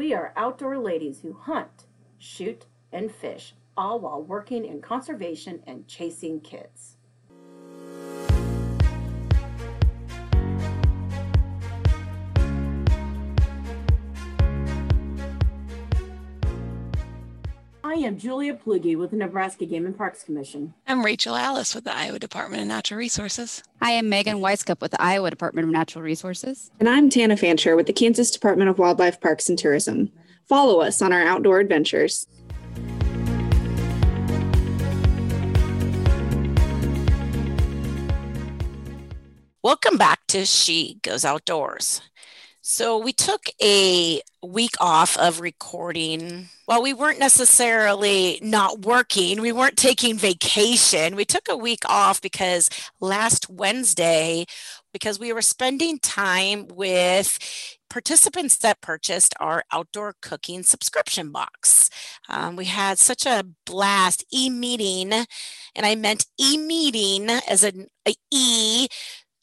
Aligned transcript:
We 0.00 0.14
are 0.14 0.32
outdoor 0.34 0.78
ladies 0.78 1.20
who 1.20 1.34
hunt, 1.34 1.84
shoot, 2.16 2.64
and 2.90 3.12
fish, 3.12 3.54
all 3.76 4.00
while 4.00 4.22
working 4.22 4.64
in 4.64 4.80
conservation 4.80 5.62
and 5.66 5.86
chasing 5.86 6.40
kids. 6.40 6.96
I 18.00 18.04
am 18.04 18.16
Julia 18.16 18.54
Plugi 18.54 18.96
with 18.96 19.10
the 19.10 19.18
Nebraska 19.18 19.66
Game 19.66 19.84
and 19.84 19.94
Parks 19.94 20.24
Commission. 20.24 20.72
I'm 20.86 21.04
Rachel 21.04 21.36
Alice 21.36 21.74
with 21.74 21.84
the 21.84 21.94
Iowa 21.94 22.18
Department 22.18 22.62
of 22.62 22.68
Natural 22.68 22.96
Resources. 22.96 23.62
I 23.82 23.90
am 23.90 24.08
Megan 24.08 24.38
Weiskup 24.38 24.80
with 24.80 24.92
the 24.92 25.02
Iowa 25.02 25.28
Department 25.28 25.66
of 25.66 25.70
Natural 25.70 26.02
Resources. 26.02 26.70
And 26.80 26.88
I'm 26.88 27.10
Tana 27.10 27.36
Fancher 27.36 27.76
with 27.76 27.86
the 27.86 27.92
Kansas 27.92 28.30
Department 28.30 28.70
of 28.70 28.78
Wildlife 28.78 29.20
Parks 29.20 29.50
and 29.50 29.58
Tourism. 29.58 30.10
Follow 30.48 30.80
us 30.80 31.02
on 31.02 31.12
our 31.12 31.22
outdoor 31.22 31.60
adventures. 31.60 32.26
Welcome 39.62 39.98
back 39.98 40.20
to 40.28 40.46
She 40.46 41.00
Goes 41.02 41.26
Outdoors. 41.26 42.00
So 42.72 42.98
we 42.98 43.12
took 43.12 43.46
a 43.60 44.22
week 44.44 44.76
off 44.78 45.16
of 45.16 45.40
recording. 45.40 46.50
While 46.66 46.82
we 46.82 46.92
weren't 46.92 47.18
necessarily 47.18 48.38
not 48.44 48.82
working, 48.82 49.40
we 49.40 49.50
weren't 49.50 49.76
taking 49.76 50.16
vacation. 50.16 51.16
We 51.16 51.24
took 51.24 51.48
a 51.50 51.56
week 51.56 51.80
off 51.88 52.20
because 52.20 52.70
last 53.00 53.50
Wednesday, 53.50 54.46
because 54.92 55.18
we 55.18 55.32
were 55.32 55.42
spending 55.42 55.98
time 55.98 56.68
with 56.68 57.40
participants 57.90 58.56
that 58.58 58.80
purchased 58.80 59.34
our 59.40 59.64
outdoor 59.72 60.14
cooking 60.22 60.62
subscription 60.62 61.32
box. 61.32 61.90
Um, 62.28 62.54
we 62.54 62.66
had 62.66 63.00
such 63.00 63.26
a 63.26 63.44
blast 63.66 64.24
e-meeting, 64.32 65.12
and 65.12 65.84
I 65.84 65.96
meant 65.96 66.26
e-meeting 66.40 67.30
as 67.48 67.64
an 67.64 67.88
E 68.30 68.86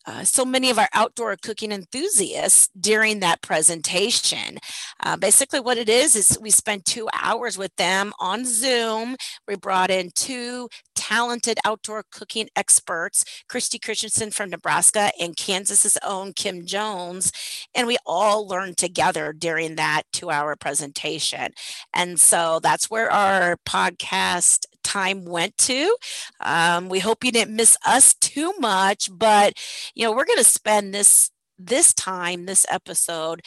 uh, 0.07 0.23
so 0.23 0.45
many 0.45 0.69
of 0.69 0.79
our 0.79 0.87
outdoor 0.93 1.35
cooking 1.35 1.71
enthusiasts 1.71 2.69
during 2.79 3.19
that 3.19 3.41
presentation. 3.41 4.57
Uh, 5.03 5.17
basically, 5.17 5.59
what 5.59 5.77
it 5.77 5.89
is 5.89 6.15
is 6.15 6.39
we 6.41 6.49
spent 6.49 6.85
two 6.85 7.09
hours 7.13 7.57
with 7.57 7.75
them 7.75 8.13
on 8.19 8.45
Zoom. 8.45 9.17
We 9.47 9.55
brought 9.55 9.91
in 9.91 10.11
two 10.15 10.69
talented 10.95 11.59
outdoor 11.65 12.03
cooking 12.11 12.47
experts, 12.55 13.25
Christy 13.49 13.79
Christensen 13.79 14.31
from 14.31 14.49
Nebraska 14.49 15.11
and 15.19 15.35
Kansas's 15.35 15.97
own 16.05 16.33
Kim 16.33 16.65
Jones, 16.65 17.31
and 17.75 17.85
we 17.85 17.97
all 18.05 18.47
learned 18.47 18.77
together 18.77 19.33
during 19.33 19.75
that 19.75 20.03
two 20.13 20.29
hour 20.29 20.55
presentation. 20.55 21.51
And 21.93 22.19
so 22.19 22.59
that's 22.63 22.89
where 22.89 23.11
our 23.11 23.57
podcast 23.67 24.65
time 24.87 25.25
went 25.25 25.57
to. 25.59 25.95
Um, 26.39 26.89
we 26.89 26.99
hope 26.99 27.23
you 27.23 27.31
didn't 27.31 27.55
miss 27.55 27.77
us 27.85 28.13
too 28.15 28.53
much, 28.59 29.09
but 29.11 29.53
you 29.93 30.05
know, 30.05 30.11
we're 30.11 30.25
going 30.25 30.37
to 30.37 30.43
spend 30.43 30.93
this 30.93 31.29
this 31.59 31.93
time, 31.93 32.45
this 32.45 32.65
episode, 32.69 33.41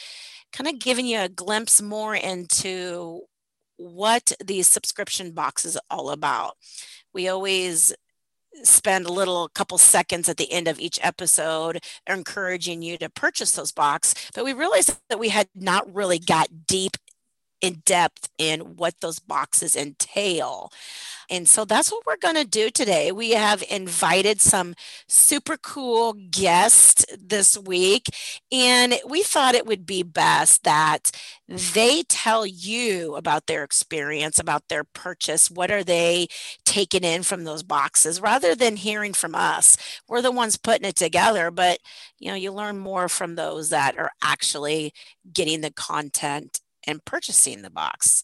kind 0.51 0.67
of 0.67 0.79
giving 0.79 1.05
you 1.05 1.19
a 1.19 1.29
glimpse 1.29 1.81
more 1.81 2.15
into 2.15 3.21
what 3.77 4.33
the 4.45 4.61
subscription 4.61 5.31
box 5.31 5.65
is 5.65 5.77
all 5.89 6.11
about. 6.11 6.57
We 7.13 7.27
always 7.29 7.93
spend 8.63 9.05
a 9.05 9.13
little 9.13 9.49
couple 9.49 9.77
seconds 9.77 10.27
at 10.27 10.37
the 10.37 10.51
end 10.51 10.67
of 10.67 10.79
each 10.79 10.99
episode 11.01 11.79
encouraging 12.07 12.81
you 12.81 12.97
to 12.97 13.09
purchase 13.09 13.53
those 13.53 13.71
box 13.71 14.13
but 14.35 14.43
we 14.43 14.51
realized 14.51 14.99
that 15.09 15.17
we 15.19 15.29
had 15.29 15.47
not 15.55 15.91
really 15.93 16.19
got 16.19 16.67
deep 16.67 16.97
in 17.61 17.81
depth 17.85 18.29
in 18.37 18.75
what 18.77 18.95
those 19.01 19.19
boxes 19.19 19.75
entail 19.75 20.71
and 21.29 21.47
so 21.47 21.63
that's 21.63 21.91
what 21.91 22.05
we're 22.05 22.17
going 22.17 22.35
to 22.35 22.45
do 22.45 22.69
today. 22.69 23.11
We 23.11 23.31
have 23.31 23.63
invited 23.69 24.41
some 24.41 24.75
super 25.07 25.55
cool 25.55 26.13
guests 26.29 27.05
this 27.17 27.57
week, 27.57 28.07
and 28.51 28.95
we 29.07 29.23
thought 29.23 29.55
it 29.55 29.65
would 29.65 29.85
be 29.85 30.03
best 30.03 30.63
that 30.65 31.11
they 31.47 32.03
tell 32.03 32.45
you 32.45 33.15
about 33.15 33.47
their 33.47 33.63
experience, 33.63 34.39
about 34.39 34.67
their 34.67 34.83
purchase. 34.83 35.49
What 35.49 35.71
are 35.71 35.83
they 35.83 36.27
taking 36.65 37.03
in 37.03 37.23
from 37.23 37.43
those 37.45 37.63
boxes 37.63 38.21
rather 38.21 38.53
than 38.53 38.75
hearing 38.75 39.13
from 39.13 39.33
us? 39.33 39.77
We're 40.09 40.21
the 40.21 40.31
ones 40.31 40.57
putting 40.57 40.87
it 40.87 40.95
together, 40.97 41.49
but 41.49 41.79
you 42.19 42.29
know, 42.29 42.35
you 42.35 42.51
learn 42.51 42.77
more 42.77 43.07
from 43.09 43.35
those 43.35 43.69
that 43.69 43.97
are 43.97 44.11
actually 44.21 44.93
getting 45.33 45.61
the 45.61 45.71
content 45.71 46.59
and 46.85 47.03
purchasing 47.05 47.61
the 47.61 47.69
box. 47.69 48.23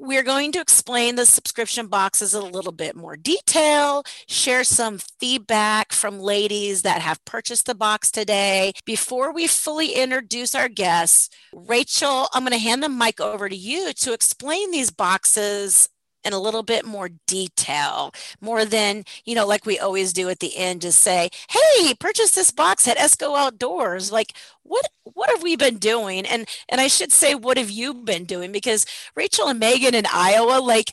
We're 0.00 0.22
going 0.22 0.52
to 0.52 0.60
explain 0.60 1.16
the 1.16 1.26
subscription 1.26 1.88
boxes 1.88 2.32
a 2.32 2.40
little 2.40 2.70
bit 2.70 2.94
more 2.94 3.16
detail, 3.16 4.04
share 4.28 4.62
some 4.62 4.98
feedback 5.18 5.92
from 5.92 6.20
ladies 6.20 6.82
that 6.82 7.02
have 7.02 7.24
purchased 7.24 7.66
the 7.66 7.74
box 7.74 8.12
today. 8.12 8.74
Before 8.84 9.32
we 9.32 9.48
fully 9.48 9.94
introduce 9.94 10.54
our 10.54 10.68
guests, 10.68 11.30
Rachel, 11.52 12.28
I'm 12.32 12.44
going 12.44 12.52
to 12.52 12.58
hand 12.58 12.80
the 12.80 12.88
mic 12.88 13.20
over 13.20 13.48
to 13.48 13.56
you 13.56 13.92
to 13.94 14.12
explain 14.12 14.70
these 14.70 14.92
boxes 14.92 15.88
in 16.28 16.32
a 16.32 16.38
little 16.38 16.62
bit 16.62 16.84
more 16.86 17.10
detail, 17.26 18.12
more 18.40 18.64
than, 18.64 19.04
you 19.24 19.34
know, 19.34 19.46
like 19.46 19.66
we 19.66 19.78
always 19.78 20.12
do 20.12 20.28
at 20.28 20.38
the 20.38 20.56
end, 20.56 20.82
just 20.82 21.00
say, 21.00 21.30
hey, 21.50 21.94
purchase 21.98 22.32
this 22.36 22.52
box 22.52 22.86
at 22.86 22.98
Esco 22.98 23.36
Outdoors. 23.36 24.12
Like, 24.12 24.34
what 24.62 24.88
what 25.04 25.30
have 25.30 25.42
we 25.42 25.56
been 25.56 25.78
doing? 25.78 26.26
And 26.26 26.48
and 26.68 26.80
I 26.80 26.86
should 26.88 27.12
say, 27.12 27.34
what 27.34 27.56
have 27.58 27.70
you 27.70 27.94
been 27.94 28.24
doing? 28.24 28.52
Because 28.52 28.86
Rachel 29.16 29.48
and 29.48 29.58
Megan 29.58 29.94
in 29.94 30.04
Iowa, 30.12 30.60
like 30.60 30.92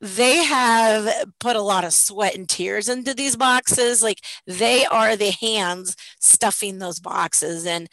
they 0.00 0.44
have 0.44 1.32
put 1.40 1.56
a 1.56 1.62
lot 1.62 1.84
of 1.84 1.92
sweat 1.92 2.34
and 2.36 2.48
tears 2.48 2.88
into 2.88 3.14
these 3.14 3.36
boxes. 3.36 4.02
Like 4.02 4.20
they 4.46 4.84
are 4.86 5.16
the 5.16 5.30
hands 5.30 5.96
stuffing 6.20 6.78
those 6.78 7.00
boxes. 7.00 7.66
And 7.66 7.88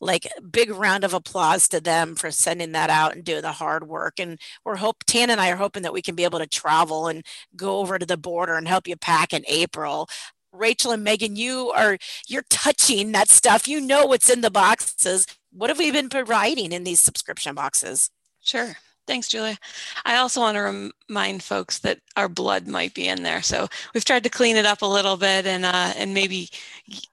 like 0.00 0.28
big 0.50 0.70
round 0.70 1.04
of 1.04 1.14
applause 1.14 1.68
to 1.68 1.80
them 1.80 2.14
for 2.14 2.30
sending 2.30 2.72
that 2.72 2.90
out 2.90 3.14
and 3.14 3.24
doing 3.24 3.42
the 3.42 3.52
hard 3.52 3.88
work 3.88 4.18
and 4.18 4.38
we're 4.64 4.76
hope 4.76 5.02
tan 5.06 5.30
and 5.30 5.40
i 5.40 5.50
are 5.50 5.56
hoping 5.56 5.82
that 5.82 5.92
we 5.92 6.02
can 6.02 6.14
be 6.14 6.24
able 6.24 6.38
to 6.38 6.46
travel 6.46 7.08
and 7.08 7.24
go 7.56 7.78
over 7.78 7.98
to 7.98 8.06
the 8.06 8.16
border 8.16 8.56
and 8.56 8.68
help 8.68 8.86
you 8.86 8.96
pack 8.96 9.32
in 9.32 9.44
april. 9.48 10.08
Rachel 10.52 10.92
and 10.92 11.04
megan 11.04 11.36
you 11.36 11.70
are 11.72 11.98
you're 12.26 12.44
touching 12.48 13.12
that 13.12 13.28
stuff. 13.28 13.68
You 13.68 13.80
know 13.80 14.06
what's 14.06 14.30
in 14.30 14.40
the 14.40 14.50
boxes. 14.50 15.26
What 15.52 15.70
have 15.70 15.78
we 15.78 15.90
been 15.90 16.08
providing 16.08 16.72
in 16.72 16.84
these 16.84 17.00
subscription 17.00 17.54
boxes? 17.54 18.10
Sure 18.40 18.76
Thanks, 19.08 19.26
Julia. 19.26 19.56
I 20.04 20.18
also 20.18 20.40
want 20.40 20.56
to 20.56 20.92
remind 21.08 21.42
folks 21.42 21.78
that 21.78 21.98
our 22.16 22.28
blood 22.28 22.68
might 22.68 22.92
be 22.92 23.08
in 23.08 23.22
there. 23.22 23.40
So 23.40 23.66
we've 23.94 24.04
tried 24.04 24.22
to 24.24 24.28
clean 24.28 24.54
it 24.56 24.66
up 24.66 24.82
a 24.82 24.86
little 24.86 25.16
bit 25.16 25.46
and 25.46 25.64
uh, 25.64 25.94
and 25.96 26.12
maybe 26.12 26.50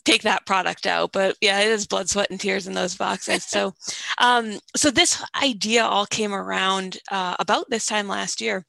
take 0.04 0.22
that 0.24 0.46
product 0.46 0.86
out. 0.86 1.14
But 1.14 1.38
yeah, 1.40 1.62
it 1.62 1.70
is 1.70 1.88
blood, 1.88 2.10
sweat, 2.10 2.30
and 2.30 2.40
tears 2.40 2.68
in 2.68 2.74
those 2.74 2.98
boxes. 2.98 3.46
So 3.46 3.74
um, 4.18 4.60
so 4.76 4.92
this 4.92 5.24
idea 5.42 5.86
all 5.86 6.06
came 6.06 6.34
around 6.34 6.98
uh, 7.10 7.38
about 7.40 7.70
this 7.70 7.86
time 7.86 8.10
last 8.10 8.42
year 8.42 8.66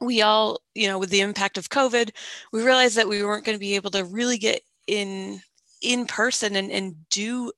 we 0.00 0.20
all, 0.20 0.60
you 0.74 0.88
know, 0.88 0.98
with 0.98 1.10
the 1.10 1.20
impact 1.20 1.56
of 1.56 1.68
COVID, 1.68 2.10
we 2.52 2.64
realized 2.64 2.96
that 2.96 3.08
we 3.08 3.22
weren't 3.22 3.44
going 3.44 3.54
to 3.56 3.60
be 3.60 3.76
able 3.76 3.92
to 3.92 4.04
really 4.04 4.36
get 4.36 4.62
in 4.88 5.40
in 5.80 6.06
person 6.06 6.56
and, 6.56 6.72
and 6.72 6.94
do 7.08 7.52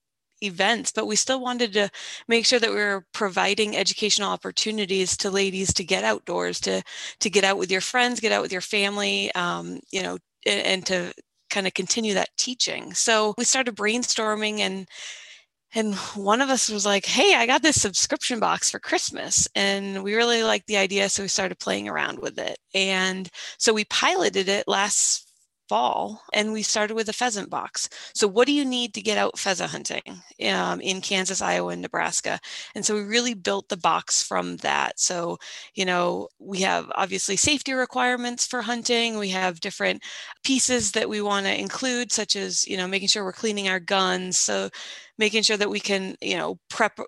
events, 0.44 0.92
but 0.92 1.06
we 1.06 1.16
still 1.16 1.40
wanted 1.40 1.72
to 1.74 1.90
make 2.28 2.46
sure 2.46 2.58
that 2.58 2.70
we 2.70 2.76
were 2.76 3.06
providing 3.12 3.76
educational 3.76 4.30
opportunities 4.30 5.16
to 5.18 5.30
ladies 5.30 5.72
to 5.74 5.84
get 5.84 6.04
outdoors, 6.04 6.60
to 6.60 6.82
to 7.20 7.30
get 7.30 7.44
out 7.44 7.58
with 7.58 7.70
your 7.70 7.80
friends, 7.80 8.20
get 8.20 8.32
out 8.32 8.42
with 8.42 8.52
your 8.52 8.60
family, 8.60 9.32
um, 9.34 9.80
you 9.92 10.02
know, 10.02 10.18
and, 10.46 10.66
and 10.66 10.86
to 10.86 11.12
kind 11.50 11.66
of 11.66 11.74
continue 11.74 12.14
that 12.14 12.36
teaching. 12.36 12.94
So 12.94 13.34
we 13.38 13.44
started 13.44 13.76
brainstorming 13.76 14.60
and 14.60 14.88
and 15.74 15.94
one 16.14 16.40
of 16.40 16.50
us 16.50 16.68
was 16.70 16.86
like, 16.86 17.04
"Hey, 17.04 17.34
I 17.34 17.46
got 17.46 17.62
this 17.62 17.80
subscription 17.80 18.38
box 18.40 18.70
for 18.70 18.78
Christmas." 18.78 19.48
And 19.56 20.04
we 20.04 20.14
really 20.14 20.42
liked 20.44 20.68
the 20.68 20.76
idea, 20.76 21.08
so 21.08 21.22
we 21.22 21.28
started 21.28 21.58
playing 21.58 21.88
around 21.88 22.20
with 22.20 22.38
it. 22.38 22.58
And 22.74 23.28
so 23.58 23.72
we 23.72 23.84
piloted 23.86 24.48
it 24.48 24.68
last 24.68 25.23
fall 25.68 26.22
and 26.32 26.52
we 26.52 26.62
started 26.62 26.94
with 26.94 27.08
a 27.08 27.12
pheasant 27.12 27.50
box. 27.50 27.88
So 28.14 28.28
what 28.28 28.46
do 28.46 28.52
you 28.52 28.64
need 28.64 28.94
to 28.94 29.02
get 29.02 29.18
out 29.18 29.38
pheasant 29.38 29.70
hunting 29.70 30.02
um, 30.50 30.80
in 30.80 31.00
kansas 31.00 31.42
iowa 31.42 31.72
and 31.72 31.82
nebraska? 31.82 32.38
And 32.74 32.84
so 32.84 32.94
we 32.94 33.02
really 33.02 33.34
built 33.34 33.68
the 33.68 33.76
box 33.76 34.22
from 34.22 34.56
that. 34.58 34.98
So 35.00 35.38
you 35.74 35.84
know 35.84 36.28
we 36.38 36.60
have 36.60 36.90
obviously 36.94 37.36
safety 37.36 37.72
requirements 37.72 38.46
for 38.46 38.62
hunting. 38.62 39.18
We 39.18 39.30
have 39.30 39.60
different 39.60 40.02
pieces 40.44 40.92
that 40.92 41.08
we 41.08 41.20
want 41.22 41.46
to 41.46 41.58
include 41.58 42.12
such 42.12 42.36
as 42.36 42.66
you 42.66 42.76
know 42.76 42.86
making 42.86 43.08
sure 43.08 43.24
we're 43.24 43.32
cleaning 43.32 43.68
our 43.68 43.80
guns 43.80 44.38
so 44.38 44.68
making 45.18 45.42
sure 45.42 45.56
that 45.56 45.70
we 45.70 45.80
can 45.80 46.16
you 46.20 46.36
know 46.36 46.58
prep 46.68 46.98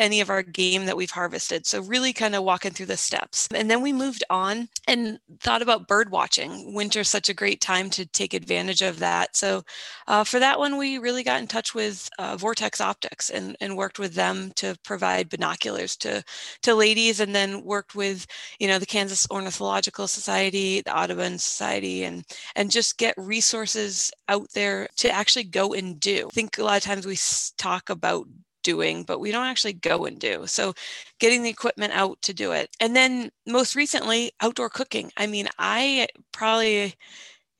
any 0.00 0.20
of 0.20 0.30
our 0.30 0.42
game 0.42 0.86
that 0.86 0.96
we've 0.96 1.10
harvested. 1.10 1.66
So 1.66 1.82
really 1.82 2.12
kind 2.12 2.34
of 2.34 2.42
walking 2.42 2.72
through 2.72 2.86
the 2.86 2.96
steps. 2.96 3.46
And 3.54 3.70
then 3.70 3.82
we 3.82 3.92
moved 3.92 4.24
on 4.30 4.68
and 4.88 5.20
thought 5.40 5.62
about 5.62 5.86
bird 5.86 6.10
watching. 6.10 6.74
Winter's 6.74 7.08
such 7.08 7.28
a 7.28 7.34
great 7.34 7.60
time 7.60 7.90
to 7.90 8.06
take 8.06 8.34
advantage 8.34 8.82
of 8.82 8.98
that. 8.98 9.36
So 9.36 9.62
uh, 10.08 10.24
for 10.24 10.40
that 10.40 10.58
one, 10.58 10.78
we 10.78 10.98
really 10.98 11.22
got 11.22 11.40
in 11.40 11.46
touch 11.46 11.74
with 11.74 12.08
uh, 12.18 12.36
Vortex 12.36 12.80
Optics 12.80 13.30
and, 13.30 13.56
and 13.60 13.76
worked 13.76 13.98
with 13.98 14.14
them 14.14 14.52
to 14.56 14.74
provide 14.82 15.28
binoculars 15.28 15.96
to, 15.98 16.24
to 16.62 16.74
ladies 16.74 17.20
and 17.20 17.34
then 17.34 17.62
worked 17.62 17.94
with, 17.94 18.26
you 18.58 18.66
know, 18.66 18.78
the 18.78 18.86
Kansas 18.86 19.26
Ornithological 19.30 20.08
Society, 20.08 20.80
the 20.80 20.96
Audubon 20.96 21.38
Society, 21.38 22.04
and, 22.04 22.24
and 22.56 22.70
just 22.70 22.96
get 22.96 23.14
resources 23.18 24.10
out 24.28 24.48
there 24.54 24.88
to 24.96 25.10
actually 25.10 25.44
go 25.44 25.74
and 25.74 26.00
do. 26.00 26.28
I 26.28 26.34
think 26.34 26.58
a 26.58 26.64
lot 26.64 26.78
of 26.78 26.82
times 26.82 27.06
we 27.06 27.18
talk 27.58 27.90
about 27.90 28.26
doing, 28.62 29.02
but 29.04 29.20
we 29.20 29.30
don't 29.30 29.46
actually 29.46 29.74
go 29.74 30.04
and 30.06 30.18
do. 30.18 30.46
So 30.46 30.74
getting 31.18 31.42
the 31.42 31.50
equipment 31.50 31.92
out 31.94 32.20
to 32.22 32.34
do 32.34 32.52
it. 32.52 32.70
And 32.80 32.94
then 32.96 33.30
most 33.46 33.74
recently, 33.74 34.32
outdoor 34.40 34.70
cooking. 34.70 35.10
I 35.16 35.26
mean, 35.26 35.48
I 35.58 36.08
probably 36.32 36.94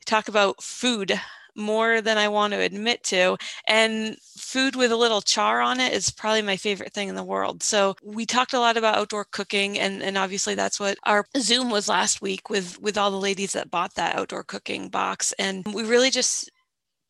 talk 0.07 0.29
about 0.29 0.63
food 0.63 1.21
more 1.57 2.01
than 2.01 2.19
I 2.19 2.29
want 2.29 2.53
to 2.53 2.61
admit 2.61 3.03
to. 3.05 3.37
And 3.67 4.17
food 4.37 4.77
with 4.77 4.93
a 4.93 4.97
little 4.97 5.21
char 5.21 5.61
on 5.61 5.81
it 5.81 5.93
is 5.93 6.11
probably 6.11 6.43
my 6.43 6.57
favorite 6.57 6.93
thing 6.93 7.09
in 7.09 7.15
the 7.15 7.25
world. 7.25 7.63
So 7.63 7.97
we 8.03 8.27
talked 8.27 8.53
a 8.53 8.61
lot 8.61 8.77
about 8.77 8.97
outdoor 8.97 9.25
cooking 9.25 9.79
and, 9.79 10.03
and 10.03 10.17
obviously 10.19 10.55
that's 10.55 10.81
what 10.81 10.99
our 11.05 11.27
Zoom 11.39 11.71
was 11.71 11.89
last 11.89 12.23
week 12.23 12.51
with 12.51 12.81
with 12.81 12.97
all 12.97 13.11
the 13.11 13.17
ladies 13.17 13.53
that 13.53 13.71
bought 13.71 13.95
that 13.95 14.17
outdoor 14.17 14.43
cooking 14.45 14.89
box. 14.89 15.33
And 15.39 15.65
we 15.73 15.85
really 15.85 16.11
just 16.11 16.51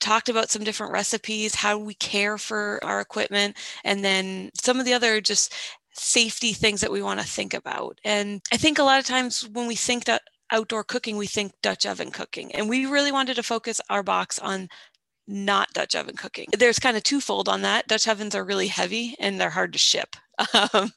talked 0.01 0.29
about 0.29 0.51
some 0.51 0.65
different 0.65 0.93
recipes, 0.93 1.55
how 1.55 1.79
we 1.79 1.95
care 1.95 2.39
for 2.39 2.81
our 2.83 3.01
equipment, 3.01 3.57
and 3.85 4.05
then 4.05 4.51
some 4.61 4.79
of 4.79 4.87
the 4.87 4.95
other 4.95 5.21
just 5.21 5.55
safety 5.95 6.53
things 6.53 6.81
that 6.81 6.93
we 6.93 7.03
want 7.03 7.21
to 7.21 7.27
think 7.27 7.55
about. 7.55 7.99
And 8.05 8.41
I 8.53 8.57
think 8.57 8.79
a 8.79 8.83
lot 8.83 8.99
of 8.99 9.07
times 9.07 9.49
when 9.49 9.67
we 9.67 9.77
think 9.77 10.05
that 10.05 10.23
outdoor 10.51 10.85
cooking, 10.85 11.17
we 11.17 11.27
think 11.27 11.53
Dutch 11.63 11.87
oven 11.87 12.11
cooking. 12.11 12.55
And 12.55 12.69
we 12.69 12.87
really 12.87 13.13
wanted 13.13 13.37
to 13.37 13.43
focus 13.43 13.81
our 13.89 14.03
box 14.03 14.39
on 14.39 14.69
not 15.27 15.69
Dutch 15.73 15.95
oven 15.95 16.17
cooking. 16.17 16.49
There's 16.57 16.79
kind 16.79 16.97
of 16.97 17.03
twofold 17.03 17.49
on 17.49 17.63
that. 17.63 17.87
Dutch 17.87 18.09
ovens 18.09 18.35
are 18.35 18.45
really 18.45 18.67
heavy 18.67 19.15
and 19.21 19.41
they're 19.41 19.51
hard 19.51 19.73
to 19.73 19.79
ship. 19.79 20.17
Um, 20.73 20.91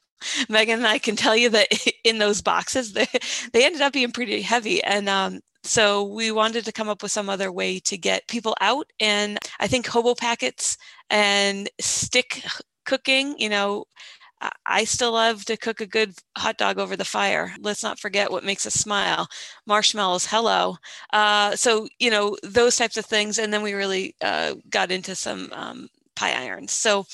Megan 0.47 0.79
and 0.79 0.87
I 0.87 0.99
can 0.99 1.17
tell 1.17 1.35
you 1.35 1.49
that 1.49 1.67
in 2.05 2.17
those 2.17 2.41
boxes, 2.41 2.93
they, 2.93 3.07
they 3.51 3.65
ended 3.65 3.81
up 3.81 3.91
being 3.91 4.13
pretty 4.13 4.41
heavy. 4.41 4.81
And 4.81 5.09
um, 5.09 5.41
so 5.63 6.03
we 6.03 6.31
wanted 6.31 6.65
to 6.65 6.71
come 6.71 6.89
up 6.89 7.01
with 7.01 7.11
some 7.11 7.29
other 7.29 7.51
way 7.51 7.79
to 7.81 7.97
get 7.97 8.27
people 8.27 8.55
out. 8.61 8.87
And 8.99 9.37
I 9.59 9.67
think 9.67 9.87
hobo 9.87 10.15
packets 10.15 10.77
and 11.09 11.69
stick 11.79 12.43
cooking, 12.85 13.35
you 13.37 13.49
know, 13.49 13.85
I 14.65 14.83
still 14.83 15.13
love 15.13 15.45
to 15.45 15.57
cook 15.57 15.79
a 15.79 15.85
good 15.85 16.15
hot 16.37 16.57
dog 16.57 16.77
over 16.77 16.95
the 16.95 17.05
fire. 17.05 17.53
Let's 17.61 17.83
not 17.83 17.99
forget 17.99 18.31
what 18.31 18.43
makes 18.43 18.65
us 18.65 18.73
smile. 18.73 19.27
Marshmallows, 19.65 20.25
hello. 20.25 20.75
Uh, 21.13 21.55
so, 21.55 21.87
you 21.99 22.09
know, 22.09 22.35
those 22.43 22.75
types 22.75 22.97
of 22.97 23.05
things. 23.05 23.39
And 23.39 23.53
then 23.53 23.61
we 23.61 23.73
really 23.73 24.15
uh, 24.21 24.55
got 24.69 24.91
into 24.91 25.15
some 25.15 25.49
um, 25.53 25.89
pie 26.15 26.33
irons. 26.33 26.73
So 26.73 27.05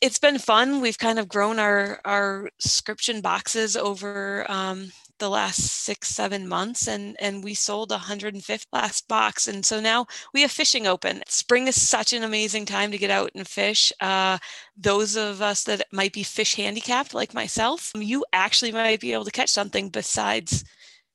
it's 0.00 0.18
been 0.18 0.38
fun. 0.38 0.80
We've 0.80 0.98
kind 0.98 1.20
of 1.20 1.28
grown 1.28 1.60
our, 1.60 2.00
our 2.04 2.50
subscription 2.58 3.20
boxes 3.20 3.76
over 3.76 4.44
um, 4.50 4.90
the 5.22 5.30
last 5.30 5.60
six, 5.62 6.08
seven 6.08 6.48
months, 6.48 6.88
and 6.88 7.16
and 7.20 7.44
we 7.44 7.54
sold 7.54 7.90
105th 7.90 8.66
last 8.72 9.06
box, 9.06 9.46
and 9.46 9.64
so 9.64 9.78
now 9.78 10.04
we 10.34 10.42
have 10.42 10.50
fishing 10.50 10.84
open. 10.86 11.22
Spring 11.28 11.68
is 11.68 11.80
such 11.80 12.12
an 12.12 12.24
amazing 12.24 12.66
time 12.66 12.90
to 12.90 12.98
get 12.98 13.10
out 13.10 13.30
and 13.36 13.46
fish. 13.46 13.92
Uh, 14.00 14.38
those 14.76 15.16
of 15.16 15.40
us 15.40 15.62
that 15.64 15.86
might 15.92 16.12
be 16.12 16.24
fish 16.24 16.56
handicapped, 16.56 17.14
like 17.14 17.34
myself, 17.34 17.92
you 17.94 18.24
actually 18.32 18.72
might 18.72 19.00
be 19.00 19.12
able 19.12 19.24
to 19.24 19.30
catch 19.30 19.50
something 19.50 19.90
besides 19.90 20.64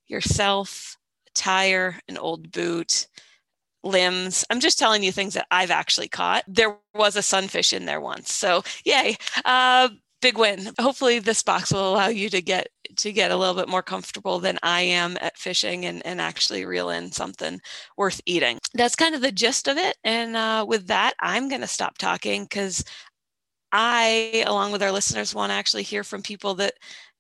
yourself, 0.08 0.98
tire, 1.36 2.00
an 2.08 2.18
old 2.18 2.50
boot 2.54 3.08
limbs. 3.84 4.46
I'm 4.50 4.62
just 4.62 4.80
telling 4.80 5.04
you 5.04 5.12
things 5.12 5.34
that 5.34 5.48
I've 5.52 5.72
actually 5.72 6.08
caught. 6.08 6.46
There 6.48 6.78
was 6.96 7.18
a 7.18 7.22
sunfish 7.22 7.74
in 7.74 7.86
there 7.86 8.02
once. 8.02 8.32
So, 8.34 8.64
yay. 8.86 9.18
Uh, 9.44 9.90
big 10.28 10.38
win. 10.38 10.74
Hopefully 10.78 11.20
this 11.20 11.42
box 11.42 11.72
will 11.72 11.94
allow 11.94 12.08
you 12.08 12.30
to 12.30 12.42
get 12.42 12.68
to 12.98 13.14
get 13.14 13.32
a 13.32 13.36
little 13.36 13.56
bit 13.56 13.70
more 13.70 13.84
comfortable 13.84 14.40
than 14.40 14.58
I 14.62 14.82
am 14.82 15.18
at 15.22 15.38
fishing 15.38 15.86
and, 15.86 16.06
and 16.06 16.20
actually 16.20 16.66
reel 16.66 16.90
in 16.90 17.12
something 17.12 17.62
worth 17.96 18.20
eating. 18.26 18.60
That's 18.74 18.96
kind 18.96 19.16
of 19.16 19.22
the 19.22 19.32
gist 19.32 19.68
of 19.68 19.78
it. 19.78 19.96
And 20.04 20.36
uh, 20.36 20.66
with 20.68 20.88
that, 20.88 21.14
I'm 21.22 21.48
going 21.48 21.62
to 21.62 21.68
stop 21.68 21.98
talking 21.98 22.44
because 22.44 22.84
I, 23.72 24.44
along 24.46 24.74
with 24.74 24.84
our 24.84 24.92
listeners, 24.92 25.36
want 25.36 25.52
to 25.52 25.56
actually 25.56 25.84
hear 25.84 26.04
from 26.04 26.22
people 26.22 26.56
that 26.56 26.74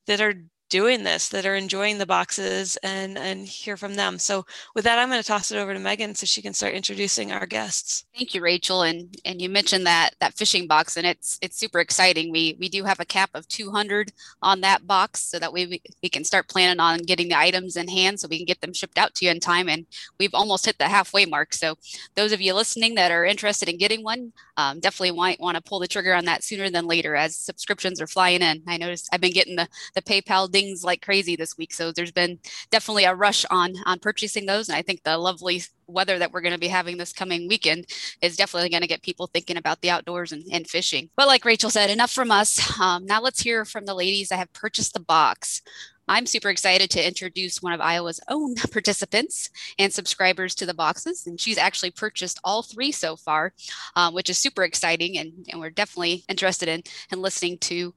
that 0.07 0.19
are 0.19 0.33
doing 0.69 1.03
this 1.03 1.29
that 1.29 1.45
are 1.45 1.55
enjoying 1.55 1.97
the 1.97 2.05
boxes 2.05 2.77
and 2.83 3.17
and 3.17 3.47
hear 3.47 3.77
from 3.77 3.95
them. 3.95 4.19
So 4.19 4.45
with 4.75 4.83
that 4.85 4.99
i'm 4.99 5.09
going 5.09 5.21
to 5.21 5.27
toss 5.27 5.51
it 5.51 5.57
over 5.57 5.73
to 5.73 5.79
megan 5.79 6.15
so 6.15 6.25
she 6.25 6.41
can 6.41 6.53
start 6.53 6.73
introducing 6.73 7.31
our 7.31 7.45
guests. 7.45 8.05
Thank 8.15 8.33
you 8.33 8.41
rachel 8.41 8.81
and 8.81 9.15
and 9.25 9.41
you 9.41 9.49
mentioned 9.49 9.85
that 9.85 10.11
that 10.19 10.33
fishing 10.33 10.67
box 10.67 10.97
and 10.97 11.05
it's 11.05 11.37
it's 11.41 11.57
super 11.57 11.79
exciting. 11.79 12.31
We 12.31 12.57
we 12.59 12.69
do 12.69 12.83
have 12.83 12.99
a 12.99 13.05
cap 13.05 13.29
of 13.33 13.47
200 13.47 14.11
on 14.41 14.61
that 14.61 14.85
box 14.85 15.21
so 15.21 15.39
that 15.39 15.53
we 15.53 15.81
we 16.03 16.09
can 16.09 16.23
start 16.23 16.47
planning 16.47 16.79
on 16.79 16.99
getting 16.99 17.29
the 17.29 17.37
items 17.37 17.77
in 17.77 17.87
hand 17.87 18.19
so 18.19 18.27
we 18.27 18.37
can 18.37 18.45
get 18.45 18.61
them 18.61 18.73
shipped 18.73 18.97
out 18.97 19.13
to 19.15 19.25
you 19.25 19.31
in 19.31 19.39
time 19.39 19.69
and 19.69 19.85
we've 20.19 20.33
almost 20.33 20.65
hit 20.65 20.77
the 20.77 20.87
halfway 20.87 21.25
mark. 21.25 21.53
So 21.53 21.75
those 22.15 22.31
of 22.31 22.41
you 22.41 22.53
listening 22.53 22.95
that 22.95 23.11
are 23.11 23.25
interested 23.25 23.69
in 23.69 23.77
getting 23.77 24.03
one 24.03 24.33
um, 24.57 24.79
definitely 24.79 25.17
might 25.17 25.39
want 25.39 25.55
to 25.55 25.61
pull 25.61 25.79
the 25.79 25.87
trigger 25.87 26.13
on 26.13 26.25
that 26.25 26.43
sooner 26.43 26.69
than 26.69 26.87
later 26.87 27.15
as 27.15 27.37
subscriptions 27.37 28.01
are 28.01 28.07
flying 28.07 28.41
in. 28.41 28.63
I 28.67 28.77
noticed 28.77 29.09
i've 29.11 29.21
been 29.21 29.31
getting 29.31 29.55
the 29.55 29.67
the 29.95 30.01
paypal 30.01 30.51
things 30.57 30.83
like 30.83 31.01
crazy 31.01 31.35
this 31.35 31.57
week. 31.57 31.73
So 31.73 31.91
there's 31.91 32.11
been 32.11 32.39
definitely 32.71 33.03
a 33.03 33.13
rush 33.13 33.45
on 33.49 33.73
on 33.85 33.99
purchasing 33.99 34.45
those, 34.45 34.69
and 34.69 34.75
I 34.75 34.81
think 34.81 35.03
the 35.03 35.17
lovely 35.17 35.61
weather 35.87 36.17
that 36.19 36.31
we're 36.31 36.41
going 36.41 36.53
to 36.53 36.59
be 36.59 36.67
having 36.67 36.97
this 36.97 37.13
coming 37.13 37.47
weekend 37.47 37.85
is 38.21 38.35
definitely 38.35 38.69
going 38.69 38.81
to 38.81 38.87
get 38.87 39.03
people 39.03 39.27
thinking 39.27 39.57
about 39.57 39.81
the 39.81 39.89
outdoors 39.89 40.31
and, 40.31 40.43
and 40.51 40.67
fishing. 40.67 41.09
But 41.15 41.27
like 41.27 41.45
Rachel 41.45 41.69
said, 41.69 41.89
enough 41.89 42.11
from 42.11 42.31
us. 42.31 42.79
Um, 42.79 43.05
now 43.05 43.21
let's 43.21 43.41
hear 43.41 43.65
from 43.65 43.85
the 43.85 43.93
ladies 43.93 44.29
that 44.29 44.39
have 44.39 44.51
purchased 44.53 44.93
the 44.93 44.99
box. 44.99 45.61
I'm 46.09 46.25
super 46.25 46.49
excited 46.49 46.89
to 46.91 47.05
introduce 47.05 47.61
one 47.61 47.73
of 47.73 47.81
Iowa's 47.81 48.21
own 48.29 48.55
participants 48.71 49.49
and 49.77 49.91
subscribers 49.91 50.55
to 50.55 50.65
the 50.65 50.73
boxes. 50.73 51.27
And 51.27 51.39
she's 51.39 51.57
actually 51.57 51.91
purchased 51.91 52.39
all 52.43 52.63
three 52.63 52.91
so 52.91 53.15
far, 53.15 53.53
um, 53.95 54.13
which 54.13 54.29
is 54.29 54.37
super 54.37 54.63
exciting. 54.63 55.17
And, 55.17 55.45
and 55.51 55.59
we're 55.59 55.69
definitely 55.69 56.23
interested 56.29 56.69
in, 56.69 56.83
in 57.11 57.21
listening 57.21 57.57
to 57.59 57.93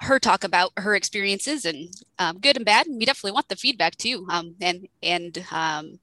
her 0.00 0.18
talk 0.18 0.44
about 0.44 0.72
her 0.78 0.94
experiences 0.94 1.64
and 1.64 1.88
um, 2.18 2.38
good 2.38 2.56
and 2.56 2.64
bad. 2.64 2.86
And 2.86 2.98
we 2.98 3.04
definitely 3.04 3.32
want 3.32 3.48
the 3.48 3.56
feedback 3.56 3.96
too. 3.96 4.26
Um, 4.30 4.54
and 4.60 4.88
and 5.02 5.44
um, 5.52 5.98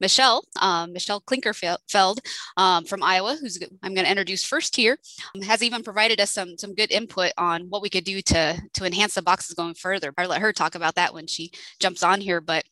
Michelle, 0.00 0.44
um, 0.60 0.92
Michelle 0.92 1.20
Klinkerfeld 1.20 2.18
um, 2.56 2.84
from 2.84 3.02
Iowa, 3.02 3.36
who's 3.40 3.58
I'm 3.82 3.94
going 3.94 4.04
to 4.04 4.10
introduce 4.10 4.44
first 4.44 4.74
here, 4.74 4.98
um, 5.34 5.42
has 5.42 5.62
even 5.62 5.82
provided 5.82 6.20
us 6.20 6.30
some 6.30 6.56
some 6.56 6.74
good 6.74 6.90
input 6.90 7.32
on 7.36 7.62
what 7.68 7.82
we 7.82 7.90
could 7.90 8.04
do 8.04 8.22
to 8.22 8.60
to 8.72 8.84
enhance 8.84 9.14
the 9.14 9.22
boxes 9.22 9.54
going 9.54 9.74
further. 9.74 10.12
I'll 10.16 10.28
let 10.28 10.40
her 10.40 10.52
talk 10.52 10.74
about 10.74 10.94
that 10.94 11.12
when 11.12 11.26
she 11.26 11.52
jumps 11.78 12.02
on 12.02 12.20
here. 12.20 12.40
But 12.40 12.64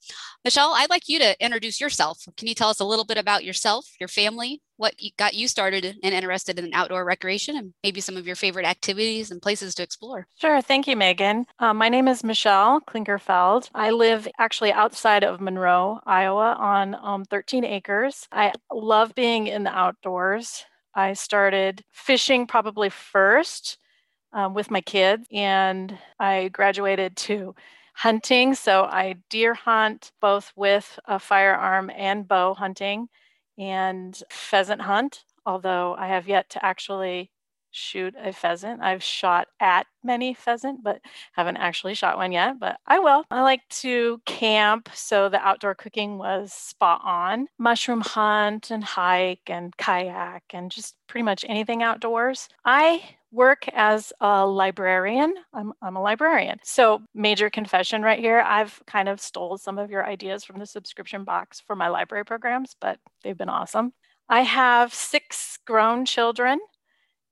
Michelle, 0.44 0.72
I'd 0.74 0.90
like 0.90 1.08
you 1.08 1.18
to 1.18 1.44
introduce 1.44 1.80
yourself. 1.80 2.24
Can 2.36 2.48
you 2.48 2.54
tell 2.54 2.70
us 2.70 2.80
a 2.80 2.84
little 2.84 3.04
bit 3.04 3.18
about 3.18 3.44
yourself, 3.44 3.86
your 4.00 4.08
family, 4.08 4.60
what 4.80 4.94
got 5.18 5.34
you 5.34 5.46
started 5.46 5.98
and 6.02 6.14
interested 6.14 6.58
in 6.58 6.72
outdoor 6.72 7.04
recreation, 7.04 7.54
and 7.54 7.74
maybe 7.82 8.00
some 8.00 8.16
of 8.16 8.26
your 8.26 8.34
favorite 8.34 8.64
activities 8.64 9.30
and 9.30 9.42
places 9.42 9.74
to 9.74 9.82
explore? 9.82 10.26
Sure. 10.40 10.62
Thank 10.62 10.88
you, 10.88 10.96
Megan. 10.96 11.44
Uh, 11.58 11.74
my 11.74 11.90
name 11.90 12.08
is 12.08 12.24
Michelle 12.24 12.80
Klinkerfeld. 12.80 13.68
I 13.74 13.90
live 13.90 14.26
actually 14.38 14.72
outside 14.72 15.22
of 15.22 15.38
Monroe, 15.38 16.00
Iowa, 16.06 16.56
on 16.58 16.94
um, 16.94 17.26
13 17.26 17.62
acres. 17.62 18.26
I 18.32 18.52
love 18.72 19.14
being 19.14 19.48
in 19.48 19.64
the 19.64 19.70
outdoors. 19.70 20.64
I 20.94 21.12
started 21.12 21.84
fishing 21.92 22.46
probably 22.46 22.88
first 22.88 23.76
um, 24.32 24.54
with 24.54 24.70
my 24.70 24.80
kids, 24.80 25.26
and 25.30 25.96
I 26.18 26.48
graduated 26.48 27.18
to 27.18 27.54
hunting. 27.92 28.54
So 28.54 28.84
I 28.84 29.16
deer 29.28 29.52
hunt 29.52 30.10
both 30.22 30.52
with 30.56 30.98
a 31.04 31.18
firearm 31.18 31.90
and 31.94 32.26
bow 32.26 32.54
hunting 32.54 33.08
and 33.60 34.20
pheasant 34.30 34.80
hunt, 34.80 35.24
although 35.46 35.94
I 35.98 36.08
have 36.08 36.26
yet 36.26 36.48
to 36.50 36.64
actually 36.64 37.30
shoot 37.70 38.14
a 38.20 38.32
pheasant. 38.32 38.82
I've 38.82 39.02
shot 39.02 39.48
at 39.60 39.86
many 40.02 40.34
pheasant, 40.34 40.82
but 40.82 41.00
haven't 41.32 41.58
actually 41.58 41.94
shot 41.94 42.16
one 42.16 42.32
yet, 42.32 42.58
but 42.58 42.78
I 42.86 42.98
will. 42.98 43.24
I 43.30 43.42
like 43.42 43.60
to 43.80 44.20
camp, 44.26 44.88
so 44.94 45.28
the 45.28 45.38
outdoor 45.38 45.74
cooking 45.74 46.18
was 46.18 46.52
spot 46.52 47.00
on. 47.04 47.46
Mushroom 47.58 48.00
hunt 48.00 48.70
and 48.70 48.82
hike 48.82 49.48
and 49.48 49.76
kayak 49.76 50.42
and 50.52 50.70
just 50.70 50.96
pretty 51.06 51.22
much 51.22 51.44
anything 51.48 51.82
outdoors. 51.82 52.48
I 52.64 53.02
work 53.32 53.68
as 53.72 54.12
a 54.20 54.46
librarian. 54.46 55.34
I'm, 55.52 55.72
I'm 55.82 55.96
a 55.96 56.02
librarian. 56.02 56.58
So, 56.62 57.02
major 57.14 57.50
confession 57.50 58.02
right 58.02 58.18
here. 58.18 58.40
I've 58.40 58.80
kind 58.86 59.08
of 59.08 59.20
stole 59.20 59.58
some 59.58 59.78
of 59.78 59.90
your 59.90 60.06
ideas 60.06 60.44
from 60.44 60.58
the 60.58 60.66
subscription 60.66 61.24
box 61.24 61.60
for 61.60 61.76
my 61.76 61.88
library 61.88 62.24
programs, 62.24 62.74
but 62.80 62.98
they've 63.22 63.38
been 63.38 63.48
awesome. 63.48 63.92
I 64.28 64.42
have 64.42 64.94
six 64.94 65.58
grown 65.66 66.04
children 66.04 66.60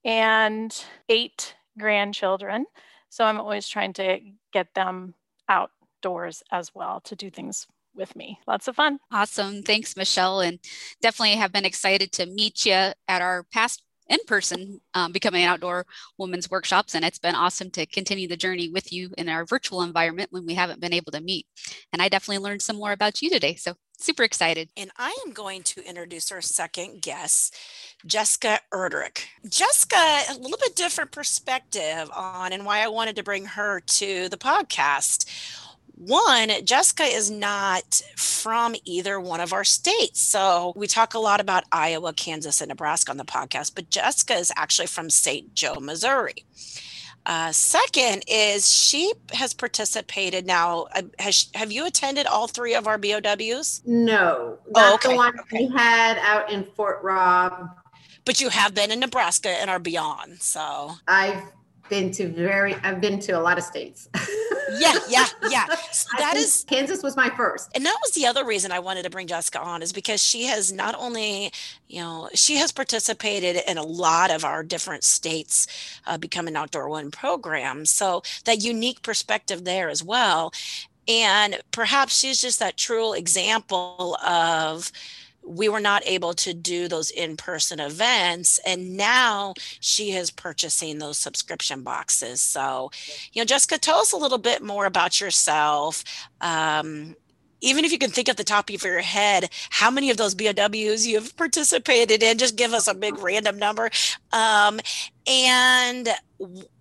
and 0.04 0.74
eight 1.08 1.54
grandchildren. 1.78 2.66
So 3.08 3.24
I'm 3.24 3.40
always 3.40 3.68
trying 3.68 3.92
to 3.94 4.18
get 4.52 4.74
them 4.74 5.14
outdoors 5.48 6.42
as 6.50 6.74
well 6.74 7.00
to 7.02 7.16
do 7.16 7.30
things 7.30 7.66
with 7.94 8.14
me. 8.16 8.38
Lots 8.46 8.68
of 8.68 8.76
fun. 8.76 8.98
Awesome. 9.10 9.62
Thanks, 9.62 9.96
Michelle. 9.96 10.40
And 10.40 10.58
definitely 11.02 11.36
have 11.36 11.52
been 11.52 11.64
excited 11.64 12.12
to 12.12 12.26
meet 12.26 12.64
you 12.64 12.72
at 12.72 13.22
our 13.22 13.44
past 13.52 13.82
in 14.08 14.18
person 14.26 14.80
um, 14.94 15.12
becoming 15.12 15.44
outdoor 15.44 15.86
women's 16.18 16.50
workshops. 16.50 16.94
And 16.94 17.04
it's 17.04 17.18
been 17.18 17.34
awesome 17.34 17.70
to 17.72 17.86
continue 17.86 18.28
the 18.28 18.36
journey 18.36 18.68
with 18.68 18.92
you 18.92 19.10
in 19.18 19.28
our 19.28 19.44
virtual 19.44 19.82
environment 19.82 20.32
when 20.32 20.46
we 20.46 20.54
haven't 20.54 20.80
been 20.80 20.94
able 20.94 21.12
to 21.12 21.20
meet. 21.20 21.46
And 21.92 22.00
I 22.02 22.08
definitely 22.08 22.42
learned 22.44 22.62
some 22.62 22.76
more 22.76 22.92
about 22.92 23.22
you 23.22 23.30
today. 23.30 23.54
So 23.54 23.74
super 23.98 24.22
excited. 24.22 24.70
And 24.76 24.90
I 24.96 25.16
am 25.26 25.32
going 25.32 25.62
to 25.64 25.82
introduce 25.82 26.30
our 26.32 26.40
second 26.40 27.02
guest, 27.02 27.54
Jessica 28.06 28.60
Erdrich. 28.72 29.24
Jessica, 29.48 29.96
a 30.30 30.38
little 30.38 30.58
bit 30.58 30.76
different 30.76 31.10
perspective 31.10 32.10
on 32.14 32.52
and 32.52 32.64
why 32.64 32.82
I 32.82 32.88
wanted 32.88 33.16
to 33.16 33.22
bring 33.22 33.44
her 33.44 33.80
to 33.80 34.28
the 34.28 34.36
podcast 34.36 35.28
one, 35.98 36.50
Jessica 36.64 37.02
is 37.02 37.30
not 37.30 38.02
from 38.16 38.76
either 38.84 39.18
one 39.20 39.40
of 39.40 39.52
our 39.52 39.64
states. 39.64 40.20
So 40.20 40.72
we 40.76 40.86
talk 40.86 41.14
a 41.14 41.18
lot 41.18 41.40
about 41.40 41.64
Iowa, 41.72 42.12
Kansas, 42.12 42.60
and 42.60 42.68
Nebraska 42.68 43.10
on 43.10 43.16
the 43.16 43.24
podcast, 43.24 43.74
but 43.74 43.90
Jessica 43.90 44.34
is 44.34 44.52
actually 44.56 44.86
from 44.86 45.10
St. 45.10 45.54
Joe, 45.54 45.74
Missouri. 45.80 46.44
Uh, 47.26 47.52
second 47.52 48.24
is 48.26 48.72
she 48.72 49.12
has 49.32 49.52
participated 49.52 50.46
now. 50.46 50.86
Uh, 50.94 51.02
has, 51.18 51.48
have 51.54 51.70
you 51.70 51.84
attended 51.84 52.26
all 52.26 52.46
three 52.46 52.74
of 52.74 52.86
our 52.86 52.96
BOWs? 52.96 53.82
No, 53.84 54.58
that's 54.72 54.90
oh, 54.90 54.94
okay. 54.94 55.10
the 55.10 55.16
one 55.16 55.40
okay. 55.40 55.66
we 55.66 55.76
had 55.76 56.16
out 56.18 56.50
in 56.50 56.64
Fort 56.64 57.02
Robb. 57.02 57.70
But 58.24 58.40
you 58.40 58.48
have 58.50 58.74
been 58.74 58.90
in 58.90 59.00
Nebraska 59.00 59.48
and 59.48 59.68
are 59.68 59.78
beyond. 59.78 60.40
So 60.40 60.92
I've 61.06 61.42
been 61.88 62.10
to 62.12 62.28
very 62.28 62.74
i've 62.76 63.00
been 63.00 63.18
to 63.20 63.32
a 63.32 63.40
lot 63.40 63.58
of 63.58 63.64
states. 63.64 64.08
Yeah 64.78 64.92
yeah 65.08 65.26
yeah. 65.48 65.64
So 65.92 66.08
that 66.18 66.36
is 66.36 66.64
kansas 66.68 67.02
was 67.02 67.16
my 67.16 67.30
first. 67.30 67.70
And 67.74 67.84
that 67.86 67.96
was 68.02 68.12
the 68.12 68.26
other 68.26 68.44
reason 68.44 68.72
i 68.72 68.78
wanted 68.78 69.04
to 69.04 69.10
bring 69.10 69.26
jessica 69.26 69.60
on 69.60 69.82
is 69.82 69.92
because 69.92 70.22
she 70.22 70.44
has 70.44 70.72
not 70.72 70.94
only 70.98 71.52
you 71.88 72.00
know 72.00 72.28
she 72.34 72.56
has 72.56 72.72
participated 72.72 73.62
in 73.66 73.78
a 73.78 73.82
lot 73.82 74.30
of 74.30 74.44
our 74.44 74.62
different 74.62 75.04
states 75.04 75.66
uh, 76.06 76.18
become 76.18 76.46
an 76.48 76.56
outdoor 76.56 76.88
one 76.88 77.10
program. 77.10 77.86
So 77.86 78.22
that 78.44 78.62
unique 78.62 79.02
perspective 79.02 79.64
there 79.64 79.88
as 79.88 80.02
well. 80.02 80.52
And 81.06 81.58
perhaps 81.70 82.18
she's 82.18 82.40
just 82.40 82.58
that 82.58 82.76
true 82.76 83.14
example 83.14 84.16
of 84.16 84.92
we 85.48 85.68
were 85.68 85.80
not 85.80 86.02
able 86.06 86.34
to 86.34 86.52
do 86.52 86.88
those 86.88 87.10
in-person 87.10 87.80
events 87.80 88.60
and 88.66 88.96
now 88.96 89.54
she 89.80 90.12
is 90.12 90.30
purchasing 90.30 90.98
those 90.98 91.18
subscription 91.18 91.82
boxes 91.82 92.40
so 92.40 92.90
you 93.32 93.40
know 93.40 93.46
jessica 93.46 93.78
tell 93.78 93.98
us 93.98 94.12
a 94.12 94.16
little 94.16 94.38
bit 94.38 94.62
more 94.62 94.86
about 94.86 95.20
yourself 95.20 96.04
um, 96.40 97.16
even 97.60 97.84
if 97.84 97.92
you 97.92 97.98
can 97.98 98.10
think 98.10 98.28
at 98.28 98.36
the 98.36 98.44
top 98.44 98.70
of 98.70 98.84
your 98.84 99.00
head 99.00 99.50
how 99.70 99.90
many 99.90 100.10
of 100.10 100.16
those 100.16 100.34
BOWs 100.34 101.06
you've 101.06 101.36
participated 101.36 102.22
in, 102.22 102.38
just 102.38 102.56
give 102.56 102.72
us 102.72 102.86
a 102.86 102.94
big 102.94 103.18
random 103.18 103.58
number. 103.58 103.90
Um, 104.32 104.80
and 105.26 106.08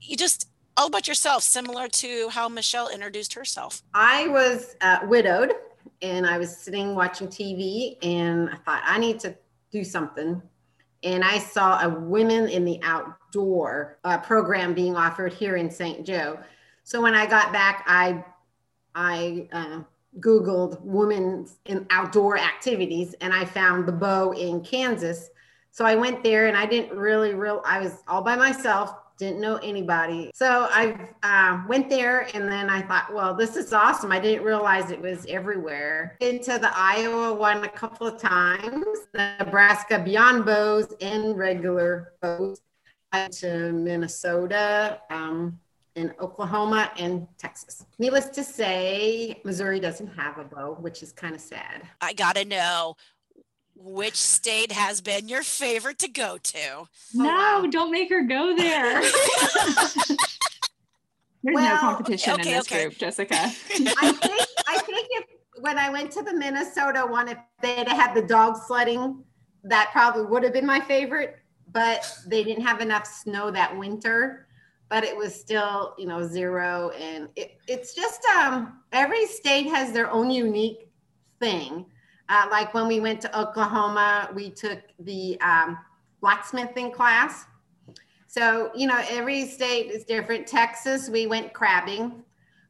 you 0.02 0.16
just 0.16 0.48
all 0.78 0.88
about 0.88 1.08
yourself, 1.08 1.42
similar 1.42 1.88
to 1.88 2.30
how 2.30 2.48
Michelle 2.48 2.88
introduced 2.90 3.34
herself. 3.34 3.82
I 3.96 4.28
was 4.28 4.76
uh, 4.82 5.00
widowed 5.06 5.54
and 6.02 6.26
I 6.26 6.38
was 6.38 6.56
sitting 6.56 6.96
watching 6.96 7.28
TV 7.28 7.98
and 8.04 8.50
I 8.50 8.56
thought, 8.58 8.84
I 8.86 9.00
need 9.00 9.20
to 9.22 9.36
do 9.72 9.84
something. 9.84 10.42
And 11.04 11.24
I 11.24 11.40
saw 11.40 11.80
a 11.82 11.90
Women 11.90 12.50
in 12.50 12.66
the 12.66 12.80
Outdoor 12.84 14.00
uh, 14.04 14.18
program 14.20 14.74
being 14.74 14.96
offered 14.96 15.34
here 15.34 15.56
in 15.56 15.70
St. 15.70 16.06
Joe. 16.06 16.40
So 16.84 17.02
when 17.02 17.14
I 17.14 17.26
got 17.26 17.52
back, 17.52 17.84
I, 17.88 18.24
I 18.96 19.48
uh, 19.52 19.80
Googled 20.20 20.82
women 20.82 21.48
in 21.66 21.86
outdoor 21.90 22.38
activities 22.38 23.14
and 23.22 23.34
I 23.34 23.46
found 23.46 23.86
the 23.86 23.92
bow 23.92 24.32
in 24.32 24.62
Kansas. 24.62 25.30
So 25.72 25.86
I 25.86 25.96
went 25.96 26.24
there 26.24 26.48
and 26.48 26.58
I 26.58 26.66
didn't 26.66 26.98
really 26.98 27.34
real 27.34 27.62
I 27.66 27.80
was 27.80 28.04
all 28.08 28.24
by 28.24 28.36
myself 28.36 28.96
didn't 29.18 29.42
know 29.42 29.58
anybody. 29.58 30.32
So 30.34 30.68
I 30.70 31.10
uh, 31.24 31.64
went 31.68 31.90
there 31.90 32.28
and 32.34 32.50
then 32.52 32.70
I 32.70 32.82
thought, 32.82 33.14
well, 33.14 33.34
this 33.34 33.56
is 33.56 33.74
awesome. 33.74 34.12
I 34.12 34.20
didn't 34.20 34.44
realize 34.44 34.92
it 34.92 35.02
was 35.02 35.26
everywhere. 35.28 36.18
Into 36.22 36.58
the 36.60 36.70
Iowa 36.74 37.34
one 37.34 37.64
a 37.64 37.70
couple 37.70 38.08
of 38.08 38.20
times, 38.20 38.86
Nebraska 39.14 40.00
beyond 40.00 40.46
bows 40.46 40.94
and 41.02 41.38
regular 41.38 42.14
bows. 42.22 42.62
To 43.40 43.72
Minnesota, 43.72 45.00
um, 45.10 45.58
in 45.98 46.14
Oklahoma 46.22 46.92
and 46.98 47.28
Texas. 47.40 47.86
Needless 47.98 48.28
to 48.30 48.44
say, 48.44 49.42
Missouri 49.44 49.80
doesn't 49.80 50.08
have 50.08 50.38
a 50.38 50.44
bow, 50.44 50.78
which 50.80 51.02
is 51.02 51.12
kind 51.12 51.34
of 51.34 51.42
sad. 51.42 51.82
I 52.02 52.14
gotta 52.14 52.46
know 52.46 52.96
which 53.80 54.16
state 54.16 54.72
has 54.72 55.02
been 55.02 55.28
your 55.28 55.44
favorite 55.44 56.00
to 56.00 56.08
go 56.08 56.38
to? 56.38 56.60
Oh, 56.60 56.88
no, 57.14 57.26
wow. 57.26 57.68
don't 57.70 57.92
make 57.92 58.10
her 58.10 58.24
go 58.24 58.56
there. 58.56 59.02
There's 61.44 61.56
well, 61.56 61.76
no 61.76 61.80
competition 61.80 62.34
okay, 62.34 62.50
in 62.50 62.56
this 62.58 62.68
okay. 62.68 62.84
group, 62.84 62.98
Jessica. 62.98 63.36
I 63.40 63.50
think 63.52 64.48
I 64.68 64.80
think 64.80 65.08
if 65.12 65.26
when 65.60 65.78
I 65.78 65.90
went 65.90 66.12
to 66.12 66.24
the 66.24 66.34
Minnesota 66.34 67.06
one, 67.08 67.30
if 67.30 67.38
they 67.62 67.76
had 67.76 67.88
had 67.88 68.14
the 68.14 68.22
dog 68.22 68.58
sledding, 68.68 69.24
that 69.64 69.90
probably 69.92 70.26
would 70.26 70.44
have 70.44 70.54
been 70.54 70.66
my 70.66 70.82
favorite. 70.82 71.38
But 71.72 72.12
they 72.28 72.44
didn't 72.44 72.66
have 72.66 72.82
enough 72.82 73.06
snow 73.06 73.52
that 73.52 73.78
winter. 73.78 74.48
But 74.90 75.04
it 75.04 75.16
was 75.16 75.36
still, 75.36 75.96
you 75.98 76.08
know, 76.08 76.26
zero, 76.26 76.92
and 76.92 77.28
it, 77.36 77.60
it's 77.68 77.94
just 77.94 78.24
um, 78.38 78.80
every 78.94 79.26
state 79.26 79.68
has 79.68 79.92
their 79.92 80.10
own 80.10 80.32
unique 80.32 80.90
thing. 81.40 81.86
Uh, 82.30 82.48
like 82.52 82.74
when 82.74 82.88
we 82.88 83.00
went 83.00 83.22
to 83.22 83.40
Oklahoma, 83.40 84.30
we 84.36 84.50
took 84.50 84.80
the 85.00 85.40
um, 85.42 85.78
blacksmithing 86.22 86.92
class. 86.92 87.46
So, 88.28 88.72
you 88.76 88.88
know, 88.88 89.02
every 89.10 89.46
state 89.48 89.90
is 89.90 90.04
different. 90.04 90.46
Texas, 90.46 91.10
we 91.10 91.28
went 91.28 91.54
crabbing. 91.54 92.24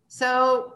So, 0.08 0.76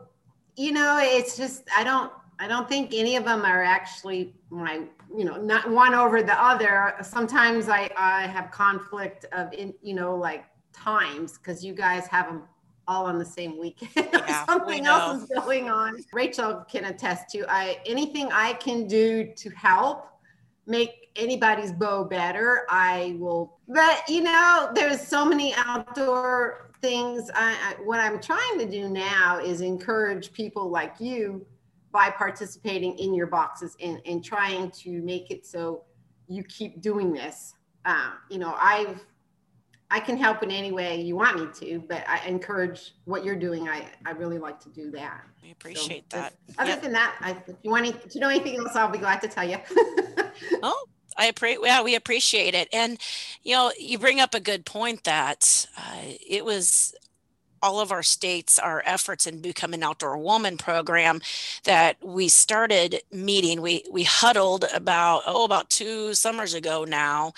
you 0.56 0.72
know, 0.72 1.00
it's 1.02 1.38
just, 1.38 1.64
I 1.76 1.84
don't, 1.84 2.12
I 2.40 2.48
don't 2.48 2.68
think 2.68 2.92
any 2.94 3.16
of 3.16 3.24
them 3.24 3.46
are 3.46 3.64
actually 3.64 4.34
my, 4.50 4.82
you 5.16 5.26
know, 5.26 5.38
not 5.38 5.70
one 5.70 5.94
over 5.94 6.24
the 6.24 6.34
other. 6.44 6.96
Sometimes 7.04 7.70
I, 7.70 7.90
I 7.96 8.24
have 8.24 8.50
conflict 8.50 9.26
of, 9.32 9.54
in, 9.54 9.76
you 9.84 9.94
know, 9.94 10.16
like 10.16 10.46
times 10.74 11.38
because 11.38 11.64
you 11.64 11.74
guys 11.74 12.08
have 12.08 12.26
them 12.26 12.44
all 12.92 13.06
on 13.06 13.18
the 13.18 13.26
same 13.26 13.58
weekend. 13.58 13.92
Yeah, 14.12 14.46
Something 14.46 14.86
else 14.86 15.24
is 15.24 15.30
going 15.30 15.70
on. 15.70 16.04
Rachel 16.14 16.64
can 16.70 16.86
attest 16.86 17.30
to 17.32 17.46
I 17.50 17.80
anything 17.86 18.30
I 18.32 18.54
can 18.54 18.88
do 18.88 19.32
to 19.36 19.50
help 19.52 20.08
make 20.68 21.10
anybody's 21.16 21.72
bow 21.72 22.04
better, 22.04 22.66
I 22.70 23.16
will. 23.20 23.58
But 23.68 24.04
you 24.08 24.22
know, 24.22 24.70
there's 24.74 25.02
so 25.06 25.26
many 25.26 25.54
outdoor 25.56 26.72
things. 26.82 27.30
I, 27.34 27.52
I, 27.52 27.82
what 27.84 28.00
I'm 28.00 28.20
trying 28.20 28.60
to 28.60 28.70
do 28.70 28.90
now 28.90 29.40
is 29.40 29.62
encourage 29.62 30.34
people 30.34 30.70
like 30.70 30.96
you 31.00 31.46
by 31.92 32.10
participating 32.10 32.98
in 32.98 33.14
your 33.14 33.28
boxes 33.28 33.76
and, 33.82 34.00
and 34.06 34.24
trying 34.24 34.72
to 34.72 35.02
make 35.02 35.30
it 35.30 35.46
so 35.46 35.84
you 36.28 36.44
keep 36.44 36.82
doing 36.82 37.12
this. 37.12 37.54
Uh, 37.86 38.12
you 38.30 38.40
know, 38.40 38.56
I've 38.58 39.04
I 39.92 40.00
can 40.00 40.16
help 40.16 40.42
in 40.42 40.52
any 40.52 40.72
way 40.72 41.02
you 41.02 41.18
want 41.18 41.38
me 41.38 41.48
to, 41.60 41.84
but 41.88 42.08
I 42.08 42.26
encourage 42.26 42.94
what 43.04 43.26
you're 43.26 43.36
doing. 43.36 43.68
I, 43.68 43.90
I 44.06 44.12
really 44.12 44.38
like 44.38 44.58
to 44.62 44.70
do 44.70 44.90
that. 44.92 45.22
We 45.44 45.52
appreciate 45.52 46.06
so, 46.10 46.18
that. 46.18 46.34
Other 46.58 46.70
yep. 46.72 46.82
than 46.82 46.94
that, 46.94 47.16
I, 47.20 47.32
if 47.46 47.58
you 47.62 47.70
want 47.70 48.10
to 48.10 48.20
know 48.20 48.30
anything 48.30 48.58
else, 48.58 48.74
I'll 48.74 48.90
be 48.90 49.00
glad 49.00 49.22
to 49.22 49.28
tell 49.28 49.48
you. 49.48 49.58
oh, 50.64 50.86
I 51.18 51.26
appreciate. 51.26 51.60
Yeah, 51.66 51.84
we 51.84 51.96
appreciate 51.96 52.56
it. 52.56 52.70
And 52.72 52.98
you 53.44 53.54
know, 53.54 53.74
you 53.78 54.00
bring 54.00 54.22
up 54.22 54.34
a 54.34 54.40
good 54.40 54.66
point 54.66 55.04
that 55.04 55.68
uh, 55.78 56.04
it 56.26 56.46
was 56.46 56.96
all 57.62 57.80
of 57.80 57.92
our 57.92 58.04
states, 58.04 58.58
our 58.60 58.84
efforts 58.86 59.28
in 59.28 59.42
Become 59.42 59.74
an 59.74 59.84
Outdoor 59.84 60.18
Woman 60.18 60.58
program 60.58 61.22
that 61.64 61.98
we 62.04 62.28
started 62.28 63.02
meeting. 63.12 63.62
We 63.62 63.84
we 63.92 64.04
huddled 64.04 64.66
about 64.74 65.24
oh 65.28 65.46
about 65.46 65.70
two 65.70 66.14
summers 66.14 66.54
ago 66.54 66.86
now, 66.86 67.34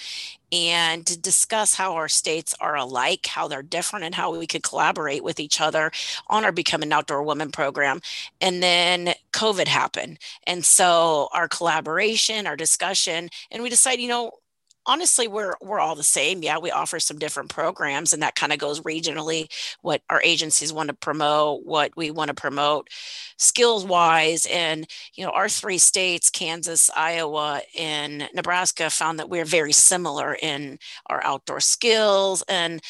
and 0.52 1.06
to 1.08 1.18
discuss 1.20 1.76
how 1.76 1.96
our 1.96 2.08
states 2.08 2.56
are 2.60 2.76
alike, 2.76 3.26
how 3.26 3.48
they're 3.48 3.64
different, 3.64 4.06
and 4.06 4.16
how 4.16 4.38
we 4.38 4.48
could 4.48 4.64
collaborate 4.64 5.24
with 5.24 5.40
each 5.40 5.60
other 5.60 5.92
on 6.28 6.46
our 6.46 6.52
Become 6.52 6.84
an 6.84 6.94
Outdoor 6.94 7.24
Woman 7.24 7.52
program. 7.52 8.02
And 8.40 8.62
then 8.64 9.14
COVID 9.34 9.68
happened, 9.68 10.20
and 10.46 10.64
so 10.64 11.30
our 11.34 11.48
collaboration, 11.48 12.48
our 12.48 12.56
discussion, 12.56 13.30
and 13.52 13.64
we 13.64 13.70
decided, 13.70 14.02
you 14.02 14.10
know, 14.10 14.32
honestly 14.86 15.28
we're 15.28 15.54
we're 15.62 15.80
all 15.80 15.96
the 15.96 16.04
same. 16.04 16.44
Yeah 16.44 16.58
we 16.58 16.72
offer 16.72 17.00
some 17.00 17.18
different 17.20 17.50
programs 17.50 18.14
and 18.14 18.22
that 18.22 18.36
kind 18.36 18.54
of 18.54 18.60
goes 18.60 18.82
regionally 18.82 19.48
what 19.82 20.02
our 20.10 20.22
agencies 20.24 20.74
want 20.74 20.90
to 20.90 20.94
promote 20.96 21.66
what 21.66 21.92
we 21.96 22.12
want 22.12 22.30
to 22.30 22.34
promote 22.34 22.88
skills 23.38 23.86
wise 23.86 24.46
and 24.52 24.88
you 25.16 25.26
know 25.26 25.32
our 25.32 25.50
three 25.50 25.78
states 25.78 26.30
kansas 26.30 26.90
iowa 26.96 27.62
and 27.78 28.30
nebraska 28.34 28.90
found 28.90 29.20
that 29.20 29.30
we're 29.30 29.46
very 29.46 29.72
similar 29.72 30.36
in 30.42 30.78
our 31.08 31.24
outdoor 31.24 31.60
skills 31.60 32.44
and 32.48 32.82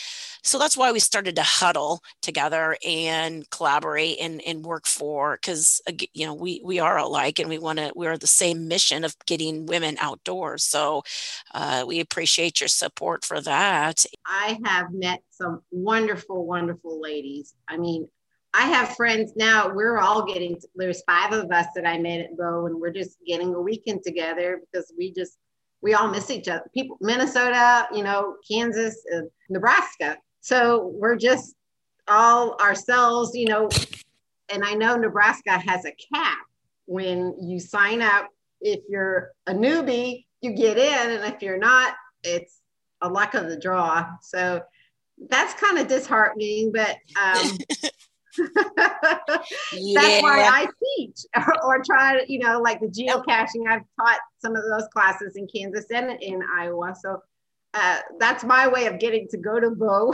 So 0.43 0.59
that's 0.59 0.77
why 0.77 0.91
we 0.91 0.99
started 0.99 1.35
to 1.37 1.43
huddle 1.43 2.01
together 2.21 2.77
and 2.85 3.49
collaborate 3.49 4.17
and, 4.19 4.41
and 4.45 4.63
work 4.63 4.85
for 4.85 5.37
because 5.41 5.81
you 6.13 6.25
know 6.25 6.33
we 6.33 6.61
we 6.63 6.79
are 6.79 6.97
alike 6.97 7.39
and 7.39 7.49
we 7.49 7.57
want 7.57 7.79
to 7.79 7.91
we're 7.95 8.17
the 8.17 8.27
same 8.27 8.67
mission 8.67 9.03
of 9.03 9.15
getting 9.25 9.65
women 9.65 9.97
outdoors. 9.99 10.63
So 10.63 11.03
uh, 11.53 11.85
we 11.87 11.99
appreciate 11.99 12.59
your 12.59 12.67
support 12.67 13.25
for 13.25 13.41
that. 13.41 14.05
I 14.25 14.59
have 14.65 14.91
met 14.91 15.21
some 15.29 15.61
wonderful, 15.71 16.45
wonderful 16.45 17.01
ladies. 17.01 17.53
I 17.67 17.77
mean, 17.77 18.07
I 18.53 18.67
have 18.67 18.95
friends 18.95 19.33
now. 19.35 19.73
We're 19.73 19.97
all 19.97 20.25
getting, 20.25 20.59
there's 20.75 21.01
five 21.03 21.33
of 21.33 21.51
us 21.51 21.67
that 21.75 21.87
I 21.87 21.97
met 21.97 22.19
at 22.19 22.37
Go, 22.37 22.67
and 22.67 22.79
we're 22.79 22.91
just 22.91 23.17
getting 23.25 23.53
a 23.53 23.61
weekend 23.61 24.03
together 24.03 24.61
because 24.61 24.93
we 24.97 25.11
just, 25.11 25.37
we 25.81 25.95
all 25.95 26.07
miss 26.07 26.29
each 26.29 26.47
other. 26.47 26.63
People, 26.73 26.97
Minnesota, 27.01 27.87
you 27.93 28.03
know, 28.03 28.35
Kansas, 28.49 29.03
uh, 29.13 29.21
Nebraska. 29.49 30.17
So 30.43 30.91
we're 30.93 31.15
just 31.15 31.55
all 32.07 32.55
ourselves, 32.61 33.31
you 33.33 33.47
know. 33.47 33.69
And 34.49 34.63
I 34.63 34.73
know 34.73 34.97
Nebraska 34.97 35.57
has 35.57 35.85
a 35.85 35.95
cap 36.13 36.37
when 36.85 37.33
you 37.41 37.61
sign 37.61 38.01
up. 38.01 38.27
If 38.59 38.81
you're 38.89 39.31
a 39.47 39.53
newbie, 39.53 40.25
you 40.41 40.53
get 40.53 40.77
in, 40.77 41.11
and 41.11 41.33
if 41.33 41.41
you're 41.41 41.57
not, 41.57 41.95
it's 42.23 42.59
a 43.01 43.07
luck 43.07 43.35
of 43.35 43.47
the 43.47 43.57
draw. 43.57 44.05
So 44.21 44.61
that's 45.29 45.53
kind 45.53 45.77
of 45.77 45.87
disheartening, 45.87 46.73
but 46.73 46.97
um, 47.21 47.57
yeah. 47.71 47.89
That's 49.27 50.23
why 50.23 50.41
I 50.41 50.67
teach 50.97 51.19
or, 51.35 51.63
or, 51.65 51.83
try 51.83 52.19
to, 52.19 52.31
you 52.31 52.39
know, 52.39 52.59
like 52.59 52.79
the 52.79 52.87
geocaching. 52.87 53.67
I've 53.69 53.83
taught 53.99 54.19
some 54.39 54.55
of 54.55 54.63
those 54.63 54.87
classes 54.91 55.35
in 55.35 55.47
Kansas 55.47 55.85
and 55.93 56.11
in 56.21 56.41
Iowa. 56.57 56.95
So 56.99 57.21
uh, 57.73 57.99
that's 58.19 58.43
my 58.43 58.67
way 58.67 58.85
of 58.87 58.99
getting 58.99 59.27
to 59.29 59.37
go 59.37 59.59
to 59.59 59.71
BOW. 59.71 60.13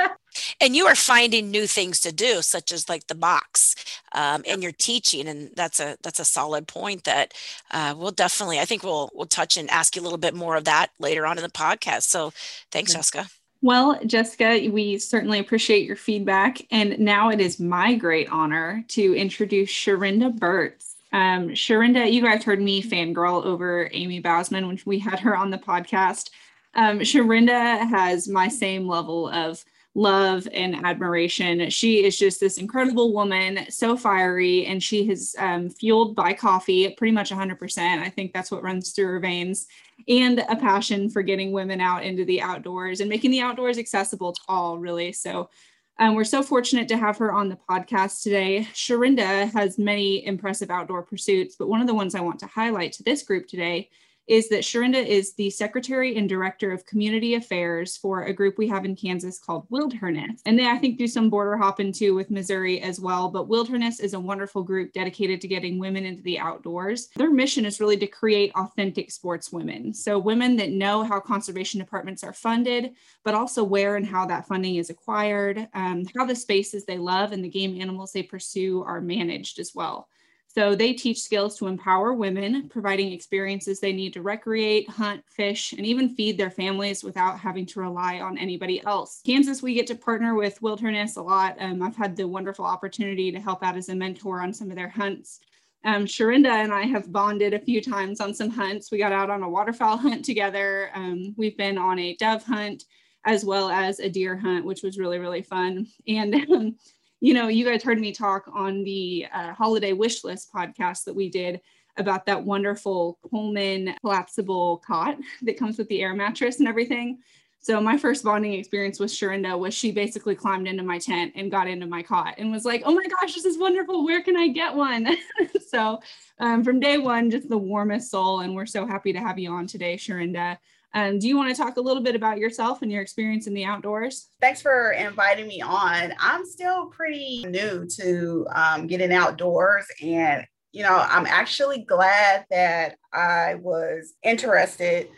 and 0.60 0.74
you 0.74 0.86
are 0.86 0.94
finding 0.94 1.50
new 1.50 1.66
things 1.66 2.00
to 2.00 2.12
do, 2.12 2.42
such 2.42 2.72
as 2.72 2.88
like 2.88 3.06
the 3.06 3.14
box, 3.14 3.74
um, 4.12 4.42
and 4.46 4.62
you're 4.62 4.72
teaching, 4.72 5.28
and 5.28 5.50
that's 5.54 5.80
a 5.80 5.96
that's 6.02 6.20
a 6.20 6.24
solid 6.24 6.66
point 6.66 7.04
that 7.04 7.34
uh, 7.70 7.94
we'll 7.96 8.10
definitely. 8.10 8.58
I 8.58 8.64
think 8.64 8.82
we'll 8.82 9.10
we'll 9.14 9.26
touch 9.26 9.56
and 9.56 9.70
ask 9.70 9.96
you 9.96 10.02
a 10.02 10.04
little 10.04 10.18
bit 10.18 10.34
more 10.34 10.56
of 10.56 10.64
that 10.64 10.88
later 10.98 11.26
on 11.26 11.38
in 11.38 11.42
the 11.42 11.50
podcast. 11.50 12.02
So 12.02 12.32
thanks, 12.70 12.92
Jessica. 12.92 13.26
Well, 13.62 14.00
Jessica, 14.06 14.70
we 14.72 14.98
certainly 14.98 15.38
appreciate 15.38 15.84
your 15.84 15.96
feedback. 15.96 16.62
And 16.70 16.98
now 16.98 17.28
it 17.28 17.40
is 17.40 17.60
my 17.60 17.94
great 17.94 18.28
honor 18.30 18.84
to 18.88 19.14
introduce 19.14 19.70
Sharinda 19.70 20.36
Burtz. 20.38 20.94
Um, 21.12 21.50
Sharinda, 21.50 22.10
you 22.10 22.22
guys 22.22 22.42
heard 22.42 22.62
me 22.62 22.82
fangirl 22.82 23.44
over 23.44 23.90
Amy 23.92 24.22
Bausman 24.22 24.66
when 24.66 24.78
we 24.86 24.98
had 24.98 25.20
her 25.20 25.36
on 25.36 25.50
the 25.50 25.58
podcast. 25.58 26.30
Um, 26.74 27.00
Sharinda 27.00 27.88
has 27.88 28.28
my 28.28 28.48
same 28.48 28.86
level 28.86 29.28
of 29.28 29.64
love 29.94 30.46
and 30.52 30.84
admiration. 30.84 31.68
She 31.70 32.04
is 32.04 32.16
just 32.16 32.38
this 32.38 32.58
incredible 32.58 33.12
woman, 33.12 33.66
so 33.70 33.96
fiery, 33.96 34.66
and 34.66 34.82
she 34.82 35.06
has 35.08 35.34
um, 35.38 35.68
fueled 35.68 36.14
by 36.14 36.32
coffee 36.32 36.94
pretty 36.96 37.12
much 37.12 37.30
100%. 37.30 37.78
I 37.78 38.08
think 38.08 38.32
that's 38.32 38.50
what 38.50 38.62
runs 38.62 38.92
through 38.92 39.06
her 39.06 39.20
veins, 39.20 39.66
and 40.06 40.44
a 40.48 40.56
passion 40.56 41.10
for 41.10 41.22
getting 41.22 41.52
women 41.52 41.80
out 41.80 42.04
into 42.04 42.24
the 42.24 42.40
outdoors 42.40 43.00
and 43.00 43.10
making 43.10 43.32
the 43.32 43.40
outdoors 43.40 43.78
accessible 43.78 44.32
to 44.32 44.40
all, 44.48 44.78
really. 44.78 45.12
So, 45.12 45.50
um, 45.98 46.14
we're 46.14 46.24
so 46.24 46.42
fortunate 46.42 46.88
to 46.88 46.96
have 46.96 47.18
her 47.18 47.30
on 47.30 47.50
the 47.50 47.58
podcast 47.68 48.22
today. 48.22 48.66
Sharinda 48.72 49.52
has 49.52 49.76
many 49.76 50.24
impressive 50.24 50.70
outdoor 50.70 51.02
pursuits, 51.02 51.56
but 51.56 51.68
one 51.68 51.82
of 51.82 51.86
the 51.86 51.94
ones 51.94 52.14
I 52.14 52.20
want 52.20 52.38
to 52.40 52.46
highlight 52.46 52.92
to 52.92 53.02
this 53.02 53.22
group 53.22 53.46
today 53.46 53.90
is 54.26 54.48
that 54.48 54.62
Sharinda 54.62 55.04
is 55.04 55.34
the 55.34 55.50
Secretary 55.50 56.16
and 56.16 56.28
Director 56.28 56.72
of 56.72 56.86
Community 56.86 57.34
Affairs 57.34 57.96
for 57.96 58.24
a 58.24 58.32
group 58.32 58.58
we 58.58 58.68
have 58.68 58.84
in 58.84 58.94
Kansas 58.94 59.38
called 59.38 59.66
Wilderness. 59.70 60.40
And 60.46 60.58
they, 60.58 60.66
I 60.66 60.78
think, 60.78 60.98
do 60.98 61.08
some 61.08 61.30
border 61.30 61.56
hopping 61.56 61.92
too 61.92 62.14
with 62.14 62.30
Missouri 62.30 62.80
as 62.80 63.00
well. 63.00 63.28
But 63.28 63.48
Wilderness 63.48 63.98
is 63.98 64.14
a 64.14 64.20
wonderful 64.20 64.62
group 64.62 64.92
dedicated 64.92 65.40
to 65.40 65.48
getting 65.48 65.78
women 65.78 66.04
into 66.04 66.22
the 66.22 66.38
outdoors. 66.38 67.08
Their 67.16 67.32
mission 67.32 67.64
is 67.64 67.80
really 67.80 67.96
to 67.96 68.06
create 68.06 68.52
authentic 68.54 69.10
sports 69.10 69.50
women. 69.52 69.92
So, 69.92 70.18
women 70.18 70.56
that 70.56 70.70
know 70.70 71.02
how 71.02 71.18
conservation 71.18 71.80
departments 71.80 72.22
are 72.22 72.32
funded, 72.32 72.92
but 73.24 73.34
also 73.34 73.64
where 73.64 73.96
and 73.96 74.06
how 74.06 74.26
that 74.26 74.46
funding 74.46 74.76
is 74.76 74.90
acquired, 74.90 75.68
um, 75.74 76.04
how 76.16 76.24
the 76.24 76.36
spaces 76.36 76.84
they 76.84 76.98
love 76.98 77.32
and 77.32 77.44
the 77.44 77.48
game 77.48 77.80
animals 77.80 78.12
they 78.12 78.22
pursue 78.22 78.82
are 78.84 79.00
managed 79.00 79.58
as 79.58 79.74
well. 79.74 80.08
So 80.52 80.74
they 80.74 80.94
teach 80.94 81.22
skills 81.22 81.56
to 81.58 81.68
empower 81.68 82.12
women, 82.12 82.68
providing 82.68 83.12
experiences 83.12 83.78
they 83.78 83.92
need 83.92 84.12
to 84.14 84.22
recreate, 84.22 84.90
hunt, 84.90 85.22
fish, 85.28 85.72
and 85.72 85.86
even 85.86 86.16
feed 86.16 86.36
their 86.36 86.50
families 86.50 87.04
without 87.04 87.38
having 87.38 87.64
to 87.66 87.80
rely 87.80 88.18
on 88.18 88.36
anybody 88.36 88.84
else. 88.84 89.20
Kansas, 89.24 89.62
we 89.62 89.74
get 89.74 89.86
to 89.86 89.94
partner 89.94 90.34
with 90.34 90.60
Wilderness 90.60 91.16
a 91.16 91.22
lot. 91.22 91.54
Um, 91.60 91.80
I've 91.82 91.94
had 91.94 92.16
the 92.16 92.26
wonderful 92.26 92.64
opportunity 92.64 93.30
to 93.30 93.38
help 93.38 93.62
out 93.62 93.76
as 93.76 93.90
a 93.90 93.94
mentor 93.94 94.40
on 94.40 94.52
some 94.52 94.70
of 94.70 94.76
their 94.76 94.88
hunts. 94.88 95.38
Um, 95.84 96.04
Sharinda 96.04 96.50
and 96.50 96.72
I 96.72 96.82
have 96.82 97.12
bonded 97.12 97.54
a 97.54 97.60
few 97.60 97.80
times 97.80 98.20
on 98.20 98.34
some 98.34 98.50
hunts. 98.50 98.90
We 98.90 98.98
got 98.98 99.12
out 99.12 99.30
on 99.30 99.44
a 99.44 99.48
waterfowl 99.48 99.96
hunt 99.98 100.24
together. 100.24 100.90
Um, 100.96 101.32
we've 101.38 101.56
been 101.56 101.78
on 101.78 102.00
a 102.00 102.16
dove 102.16 102.42
hunt 102.42 102.86
as 103.24 103.44
well 103.44 103.70
as 103.70 104.00
a 104.00 104.10
deer 104.10 104.36
hunt, 104.36 104.64
which 104.64 104.82
was 104.82 104.98
really, 104.98 105.18
really 105.18 105.42
fun. 105.42 105.86
And 106.08 106.34
um, 106.34 106.76
you 107.20 107.34
know, 107.34 107.48
you 107.48 107.64
guys 107.64 107.82
heard 107.82 108.00
me 108.00 108.12
talk 108.12 108.44
on 108.52 108.82
the 108.84 109.26
uh, 109.32 109.52
holiday 109.52 109.92
wish 109.92 110.24
list 110.24 110.52
podcast 110.52 111.04
that 111.04 111.14
we 111.14 111.28
did 111.28 111.60
about 111.96 112.26
that 112.26 112.42
wonderful 112.44 113.18
Coleman 113.30 113.94
collapsible 114.00 114.78
cot 114.86 115.16
that 115.42 115.58
comes 115.58 115.76
with 115.76 115.88
the 115.88 116.02
air 116.02 116.14
mattress 116.14 116.58
and 116.58 116.68
everything. 116.68 117.18
So 117.62 117.78
my 117.78 117.98
first 117.98 118.24
bonding 118.24 118.54
experience 118.54 118.98
with 118.98 119.10
Sharinda 119.10 119.58
was 119.58 119.74
she 119.74 119.92
basically 119.92 120.34
climbed 120.34 120.66
into 120.66 120.82
my 120.82 120.98
tent 120.98 121.34
and 121.36 121.50
got 121.50 121.68
into 121.68 121.86
my 121.86 122.02
cot 122.02 122.36
and 122.38 122.50
was 122.50 122.64
like, 122.64 122.82
"Oh 122.86 122.94
my 122.94 123.04
gosh, 123.04 123.34
this 123.34 123.44
is 123.44 123.58
wonderful! 123.58 124.02
Where 124.02 124.22
can 124.22 124.34
I 124.34 124.48
get 124.48 124.74
one?" 124.74 125.14
so 125.68 126.00
um, 126.38 126.64
from 126.64 126.80
day 126.80 126.96
one, 126.96 127.30
just 127.30 127.50
the 127.50 127.58
warmest 127.58 128.10
soul, 128.10 128.40
and 128.40 128.54
we're 128.54 128.64
so 128.64 128.86
happy 128.86 129.12
to 129.12 129.20
have 129.20 129.38
you 129.38 129.50
on 129.52 129.66
today, 129.66 129.96
Sharinda. 129.98 130.56
Um, 130.92 131.18
do 131.18 131.28
you 131.28 131.36
want 131.36 131.54
to 131.54 131.62
talk 131.62 131.76
a 131.76 131.80
little 131.80 132.02
bit 132.02 132.16
about 132.16 132.38
yourself 132.38 132.82
and 132.82 132.90
your 132.90 133.02
experience 133.02 133.46
in 133.46 133.54
the 133.54 133.64
outdoors? 133.64 134.28
Thanks 134.40 134.60
for 134.60 134.92
inviting 134.92 135.46
me 135.46 135.60
on. 135.60 136.12
I'm 136.18 136.44
still 136.44 136.86
pretty 136.86 137.44
new 137.48 137.86
to 137.86 138.46
um, 138.54 138.86
getting 138.86 139.12
outdoors, 139.12 139.86
and 140.02 140.44
you 140.72 140.82
know, 140.82 141.04
I'm 141.08 141.26
actually 141.26 141.78
glad 141.78 142.44
that 142.50 142.96
I 143.12 143.56
was 143.56 144.14
interested 144.22 145.08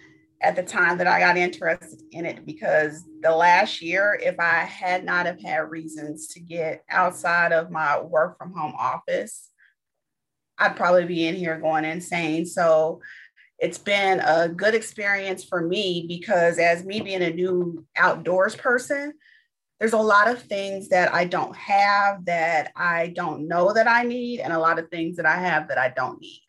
at 0.43 0.57
the 0.57 0.63
time 0.63 0.99
that 0.99 1.07
I 1.07 1.21
got 1.21 1.37
interested 1.37 2.03
in 2.11 2.27
it 2.27 2.45
because 2.45 3.05
the 3.21 3.35
last 3.35 3.81
year, 3.81 4.19
if 4.21 4.39
I 4.41 4.65
had 4.65 5.05
not 5.05 5.27
have 5.27 5.41
had 5.41 5.71
reasons 5.71 6.27
to 6.29 6.41
get 6.41 6.85
outside 6.91 7.53
of 7.53 7.71
my 7.71 8.01
work 8.01 8.39
from 8.39 8.53
home 8.53 8.75
office, 8.79 9.51
I'd 10.59 10.77
probably 10.77 11.05
be 11.05 11.27
in 11.27 11.35
here 11.35 11.59
going 11.59 11.85
insane. 11.85 12.47
So 12.47 13.01
it's 13.63 13.79
been 13.79 14.19
a 14.19 14.49
good 14.49 14.75
experience 14.75 15.45
for 15.45 15.63
me 15.63 16.05
because 16.09 16.59
as 16.59 16.85
me 16.85 17.01
being 17.01 17.23
a 17.23 17.31
new 17.31 17.87
outdoors 17.97 18.57
person 18.57 19.15
there's 19.79 19.93
a 19.93 19.99
lot 19.99 20.29
of 20.29 20.43
things 20.43 20.89
that 20.89 21.15
i 21.15 21.25
don't 21.25 21.57
have 21.57 22.25
that 22.25 22.73
i 22.77 23.07
don't 23.15 23.47
know 23.49 23.73
that 23.73 23.89
i 23.89 24.03
need 24.03 24.41
and 24.41 24.53
a 24.53 24.59
lot 24.59 24.79
of 24.79 24.89
things 24.91 25.17
that 25.17 25.27
i 25.27 25.37
have 25.37 25.69
that 25.69 25.79
i 25.79 25.89
don't 25.89 26.21
need. 26.21 26.43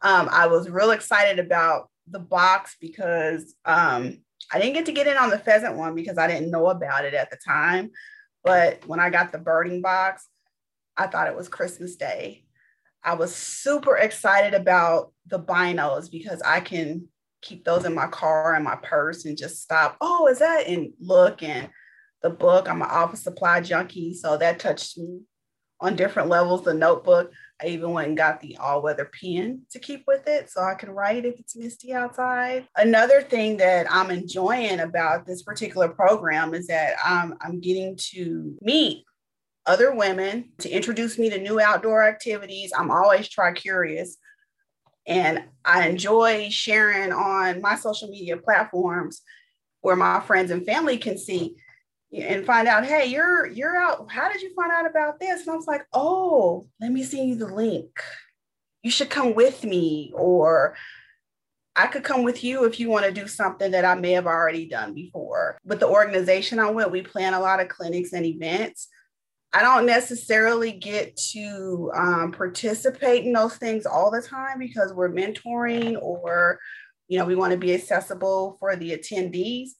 Um, 0.00 0.28
i 0.30 0.46
was 0.46 0.70
real 0.70 0.92
excited 0.92 1.40
about 1.40 1.90
the 2.06 2.20
box 2.20 2.76
because 2.80 3.54
um, 3.64 4.18
i 4.52 4.58
didn't 4.58 4.74
get 4.74 4.86
to 4.86 4.92
get 4.92 5.08
in 5.08 5.16
on 5.16 5.30
the 5.30 5.38
pheasant 5.38 5.76
one 5.76 5.94
because 5.94 6.18
i 6.18 6.28
didn't 6.28 6.52
know 6.52 6.68
about 6.68 7.04
it 7.04 7.14
at 7.14 7.30
the 7.30 7.38
time 7.44 7.90
but 8.44 8.86
when 8.86 9.00
i 9.00 9.10
got 9.10 9.32
the 9.32 9.38
birding 9.38 9.82
box 9.82 10.28
i 10.96 11.08
thought 11.08 11.26
it 11.26 11.36
was 11.36 11.48
christmas 11.48 11.96
day 11.96 12.44
I 13.04 13.14
was 13.14 13.34
super 13.34 13.96
excited 13.96 14.54
about 14.54 15.12
the 15.26 15.38
binos 15.38 16.10
because 16.10 16.42
I 16.42 16.60
can 16.60 17.08
keep 17.40 17.64
those 17.64 17.84
in 17.84 17.94
my 17.94 18.08
car 18.08 18.54
and 18.54 18.64
my 18.64 18.76
purse 18.76 19.24
and 19.24 19.38
just 19.38 19.62
stop. 19.62 19.96
Oh, 20.00 20.26
is 20.26 20.40
that? 20.40 20.66
And 20.66 20.92
look 21.00 21.42
and 21.42 21.70
the 22.22 22.30
book. 22.30 22.68
I'm 22.68 22.82
an 22.82 22.88
office 22.90 23.22
supply 23.22 23.60
junkie, 23.60 24.14
so 24.14 24.36
that 24.36 24.58
touched 24.58 24.98
me 24.98 25.20
on 25.80 25.94
different 25.94 26.28
levels. 26.28 26.64
The 26.64 26.74
notebook. 26.74 27.32
I 27.60 27.66
even 27.68 27.90
went 27.90 28.08
and 28.08 28.16
got 28.16 28.40
the 28.40 28.56
all-weather 28.58 29.10
pen 29.20 29.62
to 29.72 29.80
keep 29.80 30.04
with 30.06 30.28
it 30.28 30.48
so 30.48 30.62
I 30.62 30.74
can 30.74 30.90
write 30.90 31.24
if 31.24 31.40
it's 31.40 31.56
misty 31.56 31.92
outside. 31.92 32.68
Another 32.76 33.20
thing 33.20 33.56
that 33.56 33.86
I'm 33.90 34.12
enjoying 34.12 34.78
about 34.78 35.26
this 35.26 35.42
particular 35.42 35.88
program 35.88 36.54
is 36.54 36.68
that 36.68 36.94
um, 37.04 37.34
I'm 37.40 37.60
getting 37.60 37.96
to 38.12 38.56
meet 38.60 39.04
other 39.68 39.94
women 39.94 40.50
to 40.58 40.70
introduce 40.70 41.18
me 41.18 41.30
to 41.30 41.38
new 41.38 41.60
outdoor 41.60 42.02
activities. 42.02 42.72
I'm 42.76 42.90
always 42.90 43.28
try 43.28 43.52
curious. 43.52 44.16
And 45.06 45.44
I 45.64 45.88
enjoy 45.88 46.48
sharing 46.50 47.12
on 47.12 47.60
my 47.60 47.76
social 47.76 48.08
media 48.08 48.36
platforms 48.36 49.22
where 49.80 49.96
my 49.96 50.20
friends 50.20 50.50
and 50.50 50.66
family 50.66 50.98
can 50.98 51.16
see 51.16 51.56
and 52.12 52.44
find 52.44 52.66
out, 52.66 52.84
hey, 52.84 53.06
you're 53.06 53.46
you're 53.46 53.76
out. 53.76 54.10
How 54.10 54.32
did 54.32 54.42
you 54.42 54.54
find 54.54 54.72
out 54.72 54.88
about 54.88 55.20
this? 55.20 55.42
And 55.42 55.50
I 55.50 55.56
was 55.56 55.66
like, 55.66 55.86
oh, 55.92 56.66
let 56.80 56.90
me 56.90 57.02
send 57.04 57.28
you 57.28 57.36
the 57.36 57.46
link. 57.46 58.00
You 58.82 58.90
should 58.90 59.10
come 59.10 59.34
with 59.34 59.64
me. 59.64 60.12
Or 60.14 60.76
I 61.76 61.86
could 61.86 62.04
come 62.04 62.22
with 62.22 62.42
you 62.42 62.64
if 62.64 62.80
you 62.80 62.88
want 62.88 63.06
to 63.06 63.12
do 63.12 63.28
something 63.28 63.70
that 63.70 63.84
I 63.84 63.94
may 63.94 64.12
have 64.12 64.26
already 64.26 64.66
done 64.66 64.94
before. 64.94 65.58
With 65.64 65.80
the 65.80 65.88
organization 65.88 66.58
I 66.58 66.70
went, 66.70 66.90
we 66.90 67.02
plan 67.02 67.34
a 67.34 67.40
lot 67.40 67.60
of 67.60 67.68
clinics 67.68 68.12
and 68.12 68.26
events. 68.26 68.88
I 69.52 69.62
don't 69.62 69.86
necessarily 69.86 70.72
get 70.72 71.16
to 71.32 71.90
um, 71.96 72.32
participate 72.32 73.24
in 73.24 73.32
those 73.32 73.56
things 73.56 73.86
all 73.86 74.10
the 74.10 74.20
time 74.20 74.58
because 74.58 74.92
we're 74.92 75.10
mentoring 75.10 75.96
or, 76.00 76.58
you 77.08 77.18
know, 77.18 77.24
we 77.24 77.34
want 77.34 77.52
to 77.52 77.58
be 77.58 77.72
accessible 77.72 78.56
for 78.60 78.76
the 78.76 78.90
attendees. 78.90 79.70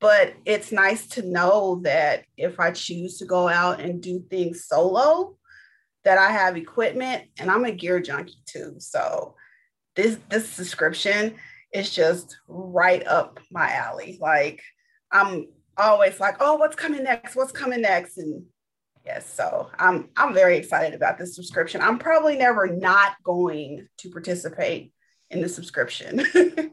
But 0.00 0.34
it's 0.44 0.72
nice 0.72 1.06
to 1.08 1.22
know 1.22 1.80
that 1.84 2.24
if 2.36 2.58
I 2.58 2.72
choose 2.72 3.18
to 3.18 3.24
go 3.24 3.48
out 3.48 3.80
and 3.80 4.02
do 4.02 4.24
things 4.30 4.64
solo, 4.66 5.36
that 6.04 6.18
I 6.18 6.30
have 6.30 6.56
equipment 6.56 7.24
and 7.38 7.50
I'm 7.50 7.64
a 7.64 7.72
gear 7.72 8.00
junkie 8.00 8.42
too. 8.46 8.76
So 8.78 9.34
this 9.96 10.18
this 10.28 10.48
subscription 10.48 11.34
is 11.72 11.90
just 11.90 12.36
right 12.46 13.06
up 13.06 13.40
my 13.50 13.70
alley. 13.72 14.18
Like 14.20 14.62
I'm 15.12 15.48
always 15.76 16.20
like, 16.20 16.36
oh, 16.40 16.56
what's 16.56 16.76
coming 16.76 17.04
next? 17.04 17.36
What's 17.36 17.52
coming 17.52 17.82
next? 17.82 18.18
And 18.18 18.44
yes, 19.08 19.32
so 19.32 19.70
I'm 19.78 20.10
I'm 20.16 20.34
very 20.34 20.56
excited 20.58 20.94
about 20.94 21.18
this 21.18 21.34
subscription. 21.34 21.80
I'm 21.80 21.98
probably 21.98 22.36
never 22.36 22.66
not 22.66 23.14
going 23.24 23.88
to 23.98 24.10
participate 24.10 24.92
in 25.30 25.40
the 25.40 25.48
subscription. 25.48 26.24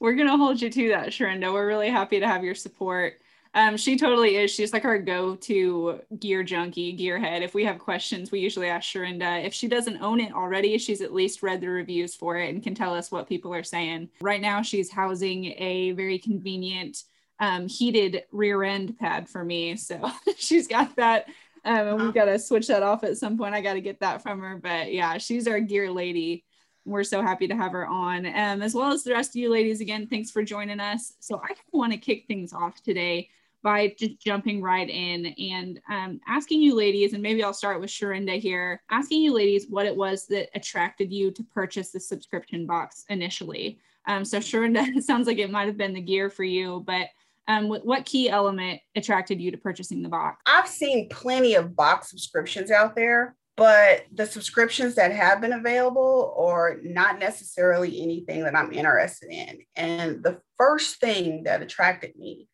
We're 0.00 0.14
gonna 0.14 0.36
hold 0.36 0.60
you 0.60 0.68
to 0.68 0.88
that, 0.88 1.08
Sharinda. 1.08 1.52
We're 1.52 1.66
really 1.66 1.90
happy 1.90 2.18
to 2.20 2.26
have 2.26 2.42
your 2.42 2.56
support. 2.56 3.14
Um, 3.54 3.76
she 3.76 3.98
totally 3.98 4.36
is. 4.36 4.50
She's 4.50 4.72
like 4.72 4.86
our 4.86 4.98
go-to 4.98 6.00
gear 6.18 6.42
junkie, 6.42 6.96
gearhead. 6.96 7.42
If 7.42 7.54
we 7.54 7.64
have 7.66 7.78
questions, 7.78 8.32
we 8.32 8.40
usually 8.40 8.68
ask 8.68 8.90
Sharinda. 8.90 9.44
If 9.44 9.52
she 9.52 9.68
doesn't 9.68 10.00
own 10.00 10.20
it 10.20 10.32
already, 10.32 10.78
she's 10.78 11.02
at 11.02 11.12
least 11.12 11.42
read 11.42 11.60
the 11.60 11.68
reviews 11.68 12.14
for 12.14 12.38
it 12.38 12.48
and 12.48 12.62
can 12.62 12.74
tell 12.74 12.94
us 12.94 13.12
what 13.12 13.28
people 13.28 13.54
are 13.54 13.62
saying. 13.62 14.08
Right 14.22 14.40
now, 14.40 14.62
she's 14.62 14.90
housing 14.90 15.54
a 15.58 15.92
very 15.92 16.18
convenient 16.18 17.04
um, 17.42 17.68
heated 17.68 18.24
rear 18.32 18.62
end 18.62 18.98
pad 18.98 19.28
for 19.28 19.44
me. 19.44 19.76
So 19.76 20.10
she's 20.36 20.66
got 20.66 20.96
that. 20.96 21.26
Um, 21.64 21.88
and 21.88 22.02
we've 22.02 22.14
got 22.14 22.24
to 22.24 22.38
switch 22.38 22.68
that 22.68 22.82
off 22.82 23.04
at 23.04 23.18
some 23.18 23.36
point. 23.36 23.54
I 23.54 23.60
got 23.60 23.74
to 23.74 23.80
get 23.80 24.00
that 24.00 24.22
from 24.22 24.40
her. 24.40 24.56
But 24.56 24.92
yeah, 24.92 25.18
she's 25.18 25.46
our 25.46 25.60
gear 25.60 25.90
lady 25.90 26.44
we're 26.84 27.04
so 27.04 27.22
happy 27.22 27.46
to 27.46 27.54
have 27.54 27.70
her 27.70 27.86
on 27.86 28.26
um, 28.26 28.60
as 28.60 28.74
well 28.74 28.90
as 28.90 29.04
the 29.04 29.12
rest 29.12 29.30
of 29.30 29.36
you 29.36 29.48
ladies 29.48 29.80
again 29.80 30.04
thanks 30.04 30.32
for 30.32 30.42
joining 30.42 30.80
us 30.80 31.12
so 31.20 31.40
i 31.44 31.54
want 31.70 31.92
to 31.92 31.96
kick 31.96 32.24
things 32.26 32.52
off 32.52 32.82
today 32.82 33.28
by 33.62 33.94
just 33.98 34.18
jumping 34.18 34.60
right 34.60 34.88
in 34.88 35.26
and 35.38 35.80
um, 35.88 36.20
asking 36.26 36.60
you 36.60 36.74
ladies, 36.74 37.12
and 37.12 37.22
maybe 37.22 37.42
I'll 37.42 37.54
start 37.54 37.80
with 37.80 37.90
Sharinda 37.90 38.38
here, 38.38 38.82
asking 38.90 39.22
you 39.22 39.32
ladies 39.32 39.66
what 39.68 39.86
it 39.86 39.94
was 39.94 40.26
that 40.26 40.50
attracted 40.54 41.12
you 41.12 41.30
to 41.30 41.42
purchase 41.44 41.90
the 41.90 42.00
subscription 42.00 42.66
box 42.66 43.04
initially. 43.08 43.78
Um, 44.06 44.24
so 44.24 44.38
Sharinda, 44.38 44.88
it 44.96 45.04
sounds 45.04 45.26
like 45.26 45.38
it 45.38 45.50
might 45.50 45.68
have 45.68 45.76
been 45.76 45.94
the 45.94 46.00
gear 46.00 46.28
for 46.28 46.44
you, 46.44 46.82
but 46.86 47.08
um, 47.48 47.68
what, 47.68 47.84
what 47.84 48.04
key 48.04 48.28
element 48.28 48.80
attracted 48.94 49.40
you 49.40 49.50
to 49.50 49.56
purchasing 49.56 50.02
the 50.02 50.08
box? 50.08 50.40
I've 50.46 50.68
seen 50.68 51.08
plenty 51.08 51.54
of 51.54 51.74
box 51.74 52.10
subscriptions 52.10 52.70
out 52.70 52.94
there, 52.94 53.36
but 53.56 54.04
the 54.12 54.26
subscriptions 54.26 54.94
that 54.94 55.12
have 55.12 55.40
been 55.40 55.52
available 55.52 56.34
are 56.38 56.78
not 56.82 57.18
necessarily 57.18 58.00
anything 58.00 58.44
that 58.44 58.56
I'm 58.56 58.72
interested 58.72 59.30
in. 59.30 59.58
And 59.76 60.22
the 60.22 60.40
first 60.56 61.00
thing 61.00 61.42
that 61.44 61.62
attracted 61.62 62.16
me 62.16 62.48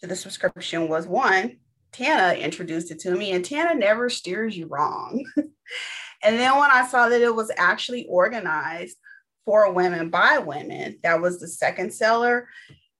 to 0.00 0.08
the 0.08 0.16
subscription 0.16 0.88
was 0.88 1.06
one, 1.06 1.58
Tana 1.92 2.34
introduced 2.38 2.90
it 2.90 2.98
to 3.00 3.14
me, 3.14 3.32
and 3.32 3.44
Tana 3.44 3.74
never 3.74 4.10
steers 4.10 4.56
you 4.56 4.66
wrong. 4.66 5.24
and 5.36 6.38
then 6.38 6.56
when 6.56 6.70
I 6.70 6.86
saw 6.86 7.08
that 7.08 7.20
it 7.20 7.34
was 7.34 7.52
actually 7.56 8.06
organized 8.08 8.96
for 9.44 9.72
women 9.72 10.10
by 10.10 10.38
women, 10.38 10.98
that 11.02 11.20
was 11.20 11.38
the 11.38 11.48
second 11.48 11.92
seller. 11.92 12.48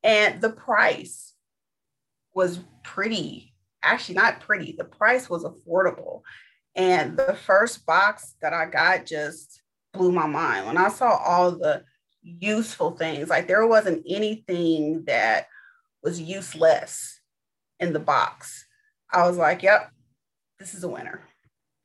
And 0.05 0.41
the 0.41 0.51
price 0.51 1.32
was 2.35 2.61
pretty, 2.83 3.55
actually, 3.83 4.15
not 4.15 4.41
pretty, 4.41 4.73
the 4.73 4.85
price 4.85 5.29
was 5.29 5.45
affordable. 5.45 6.23
And 6.75 7.17
the 7.17 7.37
first 7.47 7.85
box 7.85 8.35
that 8.41 8.53
I 8.53 8.67
got 8.67 9.07
just 9.07 9.63
blew 9.93 10.13
my 10.13 10.27
mind. 10.27 10.67
When 10.67 10.79
I 10.79 10.89
saw 10.89 11.17
all 11.17 11.53
the 11.53 11.85
useful 12.23 12.93
things, 12.93 13.29
like 13.29 13.47
there 13.47 13.67
wasn't 13.67 14.05
anything 14.09 15.05
that 15.07 15.47
was 16.03 16.21
useless 16.21 17.21
in 17.81 17.93
the 17.93 18.01
box. 18.01 18.65
I 19.13 19.27
was 19.27 19.37
like, 19.37 19.63
yep, 19.63 19.91
this 20.59 20.75
is 20.75 20.85
a 20.85 20.89
winner. 20.89 21.21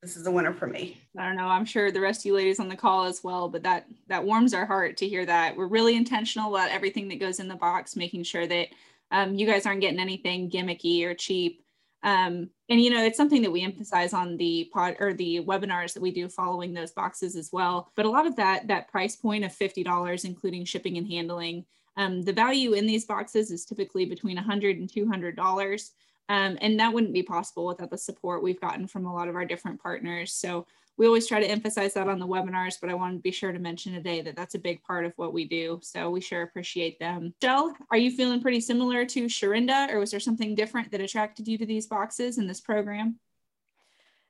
This 0.01 0.15
is 0.15 0.27
a 0.27 0.31
winner 0.31 0.53
for 0.53 0.67
me. 0.67 1.01
I 1.17 1.25
don't 1.25 1.35
know. 1.35 1.47
I'm 1.47 1.65
sure 1.65 1.91
the 1.91 1.99
rest 1.99 2.21
of 2.21 2.25
you 2.27 2.35
ladies 2.35 2.59
on 2.59 2.69
the 2.69 2.75
call 2.75 3.05
as 3.05 3.23
well, 3.23 3.49
but 3.49 3.63
that 3.63 3.87
that 4.07 4.23
warms 4.23 4.53
our 4.53 4.65
heart 4.65 4.95
to 4.97 5.07
hear 5.07 5.25
that. 5.25 5.57
We're 5.57 5.67
really 5.67 5.95
intentional 5.95 6.55
about 6.55 6.69
everything 6.69 7.07
that 7.09 7.19
goes 7.19 7.39
in 7.39 7.47
the 7.47 7.55
box, 7.55 7.95
making 7.95 8.23
sure 8.23 8.45
that 8.45 8.67
um, 9.11 9.35
you 9.35 9.45
guys 9.45 9.65
aren't 9.65 9.81
getting 9.81 9.99
anything 9.99 10.49
gimmicky 10.49 11.03
or 11.05 11.13
cheap. 11.13 11.63
Um, 12.03 12.49
and 12.69 12.81
you 12.81 12.89
know, 12.89 13.03
it's 13.03 13.17
something 13.17 13.41
that 13.41 13.51
we 13.51 13.63
emphasize 13.63 14.13
on 14.13 14.37
the 14.37 14.69
pod 14.73 14.97
or 14.99 15.13
the 15.13 15.41
webinars 15.41 15.93
that 15.93 16.01
we 16.01 16.11
do 16.11 16.29
following 16.29 16.73
those 16.73 16.91
boxes 16.91 17.35
as 17.35 17.49
well. 17.51 17.91
But 17.95 18.05
a 18.05 18.09
lot 18.09 18.27
of 18.27 18.35
that 18.35 18.67
that 18.67 18.87
price 18.89 19.15
point 19.15 19.43
of 19.43 19.51
fifty 19.51 19.83
dollars, 19.83 20.23
including 20.23 20.65
shipping 20.65 20.97
and 20.97 21.07
handling, 21.07 21.65
um, 21.97 22.21
the 22.21 22.31
value 22.31 22.73
in 22.73 22.85
these 22.85 23.05
boxes 23.05 23.51
is 23.51 23.65
typically 23.65 24.05
between 24.05 24.37
$100 24.37 24.77
and 24.77 24.89
$200. 24.89 25.89
Um, 26.29 26.57
and 26.61 26.79
that 26.79 26.93
wouldn't 26.93 27.13
be 27.13 27.23
possible 27.23 27.65
without 27.65 27.89
the 27.89 27.97
support 27.97 28.43
we've 28.43 28.61
gotten 28.61 28.87
from 28.87 29.05
a 29.05 29.13
lot 29.13 29.27
of 29.27 29.35
our 29.35 29.45
different 29.45 29.81
partners. 29.81 30.31
So 30.33 30.67
we 30.97 31.05
always 31.05 31.27
try 31.27 31.39
to 31.39 31.45
emphasize 31.45 31.93
that 31.93 32.09
on 32.09 32.19
the 32.19 32.27
webinars, 32.27 32.77
but 32.81 32.89
I 32.89 32.95
wanted 32.95 33.17
to 33.17 33.21
be 33.21 33.31
sure 33.31 33.51
to 33.51 33.59
mention 33.59 33.93
today 33.93 34.21
that 34.21 34.35
that's 34.35 34.55
a 34.55 34.59
big 34.59 34.81
part 34.83 35.05
of 35.05 35.13
what 35.15 35.31
we 35.31 35.45
do. 35.45 35.79
So 35.83 36.09
we 36.09 36.21
sure 36.21 36.41
appreciate 36.41 36.99
them. 36.99 37.33
Shell, 37.41 37.75
are 37.91 37.97
you 37.97 38.11
feeling 38.11 38.41
pretty 38.41 38.61
similar 38.61 39.05
to 39.05 39.25
Sharinda, 39.25 39.91
or 39.91 39.99
was 39.99 40.11
there 40.11 40.19
something 40.19 40.55
different 40.55 40.91
that 40.91 41.01
attracted 41.01 41.47
you 41.47 41.57
to 41.59 41.65
these 41.65 41.85
boxes 41.85 42.37
in 42.39 42.47
this 42.47 42.61
program? 42.61 43.19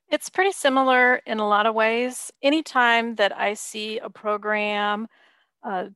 It's 0.09 0.29
pretty 0.29 0.51
similar 0.51 1.15
in 1.25 1.39
a 1.39 1.47
lot 1.47 1.65
of 1.65 1.75
ways. 1.75 2.31
Anytime 2.41 3.15
that 3.15 3.37
I 3.37 3.53
see 3.55 3.99
a 3.99 4.09
program 4.09 5.07
uh, 5.63 5.87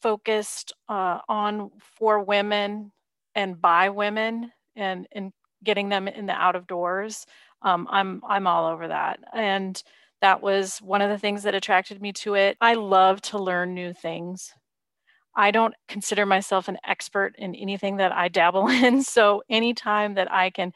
focused 0.00 0.72
uh, 0.88 1.18
on 1.28 1.70
for 1.98 2.20
women 2.20 2.92
and 3.34 3.60
by 3.60 3.90
women 3.90 4.50
and, 4.74 5.06
and 5.12 5.32
getting 5.62 5.88
them 5.88 6.08
in 6.08 6.26
the 6.26 6.32
out 6.32 6.56
of 6.56 6.66
doors. 6.66 7.26
Um, 7.62 7.86
I'm, 7.90 8.22
I'm 8.26 8.46
all 8.46 8.72
over 8.72 8.88
that. 8.88 9.20
And 9.34 9.80
that 10.20 10.42
was 10.42 10.78
one 10.78 11.02
of 11.02 11.10
the 11.10 11.18
things 11.18 11.42
that 11.44 11.54
attracted 11.54 12.00
me 12.00 12.12
to 12.12 12.34
it. 12.34 12.56
I 12.60 12.74
love 12.74 13.20
to 13.22 13.38
learn 13.38 13.74
new 13.74 13.92
things. 13.92 14.52
I 15.34 15.50
don't 15.50 15.74
consider 15.88 16.26
myself 16.26 16.68
an 16.68 16.78
expert 16.86 17.34
in 17.38 17.54
anything 17.54 17.96
that 17.96 18.12
I 18.12 18.28
dabble 18.28 18.68
in. 18.68 19.02
So 19.02 19.42
anytime 19.48 20.14
that 20.14 20.30
I 20.30 20.50
can 20.50 20.72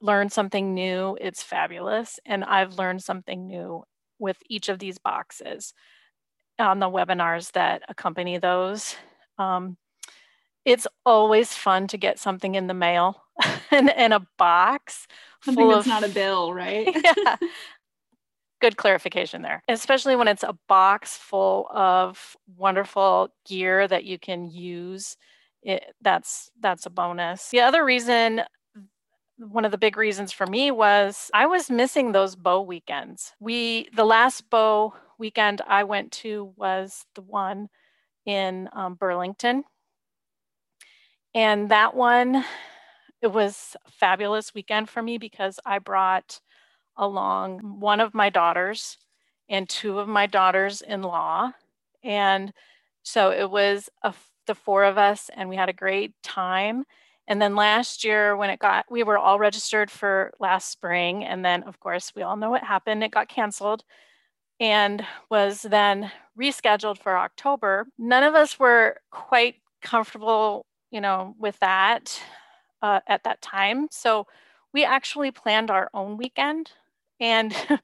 learn 0.00 0.30
something 0.30 0.74
new, 0.74 1.16
it's 1.20 1.42
fabulous. 1.42 2.18
And 2.24 2.44
I've 2.44 2.74
learned 2.74 3.02
something 3.02 3.46
new 3.46 3.84
with 4.18 4.38
each 4.48 4.68
of 4.68 4.78
these 4.78 4.98
boxes 4.98 5.74
on 6.58 6.78
the 6.78 6.90
webinars 6.90 7.52
that 7.52 7.82
accompany 7.88 8.38
those. 8.38 8.96
Um, 9.38 9.76
it's 10.64 10.86
always 11.06 11.54
fun 11.54 11.86
to 11.88 11.96
get 11.96 12.18
something 12.18 12.54
in 12.54 12.66
the 12.66 12.74
mail 12.74 13.22
and 13.70 13.88
in 13.90 14.12
a 14.12 14.26
box. 14.36 15.06
Something 15.42 15.68
that's 15.68 15.86
of, 15.86 15.86
not 15.86 16.04
a 16.04 16.08
bill, 16.08 16.52
right? 16.52 16.88
yeah. 17.04 17.36
Good 18.60 18.76
clarification 18.76 19.42
there, 19.42 19.62
especially 19.68 20.16
when 20.16 20.28
it's 20.28 20.42
a 20.42 20.58
box 20.68 21.16
full 21.16 21.68
of 21.72 22.36
wonderful 22.56 23.28
gear 23.46 23.86
that 23.86 24.04
you 24.04 24.18
can 24.18 24.50
use. 24.50 25.16
It, 25.62 25.84
that's 26.00 26.50
that's 26.60 26.86
a 26.86 26.90
bonus. 26.90 27.50
The 27.50 27.60
other 27.60 27.84
reason 27.84 28.42
one 29.38 29.64
of 29.64 29.70
the 29.70 29.78
big 29.78 29.96
reasons 29.96 30.32
for 30.32 30.46
me 30.46 30.70
was 30.70 31.30
I 31.32 31.46
was 31.46 31.70
missing 31.70 32.12
those 32.12 32.34
bow 32.34 32.60
weekends. 32.60 33.32
We 33.40 33.88
the 33.94 34.04
last 34.04 34.50
bow 34.50 34.94
weekend 35.18 35.60
I 35.66 35.84
went 35.84 36.12
to 36.12 36.52
was 36.56 37.04
the 37.14 37.22
one 37.22 37.68
in 38.26 38.68
um, 38.72 38.94
Burlington. 38.94 39.64
And 41.34 41.70
that 41.70 41.94
one, 41.94 42.44
it 43.22 43.28
was 43.28 43.76
a 43.86 43.90
fabulous 43.90 44.54
weekend 44.54 44.88
for 44.88 45.02
me 45.02 45.18
because 45.18 45.60
I 45.64 45.78
brought 45.78 46.40
along 46.98 47.80
one 47.80 48.00
of 48.00 48.14
my 48.14 48.28
daughters 48.28 48.98
and 49.48 49.68
two 49.68 49.98
of 49.98 50.08
my 50.08 50.26
daughters 50.26 50.82
in 50.82 51.02
law. 51.02 51.52
And 52.04 52.52
so 53.02 53.30
it 53.30 53.50
was 53.50 53.88
a, 54.02 54.12
the 54.46 54.54
four 54.54 54.84
of 54.84 54.98
us, 54.98 55.30
and 55.34 55.48
we 55.48 55.56
had 55.56 55.68
a 55.68 55.72
great 55.74 56.12
time. 56.22 56.84
And 57.26 57.40
then 57.40 57.54
last 57.56 58.04
year, 58.04 58.36
when 58.36 58.50
it 58.50 58.58
got, 58.58 58.86
we 58.90 59.02
were 59.02 59.18
all 59.18 59.38
registered 59.38 59.90
for 59.90 60.32
last 60.40 60.70
spring. 60.70 61.24
And 61.24 61.44
then, 61.44 61.62
of 61.64 61.78
course, 61.80 62.12
we 62.14 62.22
all 62.22 62.36
know 62.36 62.50
what 62.50 62.64
happened. 62.64 63.04
It 63.04 63.10
got 63.10 63.28
canceled 63.28 63.84
and 64.60 65.06
was 65.30 65.62
then 65.62 66.10
rescheduled 66.38 66.98
for 66.98 67.16
October. 67.16 67.86
None 67.98 68.22
of 68.22 68.34
us 68.34 68.58
were 68.58 68.96
quite 69.10 69.56
comfortable, 69.82 70.66
you 70.90 71.00
know, 71.00 71.34
with 71.38 71.58
that 71.60 72.20
uh, 72.82 73.00
at 73.06 73.24
that 73.24 73.42
time. 73.42 73.88
So 73.90 74.26
we 74.72 74.84
actually 74.84 75.30
planned 75.30 75.70
our 75.70 75.90
own 75.94 76.16
weekend 76.16 76.72
and 77.20 77.54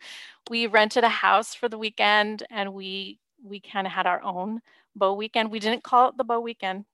we 0.51 0.67
rented 0.67 1.05
a 1.05 1.09
house 1.09 1.55
for 1.55 1.69
the 1.69 1.79
weekend 1.79 2.45
and 2.51 2.75
we 2.75 3.19
we 3.43 3.61
kind 3.61 3.87
of 3.87 3.93
had 3.93 4.07
our 4.07 4.23
own 4.23 4.61
bow 4.97 5.13
weekend. 5.13 5.51
We 5.51 5.59
didn't 5.59 5.85
call 5.85 6.09
it 6.09 6.17
the 6.17 6.25
bow 6.25 6.41
weekend. 6.41 6.85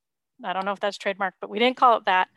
I 0.42 0.52
don't 0.52 0.64
know 0.64 0.72
if 0.72 0.80
that's 0.80 0.98
trademark, 0.98 1.34
but 1.40 1.50
we 1.50 1.58
didn't 1.58 1.76
call 1.76 1.98
it 1.98 2.04
that. 2.06 2.28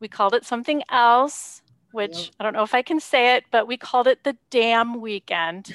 We 0.00 0.08
called 0.08 0.34
it 0.34 0.44
something 0.44 0.82
else, 0.90 1.62
which 1.92 2.16
yep. 2.16 2.30
I 2.40 2.44
don't 2.44 2.52
know 2.52 2.62
if 2.62 2.74
I 2.74 2.82
can 2.82 3.00
say 3.00 3.34
it, 3.34 3.44
but 3.50 3.66
we 3.66 3.76
called 3.76 4.06
it 4.06 4.24
the 4.24 4.36
Damn 4.50 5.00
Weekend, 5.00 5.74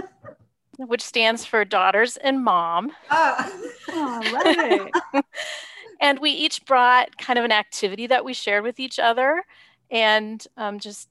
which 0.76 1.02
stands 1.02 1.44
for 1.44 1.64
Daughters 1.64 2.16
and 2.18 2.44
Mom. 2.44 2.92
Oh, 3.10 3.70
oh 3.88 4.90
and 6.00 6.18
we 6.20 6.30
each 6.30 6.64
brought 6.66 7.16
kind 7.16 7.38
of 7.38 7.44
an 7.44 7.52
activity 7.52 8.06
that 8.08 8.24
we 8.24 8.34
shared 8.34 8.62
with 8.62 8.78
each 8.78 8.98
other 8.98 9.42
and 9.90 10.46
um, 10.56 10.78
just 10.78 11.08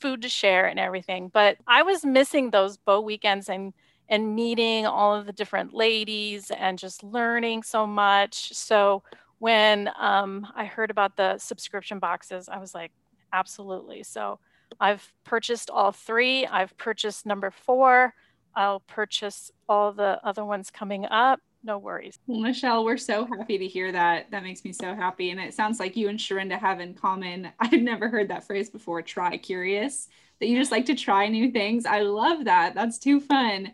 food 0.00 0.22
to 0.22 0.28
share 0.28 0.66
and 0.66 0.78
everything. 0.78 1.30
But 1.32 1.56
I 1.66 1.82
was 1.82 2.04
missing 2.04 2.50
those 2.50 2.76
bow 2.76 3.00
weekends 3.00 3.48
and 3.48 3.72
and 4.10 4.34
meeting 4.34 4.86
all 4.86 5.14
of 5.14 5.26
the 5.26 5.32
different 5.32 5.74
ladies 5.74 6.50
and 6.50 6.78
just 6.78 7.04
learning 7.04 7.62
so 7.62 7.86
much. 7.86 8.54
So 8.54 9.02
when 9.38 9.90
um, 10.00 10.46
I 10.56 10.64
heard 10.64 10.90
about 10.90 11.16
the 11.16 11.36
subscription 11.36 11.98
boxes, 11.98 12.48
I 12.48 12.58
was 12.58 12.74
like, 12.74 12.90
absolutely. 13.34 14.02
So 14.02 14.40
I've 14.80 15.12
purchased 15.24 15.68
all 15.68 15.92
three. 15.92 16.46
I've 16.46 16.76
purchased 16.78 17.26
number 17.26 17.50
four. 17.50 18.14
I'll 18.54 18.80
purchase 18.80 19.50
all 19.68 19.92
the 19.92 20.18
other 20.24 20.44
ones 20.44 20.70
coming 20.70 21.04
up 21.04 21.40
no 21.68 21.78
worries. 21.78 22.18
Well, 22.26 22.40
Michelle, 22.40 22.82
we're 22.82 22.96
so 22.96 23.26
happy 23.26 23.58
to 23.58 23.68
hear 23.68 23.92
that. 23.92 24.30
That 24.30 24.42
makes 24.42 24.64
me 24.64 24.72
so 24.72 24.94
happy. 24.94 25.30
And 25.30 25.38
it 25.38 25.52
sounds 25.52 25.78
like 25.78 25.96
you 25.96 26.08
and 26.08 26.18
Sharinda 26.18 26.58
have 26.58 26.80
in 26.80 26.94
common. 26.94 27.50
I've 27.60 27.72
never 27.74 28.08
heard 28.08 28.28
that 28.28 28.44
phrase 28.44 28.70
before, 28.70 29.02
try 29.02 29.36
curious, 29.36 30.08
that 30.40 30.48
you 30.48 30.58
just 30.58 30.72
like 30.72 30.86
to 30.86 30.94
try 30.94 31.28
new 31.28 31.52
things. 31.52 31.84
I 31.84 32.00
love 32.00 32.46
that. 32.46 32.74
That's 32.74 32.98
too 32.98 33.20
fun. 33.20 33.66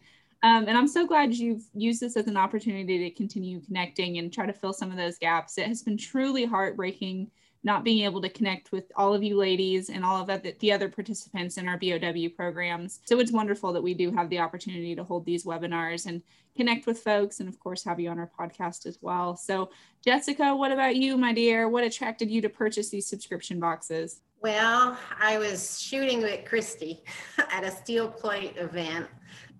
Um, 0.42 0.66
and 0.66 0.76
I'm 0.76 0.88
so 0.88 1.06
glad 1.06 1.34
you've 1.34 1.64
used 1.72 2.00
this 2.00 2.16
as 2.16 2.26
an 2.26 2.36
opportunity 2.36 2.98
to 2.98 3.10
continue 3.16 3.60
connecting 3.60 4.18
and 4.18 4.30
try 4.30 4.44
to 4.44 4.52
fill 4.52 4.72
some 4.72 4.90
of 4.90 4.96
those 4.96 5.16
gaps. 5.16 5.56
It 5.56 5.68
has 5.68 5.82
been 5.82 5.96
truly 5.96 6.44
heartbreaking 6.44 7.30
not 7.64 7.82
being 7.82 8.04
able 8.04 8.20
to 8.20 8.28
connect 8.28 8.70
with 8.70 8.84
all 8.94 9.14
of 9.14 9.22
you 9.22 9.36
ladies 9.36 9.88
and 9.88 10.04
all 10.04 10.20
of 10.20 10.42
the 10.60 10.72
other 10.72 10.88
participants 10.88 11.56
in 11.56 11.66
our 11.66 11.78
BOW 11.78 12.28
programs. 12.36 13.00
So 13.04 13.18
it's 13.18 13.32
wonderful 13.32 13.72
that 13.72 13.82
we 13.82 13.94
do 13.94 14.12
have 14.12 14.28
the 14.28 14.38
opportunity 14.38 14.94
to 14.94 15.02
hold 15.02 15.24
these 15.24 15.44
webinars 15.44 16.04
and 16.04 16.22
connect 16.54 16.86
with 16.86 17.00
folks 17.00 17.40
and 17.40 17.48
of 17.48 17.58
course 17.58 17.82
have 17.82 17.98
you 17.98 18.10
on 18.10 18.18
our 18.18 18.30
podcast 18.38 18.84
as 18.86 18.98
well. 19.00 19.34
So 19.36 19.70
Jessica, 20.04 20.54
what 20.54 20.72
about 20.72 20.96
you, 20.96 21.16
my 21.16 21.32
dear? 21.32 21.68
What 21.68 21.84
attracted 21.84 22.30
you 22.30 22.42
to 22.42 22.50
purchase 22.50 22.90
these 22.90 23.06
subscription 23.06 23.58
boxes? 23.58 24.20
Well, 24.42 24.98
I 25.18 25.38
was 25.38 25.80
shooting 25.80 26.20
with 26.20 26.44
Christy 26.44 27.02
at 27.50 27.64
a 27.64 27.70
steel 27.70 28.08
plate 28.08 28.56
event 28.58 29.06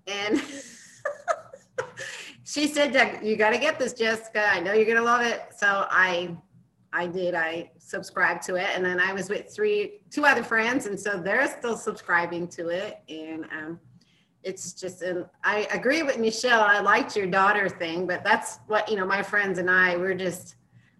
and 0.05 0.41
she 2.45 2.67
said, 2.67 3.19
you 3.23 3.35
got 3.35 3.49
to 3.49 3.57
get 3.57 3.79
this, 3.79 3.93
Jessica. 3.93 4.47
I 4.47 4.59
know 4.59 4.73
you're 4.73 4.85
going 4.85 4.97
to 4.97 5.03
love 5.03 5.21
it. 5.25 5.41
So 5.57 5.87
I 5.89 6.37
I 6.95 7.07
did. 7.07 7.35
I 7.35 7.71
subscribed 7.77 8.41
to 8.43 8.55
it, 8.55 8.69
and 8.73 8.83
then 8.83 9.01
I 9.01 9.11
was 9.11 9.29
with 9.29 9.53
three, 9.53 9.99
two 10.09 10.25
other 10.25 10.43
friends, 10.43 10.85
and 10.85 10.97
so 10.97 11.19
they're 11.19 11.45
still 11.59 11.75
subscribing 11.75 12.47
to 12.49 12.69
it. 12.69 13.01
And 13.09 13.43
um, 13.51 13.79
it's 14.43 14.71
just, 14.71 15.01
and 15.01 15.25
I 15.43 15.67
agree 15.73 16.03
with 16.03 16.17
Michelle. 16.17 16.61
I 16.61 16.79
liked 16.79 17.13
your 17.17 17.27
daughter 17.27 17.67
thing, 17.67 18.07
but 18.07 18.23
that's 18.23 18.59
what 18.67 18.89
you 18.89 18.95
know. 18.95 19.05
My 19.05 19.21
friends 19.21 19.59
and 19.59 19.69
I, 19.69 19.97
we're 19.97 20.13
just, 20.13 20.55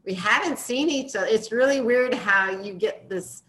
we 0.06 0.14
haven't 0.14 0.60
seen 0.60 0.90
each 0.90 1.16
other. 1.16 1.28
It's 1.28 1.54
really 1.54 1.80
weird 1.80 2.14
how 2.14 2.52
you 2.52 2.74
get 2.74 3.08
this 3.08 3.44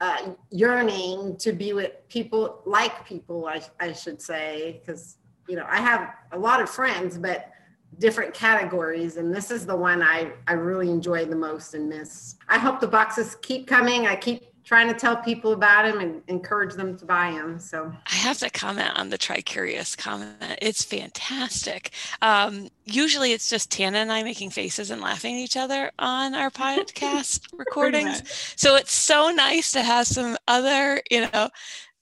uh, 0.00 0.32
yearning 0.50 1.36
to 1.36 1.52
be 1.52 1.72
with 1.72 1.92
people 2.08 2.62
like 2.66 3.06
people. 3.06 3.46
I, 3.46 3.62
I 3.78 3.92
should 3.92 4.20
say, 4.20 4.80
because 4.80 5.18
you 5.48 5.54
know, 5.54 5.66
I 5.68 5.80
have 5.80 6.14
a 6.32 6.38
lot 6.38 6.60
of 6.60 6.68
friends, 6.68 7.16
but 7.16 7.48
different 7.98 8.34
categories 8.34 9.16
and 9.16 9.34
this 9.34 9.50
is 9.50 9.66
the 9.66 9.76
one 9.76 10.02
I, 10.02 10.32
I 10.46 10.54
really 10.54 10.90
enjoy 10.90 11.24
the 11.24 11.36
most 11.36 11.74
and 11.74 11.88
miss. 11.88 12.36
I 12.48 12.58
hope 12.58 12.80
the 12.80 12.88
boxes 12.88 13.36
keep 13.42 13.66
coming. 13.66 14.06
I 14.06 14.16
keep 14.16 14.52
trying 14.64 14.88
to 14.88 14.94
tell 14.94 15.16
people 15.16 15.52
about 15.52 15.84
them 15.84 16.00
and 16.00 16.22
encourage 16.28 16.74
them 16.74 16.96
to 16.96 17.04
buy 17.04 17.32
them. 17.32 17.58
So 17.58 17.92
I 18.10 18.14
have 18.14 18.38
to 18.38 18.50
comment 18.50 18.96
on 18.96 19.10
the 19.10 19.18
Tri 19.18 19.40
Curious 19.40 19.96
comment. 19.96 20.36
It's 20.62 20.84
fantastic. 20.84 21.90
Um, 22.22 22.68
usually 22.84 23.32
it's 23.32 23.50
just 23.50 23.70
Tana 23.70 23.98
and 23.98 24.12
I 24.12 24.22
making 24.22 24.50
faces 24.50 24.90
and 24.90 25.00
laughing 25.00 25.34
at 25.34 25.40
each 25.40 25.56
other 25.56 25.90
on 25.98 26.34
our 26.34 26.50
podcast 26.50 27.40
recordings. 27.52 28.22
So 28.56 28.76
it's 28.76 28.94
so 28.94 29.30
nice 29.30 29.72
to 29.72 29.82
have 29.82 30.06
some 30.06 30.36
other, 30.46 31.02
you 31.10 31.28
know, 31.32 31.48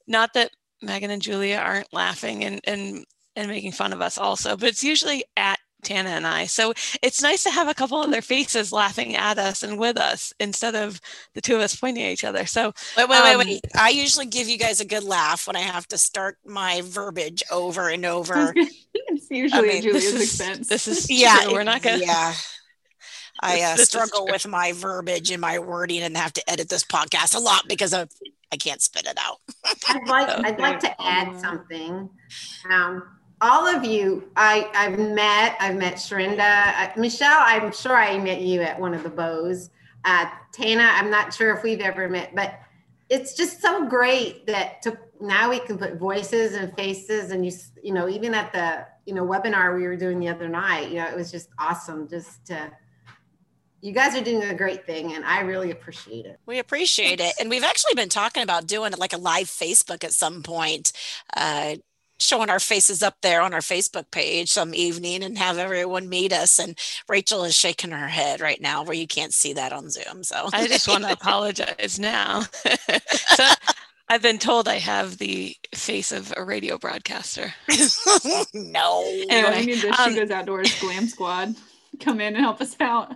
not 0.06 0.34
that 0.34 0.50
Megan 0.82 1.10
and 1.10 1.22
Julia 1.22 1.56
aren't 1.56 1.92
laughing 1.92 2.44
and, 2.44 2.60
and 2.64 3.04
and 3.36 3.48
making 3.48 3.72
fun 3.72 3.92
of 3.92 4.00
us 4.00 4.18
also, 4.18 4.56
but 4.56 4.68
it's 4.68 4.82
usually 4.82 5.24
at 5.36 5.58
Tana 5.82 6.10
and 6.10 6.26
I. 6.26 6.46
So 6.46 6.72
it's 7.02 7.22
nice 7.22 7.42
to 7.44 7.50
have 7.50 7.68
a 7.68 7.74
couple 7.74 8.02
of 8.02 8.10
their 8.10 8.22
faces 8.22 8.72
laughing 8.72 9.16
at 9.16 9.38
us 9.38 9.62
and 9.62 9.78
with 9.78 9.96
us 9.96 10.32
instead 10.40 10.74
of 10.74 11.00
the 11.34 11.40
two 11.40 11.56
of 11.56 11.60
us 11.60 11.76
pointing 11.76 12.04
at 12.04 12.12
each 12.12 12.24
other. 12.24 12.46
So 12.46 12.72
wait, 12.96 13.08
wait, 13.08 13.18
um, 13.18 13.38
wait, 13.38 13.46
wait. 13.46 13.66
I 13.74 13.90
usually 13.90 14.26
give 14.26 14.48
you 14.48 14.58
guys 14.58 14.80
a 14.80 14.84
good 14.84 15.04
laugh 15.04 15.46
when 15.46 15.56
I 15.56 15.60
have 15.60 15.86
to 15.88 15.98
start 15.98 16.38
my 16.44 16.82
verbiage 16.84 17.42
over 17.50 17.88
and 17.88 18.04
over. 18.04 18.52
it's 18.94 19.30
usually 19.30 19.70
I 19.70 19.72
mean, 19.74 19.82
Julia's 19.82 20.12
this 20.12 20.22
expense. 20.22 20.60
Is, 20.60 20.68
this 20.68 20.88
is 20.88 21.10
yeah. 21.20 21.40
True. 21.42 21.54
We're 21.54 21.64
not 21.64 21.82
gonna. 21.82 21.98
Yeah. 21.98 22.34
I 23.42 23.62
uh, 23.62 23.76
struggle 23.76 24.26
with 24.26 24.46
my 24.46 24.72
verbiage 24.72 25.30
and 25.30 25.40
my 25.40 25.58
wording 25.58 26.02
and 26.02 26.14
have 26.14 26.34
to 26.34 26.50
edit 26.50 26.68
this 26.68 26.84
podcast 26.84 27.34
a 27.34 27.38
lot 27.38 27.62
because 27.66 27.94
of 27.94 28.10
I 28.52 28.56
can't 28.56 28.82
spit 28.82 29.06
it 29.06 29.18
out. 29.18 29.38
I'd 29.88 30.08
like 30.08 30.28
I'd 30.28 30.58
like 30.58 30.80
to 30.80 31.02
add 31.02 31.40
something. 31.40 32.10
Um, 32.70 33.02
all 33.40 33.66
of 33.66 33.84
you, 33.84 34.30
I, 34.36 34.70
I've 34.74 34.98
met. 34.98 35.56
I've 35.60 35.76
met 35.76 35.94
Sharinda. 35.94 36.96
Michelle, 36.96 37.38
I'm 37.40 37.72
sure 37.72 37.96
I 37.96 38.18
met 38.18 38.40
you 38.42 38.60
at 38.60 38.78
one 38.78 38.94
of 38.94 39.02
the 39.02 39.08
bows. 39.08 39.70
Uh, 40.04 40.26
Tana, 40.52 40.88
I'm 40.92 41.10
not 41.10 41.32
sure 41.32 41.54
if 41.54 41.62
we've 41.62 41.80
ever 41.80 42.08
met, 42.08 42.34
but 42.34 42.58
it's 43.08 43.34
just 43.34 43.60
so 43.60 43.86
great 43.86 44.46
that 44.46 44.82
to, 44.82 44.98
now 45.20 45.50
we 45.50 45.58
can 45.58 45.76
put 45.76 45.96
voices 45.96 46.54
and 46.54 46.74
faces 46.76 47.32
and 47.32 47.44
you, 47.44 47.52
you 47.82 47.92
know, 47.92 48.08
even 48.08 48.34
at 48.34 48.52
the, 48.52 48.86
you 49.04 49.14
know, 49.14 49.24
webinar 49.24 49.74
we 49.76 49.86
were 49.86 49.96
doing 49.96 50.20
the 50.20 50.28
other 50.28 50.48
night, 50.48 50.88
you 50.90 50.96
know, 50.96 51.06
it 51.06 51.16
was 51.16 51.30
just 51.30 51.48
awesome 51.58 52.08
just 52.08 52.46
to, 52.46 52.70
you 53.82 53.92
guys 53.92 54.14
are 54.14 54.22
doing 54.22 54.42
a 54.44 54.54
great 54.54 54.86
thing 54.86 55.14
and 55.14 55.24
I 55.24 55.40
really 55.40 55.70
appreciate 55.70 56.26
it. 56.26 56.38
We 56.46 56.58
appreciate 56.58 57.20
it. 57.20 57.34
And 57.40 57.50
we've 57.50 57.64
actually 57.64 57.94
been 57.94 58.10
talking 58.10 58.42
about 58.42 58.66
doing 58.66 58.92
like 58.96 59.12
a 59.12 59.18
live 59.18 59.46
Facebook 59.46 60.04
at 60.04 60.12
some 60.12 60.42
point. 60.42 60.92
Uh, 61.34 61.76
showing 62.20 62.50
our 62.50 62.60
faces 62.60 63.02
up 63.02 63.16
there 63.22 63.40
on 63.40 63.54
our 63.54 63.60
Facebook 63.60 64.10
page 64.10 64.50
some 64.50 64.74
evening 64.74 65.22
and 65.22 65.38
have 65.38 65.58
everyone 65.58 66.08
meet 66.08 66.32
us. 66.32 66.58
And 66.58 66.78
Rachel 67.08 67.44
is 67.44 67.54
shaking 67.54 67.90
her 67.90 68.08
head 68.08 68.40
right 68.40 68.60
now 68.60 68.84
where 68.84 68.96
you 68.96 69.06
can't 69.06 69.34
see 69.34 69.52
that 69.54 69.72
on 69.72 69.90
Zoom. 69.90 70.22
So 70.22 70.48
I 70.52 70.68
just 70.68 70.86
want 70.86 71.04
to 71.04 71.12
apologize 71.20 71.98
now. 71.98 72.42
so 73.34 73.44
I've 74.08 74.22
been 74.22 74.38
told 74.38 74.68
I 74.68 74.76
have 74.76 75.18
the 75.18 75.56
face 75.74 76.12
of 76.12 76.32
a 76.36 76.44
radio 76.44 76.78
broadcaster. 76.78 77.54
no. 78.54 79.04
Anyway, 79.28 79.66
need 79.66 79.82
this. 79.82 79.98
Um, 79.98 80.12
she 80.12 80.18
goes 80.18 80.30
outdoors 80.30 80.80
glam 80.80 81.06
squad. 81.06 81.54
Come 82.00 82.20
in 82.20 82.34
and 82.34 82.44
help 82.44 82.60
us 82.60 82.76
out. 82.80 83.12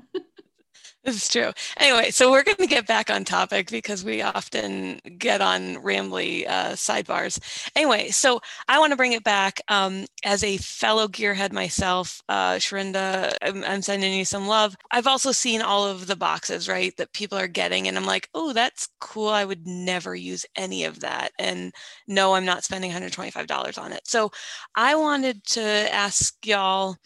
Is 1.04 1.28
true. 1.28 1.52
Anyway, 1.76 2.10
so 2.12 2.30
we're 2.30 2.42
going 2.42 2.56
to 2.56 2.66
get 2.66 2.86
back 2.86 3.10
on 3.10 3.24
topic 3.24 3.70
because 3.70 4.02
we 4.02 4.22
often 4.22 5.00
get 5.18 5.42
on 5.42 5.76
rambly 5.76 6.48
uh, 6.48 6.72
sidebars. 6.72 7.38
Anyway, 7.76 8.08
so 8.08 8.40
I 8.68 8.78
want 8.78 8.92
to 8.92 8.96
bring 8.96 9.12
it 9.12 9.22
back 9.22 9.60
um, 9.68 10.06
as 10.24 10.42
a 10.42 10.56
fellow 10.56 11.06
gearhead 11.06 11.52
myself, 11.52 12.22
uh, 12.30 12.54
Sharinda. 12.54 13.34
I'm, 13.42 13.62
I'm, 13.64 13.82
sending 13.82 14.14
you 14.14 14.24
some 14.24 14.46
love. 14.46 14.76
I've 14.92 15.06
also 15.06 15.30
seen 15.30 15.60
all 15.60 15.86
of 15.86 16.06
the 16.06 16.16
boxes, 16.16 16.70
right, 16.70 16.96
that 16.96 17.12
people 17.12 17.36
are 17.36 17.48
getting, 17.48 17.86
and 17.86 17.98
I'm 17.98 18.06
like, 18.06 18.30
oh, 18.32 18.54
that's 18.54 18.88
cool. 18.98 19.28
I 19.28 19.44
would 19.44 19.66
never 19.66 20.14
use 20.14 20.46
any 20.56 20.84
of 20.84 21.00
that, 21.00 21.32
and 21.38 21.74
no, 22.08 22.34
I'm 22.34 22.46
not 22.46 22.64
spending 22.64 22.90
$125 22.90 23.78
on 23.78 23.92
it. 23.92 24.00
So 24.06 24.30
I 24.74 24.94
wanted 24.94 25.44
to 25.48 25.60
ask 25.94 26.34
y'all 26.46 26.96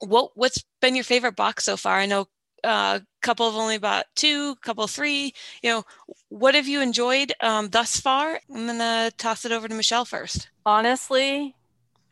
what 0.00 0.30
what's 0.34 0.62
been 0.80 0.94
your 0.94 1.04
favorite 1.04 1.36
box 1.36 1.64
so 1.64 1.76
far? 1.76 1.98
I 1.98 2.06
know 2.06 2.26
uh, 2.64 3.00
couple 3.22 3.50
have 3.50 3.60
only 3.60 3.78
bought 3.78 4.06
two, 4.14 4.56
couple 4.56 4.86
three. 4.86 5.32
You 5.62 5.70
know, 5.70 5.82
what 6.28 6.54
have 6.54 6.66
you 6.66 6.80
enjoyed 6.80 7.32
um, 7.40 7.68
thus 7.68 8.00
far? 8.00 8.40
I'm 8.52 8.66
gonna 8.66 9.10
toss 9.16 9.44
it 9.44 9.52
over 9.52 9.68
to 9.68 9.74
Michelle 9.74 10.04
first. 10.04 10.48
Honestly, 10.66 11.54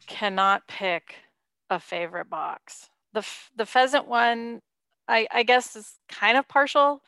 cannot 0.07 0.67
pick 0.69 1.17
a 1.71 1.81
favorite 1.81 2.29
box. 2.29 2.88
The 3.12 3.27
the 3.57 3.67
pheasant 3.67 4.07
one, 4.07 4.61
I, 5.09 5.27
I 5.33 5.43
guess, 5.43 5.75
is 5.77 5.99
kind 6.09 6.37
of 6.37 6.49
partial 6.49 7.03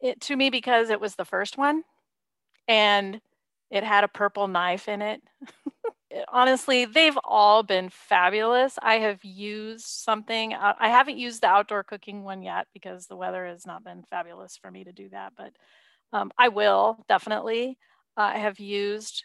it, 0.00 0.20
to 0.22 0.36
me 0.36 0.50
because 0.50 0.90
it 0.90 1.00
was 1.00 1.14
the 1.16 1.24
first 1.24 1.58
one, 1.58 1.84
and 2.66 3.20
it 3.70 3.84
had 3.84 4.04
a 4.04 4.08
purple 4.08 4.48
knife 4.48 4.88
in 4.88 5.02
it. 5.02 5.22
honestly, 6.28 6.84
they've 6.84 7.18
all 7.24 7.62
been 7.62 7.88
fabulous. 7.88 8.78
I 8.82 8.96
have 8.96 9.24
used 9.24 9.86
something, 9.86 10.54
uh, 10.54 10.74
I 10.78 10.88
haven't 10.88 11.18
used 11.18 11.42
the 11.42 11.48
outdoor 11.48 11.82
cooking 11.84 12.22
one 12.22 12.42
yet 12.42 12.66
because 12.72 13.06
the 13.06 13.16
weather 13.16 13.46
has 13.46 13.66
not 13.66 13.84
been 13.84 14.04
fabulous 14.10 14.56
for 14.56 14.70
me 14.70 14.84
to 14.84 14.92
do 14.92 15.08
that, 15.10 15.32
but 15.36 15.52
um, 16.12 16.30
I 16.36 16.48
will 16.48 17.04
definitely. 17.08 17.78
Uh, 18.16 18.32
I 18.34 18.38
have 18.38 18.58
used 18.58 19.24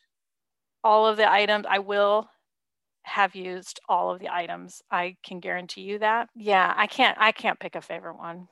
all 0.84 1.08
of 1.08 1.18
the 1.18 1.30
items. 1.30 1.66
I 1.70 1.80
will 1.80 2.30
have 3.04 3.36
used 3.36 3.80
all 3.88 4.12
of 4.12 4.20
the 4.20 4.30
items. 4.30 4.82
I 4.92 5.18
can 5.24 5.40
guarantee 5.40 5.82
you 5.82 6.00
that. 6.00 6.30
Yeah, 6.36 6.74
I 6.76 6.88
can't 6.88 7.18
I 7.20 7.32
can't 7.32 7.60
pick 7.60 7.76
a 7.76 7.82
favorite 7.82 8.18
one. 8.18 8.48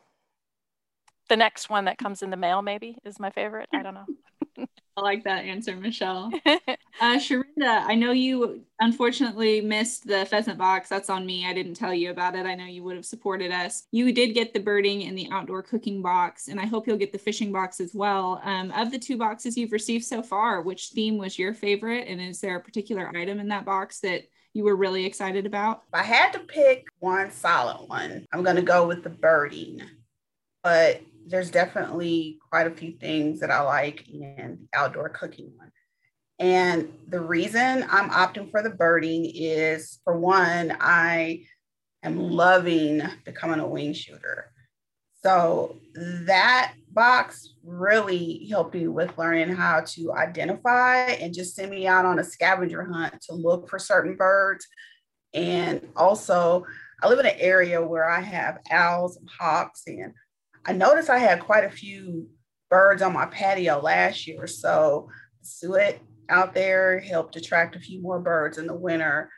The 1.30 1.38
next 1.38 1.70
one 1.70 1.86
that 1.86 1.98
comes 1.98 2.22
in 2.22 2.30
the 2.30 2.38
mail 2.38 2.62
maybe 2.62 2.98
is 3.06 3.20
my 3.20 3.30
favorite. 3.30 3.70
I 3.74 3.84
don't 3.84 3.94
know. 3.94 4.08
I 4.58 5.02
like 5.02 5.24
that 5.24 5.46
answer, 5.46 5.76
Michelle. 5.76 6.32
Uh, 7.02 7.18
Sharinda, 7.18 7.84
I 7.88 7.96
know 7.96 8.12
you 8.12 8.62
unfortunately 8.80 9.62
missed 9.62 10.06
the 10.06 10.28
pheasant 10.28 10.60
box. 10.60 10.90
That's 10.90 11.10
on 11.10 11.26
me. 11.26 11.46
I 11.46 11.52
didn't 11.52 11.74
tell 11.74 11.94
you 11.94 12.12
about 12.12 12.36
it. 12.36 12.46
I 12.46 12.54
know 12.54 12.66
you 12.66 12.84
would 12.84 12.96
have 12.96 13.06
supported 13.06 13.52
us. 13.52 13.88
You 13.92 14.14
did 14.14 14.36
get 14.36 14.54
the 14.54 14.60
birding 14.60 15.04
and 15.04 15.18
the 15.18 15.28
outdoor 15.32 15.64
cooking 15.64 16.04
box, 16.04 16.50
and 16.50 16.60
I 16.60 16.66
hope 16.66 16.86
you'll 16.86 16.98
get 16.98 17.12
the 17.12 17.18
fishing 17.18 17.52
box 17.52 17.80
as 17.80 17.96
well. 17.96 18.40
Um, 18.44 18.72
of 18.72 18.92
the 18.92 19.00
two 19.00 19.18
boxes 19.18 19.58
you've 19.58 19.72
received 19.72 20.06
so 20.06 20.22
far, 20.22 20.62
which 20.62 20.90
theme 20.90 21.18
was 21.18 21.38
your 21.38 21.56
favorite? 21.56 22.08
And 22.08 22.22
is 22.22 22.40
there 22.40 22.58
a 22.58 22.62
particular 22.62 23.10
item 23.18 23.40
in 23.40 23.48
that 23.48 23.66
box 23.66 24.00
that 24.02 24.26
you 24.54 24.64
were 24.64 24.76
really 24.76 25.04
excited 25.04 25.48
about? 25.48 25.82
If 25.88 26.00
I 26.00 26.04
had 26.04 26.32
to 26.34 26.40
pick 26.40 26.86
one 27.00 27.32
solid 27.32 27.90
one, 27.90 28.28
I'm 28.32 28.44
going 28.44 28.56
to 28.58 28.62
go 28.62 28.88
with 28.88 29.04
the 29.04 29.10
birding. 29.10 29.82
But 30.62 31.02
there's 31.28 31.52
definitely 31.52 32.40
quite 32.50 32.68
a 32.68 32.76
few 32.76 32.94
things 32.94 33.40
that 33.40 33.52
I 33.52 33.62
like 33.62 34.08
in 34.10 34.68
outdoor 34.74 35.10
cooking 35.10 35.52
one. 35.56 35.72
And 36.40 36.94
the 37.08 37.22
reason 37.22 37.86
I'm 37.90 38.10
opting 38.10 38.52
for 38.52 38.62
the 38.62 38.72
birding 38.72 39.32
is 39.34 40.00
for 40.04 40.18
one, 40.18 40.76
I 40.80 41.46
am 42.04 42.18
loving 42.18 43.02
becoming 43.24 43.60
a 43.60 43.68
wing 43.68 43.94
shooter. 43.94 44.52
So 45.24 45.78
that 45.96 46.74
box 46.92 47.54
really 47.64 48.46
helped 48.50 48.74
me 48.76 48.88
with 48.88 49.18
learning 49.18 49.56
how 49.56 49.82
to 49.88 50.14
identify 50.14 51.06
and 51.12 51.34
just 51.34 51.56
send 51.56 51.72
me 51.72 51.88
out 51.88 52.06
on 52.06 52.20
a 52.20 52.24
scavenger 52.24 52.84
hunt 52.84 53.22
to 53.30 53.34
look 53.34 53.70
for 53.70 53.80
certain 53.80 54.18
birds. 54.18 54.68
And 55.34 55.88
also, 55.96 56.66
I 57.02 57.08
live 57.08 57.20
in 57.20 57.26
an 57.26 57.38
area 57.38 57.82
where 57.82 58.10
I 58.10 58.20
have 58.20 58.60
owls 58.70 59.18
and 59.18 59.30
hawks, 59.30 59.84
and 59.88 60.14
I 60.66 60.74
noticed 60.74 61.10
I 61.10 61.20
had 61.20 61.42
quite 61.42 61.66
a 61.66 61.70
few 61.70 62.30
birds 62.70 63.02
on 63.02 63.14
my 63.14 63.26
patio 63.26 63.80
last 63.82 64.28
year. 64.28 64.48
So, 64.48 65.10
suet 65.42 66.00
out 66.30 66.54
there 66.54 67.00
helped 67.00 67.36
attract 67.36 67.76
a 67.76 67.80
few 67.80 68.02
more 68.02 68.20
birds 68.20 68.58
in 68.58 68.68
the 68.68 68.76
winter. 68.76 69.30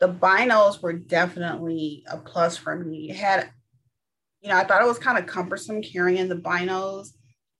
The 0.00 0.08
binos 0.08 0.82
were 0.82 0.92
definitely 0.92 2.04
a 2.10 2.18
plus 2.18 2.56
for 2.56 2.76
me. 2.76 3.10
It 3.10 3.16
had, 3.16 3.50
you 4.40 4.50
know, 4.50 4.56
I 4.56 4.64
thought 4.64 4.82
it 4.82 4.88
was 4.88 4.98
kind 4.98 5.18
of 5.18 5.26
cumbersome 5.26 5.82
carrying 5.82 6.28
the 6.28 6.36
binos 6.36 7.08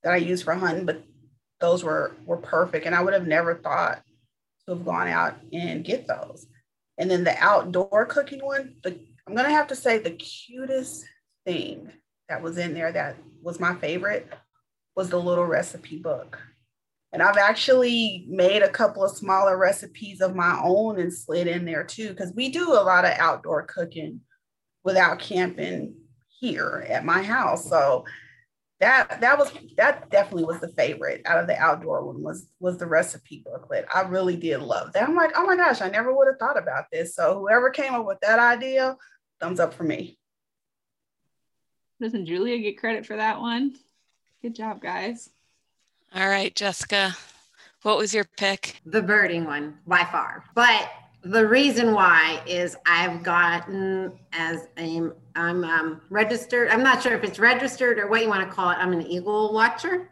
that 0.02 0.12
I 0.12 0.16
use 0.16 0.42
for 0.42 0.54
hunting, 0.54 0.84
but 0.84 1.02
those 1.60 1.82
were 1.82 2.14
were 2.26 2.36
perfect. 2.36 2.86
And 2.86 2.94
I 2.94 3.02
would 3.02 3.14
have 3.14 3.26
never 3.26 3.54
thought 3.54 4.02
to 4.66 4.74
have 4.74 4.84
gone 4.84 5.08
out 5.08 5.36
and 5.52 5.84
get 5.84 6.06
those. 6.06 6.46
And 6.98 7.10
then 7.10 7.24
the 7.24 7.36
outdoor 7.38 8.06
cooking 8.06 8.44
one, 8.44 8.76
the, 8.82 8.98
I'm 9.26 9.34
gonna 9.34 9.50
have 9.50 9.68
to 9.68 9.76
say 9.76 9.98
the 9.98 10.10
cutest 10.10 11.04
thing 11.44 11.92
that 12.28 12.42
was 12.42 12.58
in 12.58 12.74
there 12.74 12.92
that 12.92 13.16
was 13.42 13.60
my 13.60 13.74
favorite 13.76 14.32
was 14.94 15.10
the 15.10 15.20
little 15.20 15.44
recipe 15.44 15.98
book. 15.98 16.38
And 17.12 17.22
I've 17.22 17.36
actually 17.36 18.26
made 18.28 18.62
a 18.62 18.68
couple 18.68 19.04
of 19.04 19.16
smaller 19.16 19.56
recipes 19.56 20.20
of 20.20 20.34
my 20.34 20.60
own 20.62 20.98
and 20.98 21.12
slid 21.12 21.46
in 21.46 21.64
there 21.64 21.84
too, 21.84 22.10
because 22.10 22.32
we 22.34 22.50
do 22.50 22.72
a 22.72 22.82
lot 22.82 23.04
of 23.04 23.12
outdoor 23.12 23.62
cooking 23.62 24.20
without 24.84 25.18
camping 25.18 25.94
here 26.40 26.84
at 26.88 27.04
my 27.04 27.22
house. 27.22 27.68
So 27.68 28.04
that 28.80 29.20
that 29.22 29.38
was 29.38 29.50
that 29.76 30.10
definitely 30.10 30.44
was 30.44 30.60
the 30.60 30.68
favorite 30.68 31.22
out 31.24 31.38
of 31.38 31.46
the 31.46 31.56
outdoor 31.56 32.04
one 32.04 32.22
was 32.22 32.48
was 32.60 32.76
the 32.76 32.86
recipe 32.86 33.42
booklet. 33.46 33.86
I 33.94 34.02
really 34.02 34.36
did 34.36 34.60
love 34.60 34.92
that. 34.92 35.08
I'm 35.08 35.14
like, 35.14 35.32
oh 35.34 35.46
my 35.46 35.56
gosh, 35.56 35.80
I 35.80 35.88
never 35.88 36.14
would 36.14 36.28
have 36.28 36.38
thought 36.38 36.58
about 36.58 36.84
this. 36.92 37.14
So 37.14 37.38
whoever 37.38 37.70
came 37.70 37.94
up 37.94 38.06
with 38.06 38.18
that 38.20 38.38
idea, 38.38 38.96
thumbs 39.40 39.60
up 39.60 39.72
for 39.72 39.84
me. 39.84 40.18
Doesn't 42.00 42.26
Julia 42.26 42.58
get 42.58 42.78
credit 42.78 43.06
for 43.06 43.16
that 43.16 43.40
one? 43.40 43.76
Good 44.42 44.54
job, 44.54 44.80
guys. 44.80 45.30
All 46.14 46.28
right, 46.28 46.54
Jessica, 46.54 47.16
what 47.82 47.98
was 47.98 48.14
your 48.14 48.24
pick? 48.24 48.80
The 48.86 49.02
birding 49.02 49.44
one 49.44 49.78
by 49.86 50.04
far. 50.04 50.44
But 50.54 50.90
the 51.22 51.46
reason 51.46 51.92
why 51.92 52.42
is 52.46 52.76
I've 52.86 53.22
gotten 53.22 54.12
as 54.32 54.68
a 54.78 55.10
I'm 55.34 55.64
um, 55.64 56.00
registered. 56.08 56.68
I'm 56.68 56.82
not 56.82 57.02
sure 57.02 57.14
if 57.14 57.24
it's 57.24 57.38
registered 57.38 57.98
or 57.98 58.08
what 58.08 58.22
you 58.22 58.28
want 58.28 58.48
to 58.48 58.54
call 58.54 58.70
it. 58.70 58.76
I'm 58.78 58.92
an 58.92 59.02
eagle 59.02 59.52
watcher. 59.52 60.10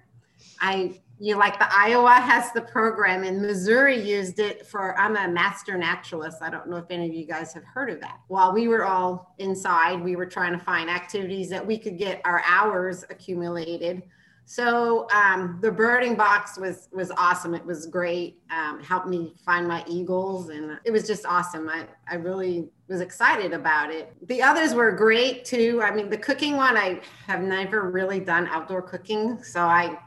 I 0.61 1.01
you 1.18 1.37
like 1.37 1.59
the 1.59 1.72
Iowa 1.72 2.14
has 2.14 2.53
the 2.53 2.61
program 2.61 3.22
and 3.24 3.40
Missouri 3.40 4.00
used 4.00 4.38
it 4.38 4.66
for 4.66 4.98
I'm 4.98 5.16
a 5.16 5.29
master 5.29 5.79
naturalist. 5.79 6.42
I 6.42 6.50
don't 6.50 6.68
know 6.68 6.77
if 6.77 6.87
any 6.90 7.07
of 7.09 7.14
you 7.14 7.27
guys 7.27 7.53
have 7.55 7.64
heard 7.64 7.90
of 7.90 8.00
that. 8.00 8.20
While 8.29 8.53
we 8.53 8.68
were 8.68 8.85
all 8.85 9.35
inside, 9.38 10.03
we 10.03 10.16
were 10.16 10.27
trying 10.27 10.59
to 10.59 10.64
find 10.64 10.90
activities 10.90 11.48
that 11.50 11.64
we 11.64 11.79
could 11.79 11.98
get 11.98 12.20
our 12.24 12.42
hours 12.46 13.05
accumulated 13.11 14.03
so 14.46 15.09
um, 15.11 15.59
the 15.62 15.72
birding 15.72 16.16
box 16.16 16.59
was 16.59 16.88
was 16.92 17.11
awesome. 17.12 17.55
It 17.55 17.64
was 17.64 17.87
great. 17.87 18.42
Um, 18.50 18.83
helped 18.83 19.09
me 19.09 19.35
find 19.44 19.66
my 19.66 19.83
eagles, 19.88 20.50
and 20.50 20.79
it 20.85 20.90
was 20.90 21.07
just 21.07 21.24
awesome. 21.24 21.68
I 21.68 21.87
I 22.09 22.16
really 22.16 22.68
was 22.88 23.00
excited 23.00 23.55
about 23.55 23.90
it. 23.90 24.14
The 24.29 24.42
others 24.42 24.74
were 24.74 24.92
great 24.92 25.46
too. 25.46 25.81
I 25.83 25.94
mean, 25.94 26.11
the 26.11 26.18
cooking 26.18 26.57
one 26.57 26.77
I 26.77 27.00
have 27.27 27.40
never 27.40 27.90
really 27.90 28.20
done 28.20 28.46
outdoor 28.48 28.83
cooking, 28.83 29.42
so 29.42 29.62
I 29.62 29.98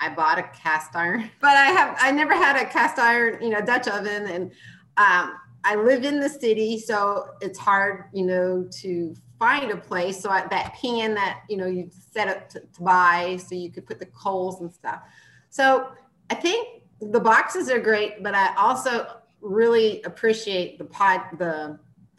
I 0.00 0.08
bought 0.14 0.38
a 0.38 0.42
cast 0.42 0.94
iron, 0.94 1.30
but 1.40 1.56
I 1.56 1.66
have 1.66 1.96
I 2.00 2.10
never 2.10 2.34
had 2.34 2.56
a 2.56 2.68
cast 2.68 2.98
iron, 2.98 3.42
you 3.42 3.50
know, 3.50 3.60
Dutch 3.60 3.88
oven, 3.88 4.26
and 4.26 4.50
um, 4.96 5.34
I 5.64 5.76
live 5.76 6.04
in 6.04 6.20
the 6.20 6.28
city, 6.28 6.78
so 6.78 7.30
it's 7.40 7.58
hard, 7.58 8.04
you 8.12 8.26
know, 8.26 8.68
to 8.82 9.14
find 9.38 9.70
a 9.70 9.76
place. 9.76 10.20
So 10.20 10.30
I, 10.30 10.46
that 10.48 10.74
pan 10.74 11.14
that, 11.14 11.40
you 11.48 11.56
know, 11.56 11.66
you 11.66 11.90
set 12.12 12.28
up 12.28 12.48
to, 12.50 12.60
to 12.60 12.82
buy 12.82 13.38
so 13.38 13.54
you 13.54 13.70
could 13.70 13.86
put 13.86 13.98
the 13.98 14.06
coals 14.06 14.60
and 14.60 14.72
stuff. 14.72 15.00
So 15.48 15.88
I 16.30 16.34
think 16.34 16.82
the 17.00 17.20
boxes 17.20 17.70
are 17.70 17.80
great, 17.80 18.22
but 18.22 18.34
I 18.34 18.54
also 18.56 19.06
really 19.40 20.02
appreciate 20.02 20.78
the 20.78 20.84
pod, 20.84 21.22
the 21.38 21.78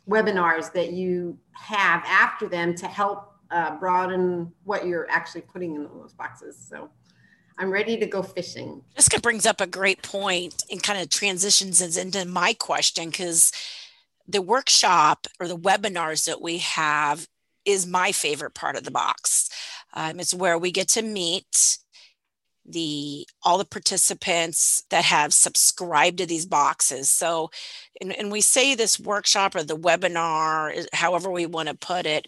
webinars 0.09 0.71
that 0.73 0.93
you 0.93 1.38
have 1.53 2.03
after 2.05 2.47
them 2.47 2.75
to 2.75 2.88
help 2.88 3.33
uh, 3.51 3.77
broaden 3.77 4.51
what 4.63 4.85
you're 4.85 5.09
actually 5.09 5.41
putting 5.41 5.75
in 5.75 5.83
those 5.83 6.13
boxes. 6.13 6.57
So 6.69 6.89
I'm 7.58 7.72
ready 7.72 7.98
to 7.98 8.06
go 8.06 8.22
fishing. 8.22 8.84
Jessica 8.96 9.22
brings 9.22 9.46
up 9.46 9.62
a 9.62 9.68
great 9.68 10.02
point 10.02 10.63
and 10.70 10.84
kind 10.84 11.02
of 11.02 11.10
transitions 11.10 11.82
into 11.98 12.26
my 12.26 12.54
question 12.54 13.10
because 13.10 13.52
the 14.28 14.41
workshop 14.41 15.28
or 15.39 15.48
the 15.48 15.58
webinars 15.58 16.26
that 16.26 16.41
we 16.41 16.58
have 16.58 17.28
is 17.63 17.88
my 17.88 18.12
favorite 18.12 18.54
part 18.54 18.76
of 18.76 18.84
the 18.84 18.91
box. 18.91 19.50
Um, 19.94 20.20
it's 20.20 20.34
where 20.34 20.58
we 20.58 20.72
get 20.72 20.89
to 20.89 21.02
meet 21.02 21.78
the 22.68 23.28
all 23.44 23.58
the 23.58 23.65
participants 23.65 24.84
that 24.89 25.06
have 25.06 25.32
subscribed 25.34 26.18
to 26.18 26.26
these 26.26 26.48
boxes 26.48 27.12
so 27.12 27.52
and, 28.02 28.12
and 28.18 28.32
we 28.32 28.41
say 28.41 28.74
this 28.74 29.00
workshop 29.00 29.56
or 29.56 29.62
the 29.62 29.78
webinar 29.78 30.86
however 30.91 31.30
we 31.30 31.46
want 31.46 31.70
to 31.70 31.76
put 31.76 32.08
it 32.08 32.26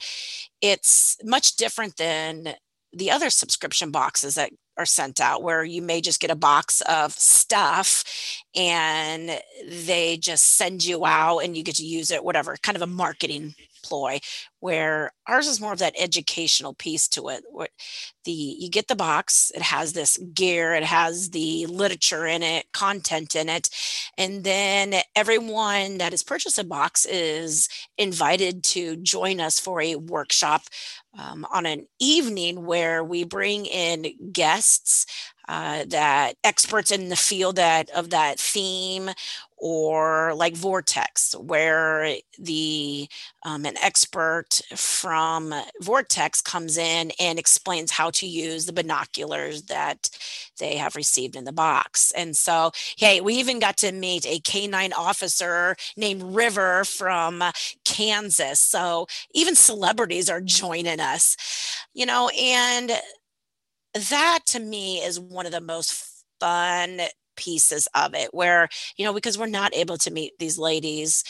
it's 0.61 1.17
much 1.23 1.55
different 1.55 1.97
than 1.97 2.53
the 2.93 3.09
other 3.09 3.31
subscription 3.31 3.89
boxes 3.89 4.35
that 4.35 4.51
are 4.77 4.85
sent 4.85 5.19
out 5.19 5.43
where 5.43 5.63
you 5.63 5.81
may 5.81 6.01
just 6.01 6.19
get 6.19 6.31
a 6.31 6.35
box 6.35 6.81
of 6.81 7.13
stuff 7.13 8.03
and 8.55 9.41
they 9.67 10.17
just 10.17 10.55
send 10.55 10.85
you 10.85 11.05
out 11.05 11.39
and 11.39 11.57
you 11.57 11.63
get 11.63 11.75
to 11.75 11.85
use 11.85 12.11
it 12.11 12.23
whatever 12.23 12.55
kind 12.61 12.75
of 12.75 12.81
a 12.81 12.87
marketing 12.87 13.53
where 14.59 15.11
ours 15.27 15.47
is 15.47 15.61
more 15.61 15.73
of 15.73 15.79
that 15.79 15.95
educational 15.97 16.73
piece 16.73 17.07
to 17.07 17.29
it 17.29 17.43
where 17.51 17.67
the 18.25 18.31
you 18.31 18.69
get 18.69 18.87
the 18.87 18.95
box 18.95 19.51
it 19.55 19.61
has 19.61 19.93
this 19.93 20.17
gear 20.33 20.73
it 20.73 20.83
has 20.83 21.29
the 21.31 21.65
literature 21.67 22.25
in 22.25 22.43
it 22.43 22.65
content 22.73 23.35
in 23.35 23.49
it 23.49 23.69
and 24.17 24.43
then 24.43 24.95
everyone 25.15 25.97
that 25.97 26.11
has 26.11 26.23
purchased 26.23 26.59
a 26.59 26.63
box 26.63 27.05
is 27.05 27.69
invited 27.97 28.63
to 28.63 28.95
join 28.97 29.39
us 29.39 29.59
for 29.59 29.81
a 29.81 29.95
workshop 29.95 30.63
um, 31.17 31.45
on 31.51 31.65
an 31.65 31.87
evening 31.99 32.65
where 32.65 33.03
we 33.03 33.23
bring 33.23 33.65
in 33.65 34.13
guests 34.31 35.05
uh, 35.49 35.85
that 35.87 36.35
experts 36.43 36.91
in 36.91 37.09
the 37.09 37.15
field 37.15 37.55
that 37.55 37.89
of 37.91 38.09
that 38.09 38.39
theme 38.39 39.09
or 39.57 40.33
like 40.35 40.55
vortex 40.55 41.35
where 41.35 42.15
the 42.37 43.07
um, 43.43 43.65
an 43.65 43.77
expert 43.77 44.61
from 44.75 45.53
vortex 45.81 46.41
comes 46.41 46.77
in 46.77 47.11
and 47.19 47.39
explains 47.39 47.91
how 47.91 48.09
to 48.11 48.27
use 48.27 48.65
the 48.65 48.73
binoculars 48.73 49.63
that 49.63 50.09
they 50.59 50.75
have 50.77 50.95
received 50.95 51.35
in 51.35 51.45
the 51.45 51.51
box. 51.51 52.11
And 52.15 52.35
so 52.35 52.71
hey 52.97 53.21
we 53.21 53.35
even 53.35 53.59
got 53.59 53.77
to 53.77 53.91
meet 53.91 54.25
a 54.25 54.39
canine 54.39 54.93
officer 54.93 55.75
named 55.95 56.23
river 56.23 56.83
from 56.85 57.43
kansas. 57.85 58.59
So 58.59 59.07
even 59.33 59.55
celebrities 59.55 60.29
are 60.29 60.41
joining 60.41 60.99
us 60.99 61.35
you 61.93 62.05
know 62.05 62.29
and 62.29 62.91
that 64.09 64.39
to 64.45 64.59
me 64.59 64.99
is 64.99 65.19
one 65.19 65.45
of 65.45 65.51
the 65.51 65.61
most 65.61 66.23
fun 66.39 67.01
pieces 67.37 67.87
of 67.95 68.13
it 68.13 68.33
where 68.33 68.67
you 68.97 69.05
know 69.05 69.13
because 69.13 69.37
we're 69.37 69.47
not 69.47 69.75
able 69.75 69.97
to 69.97 70.11
meet 70.11 70.33
these 70.39 70.57
ladies 70.57 71.23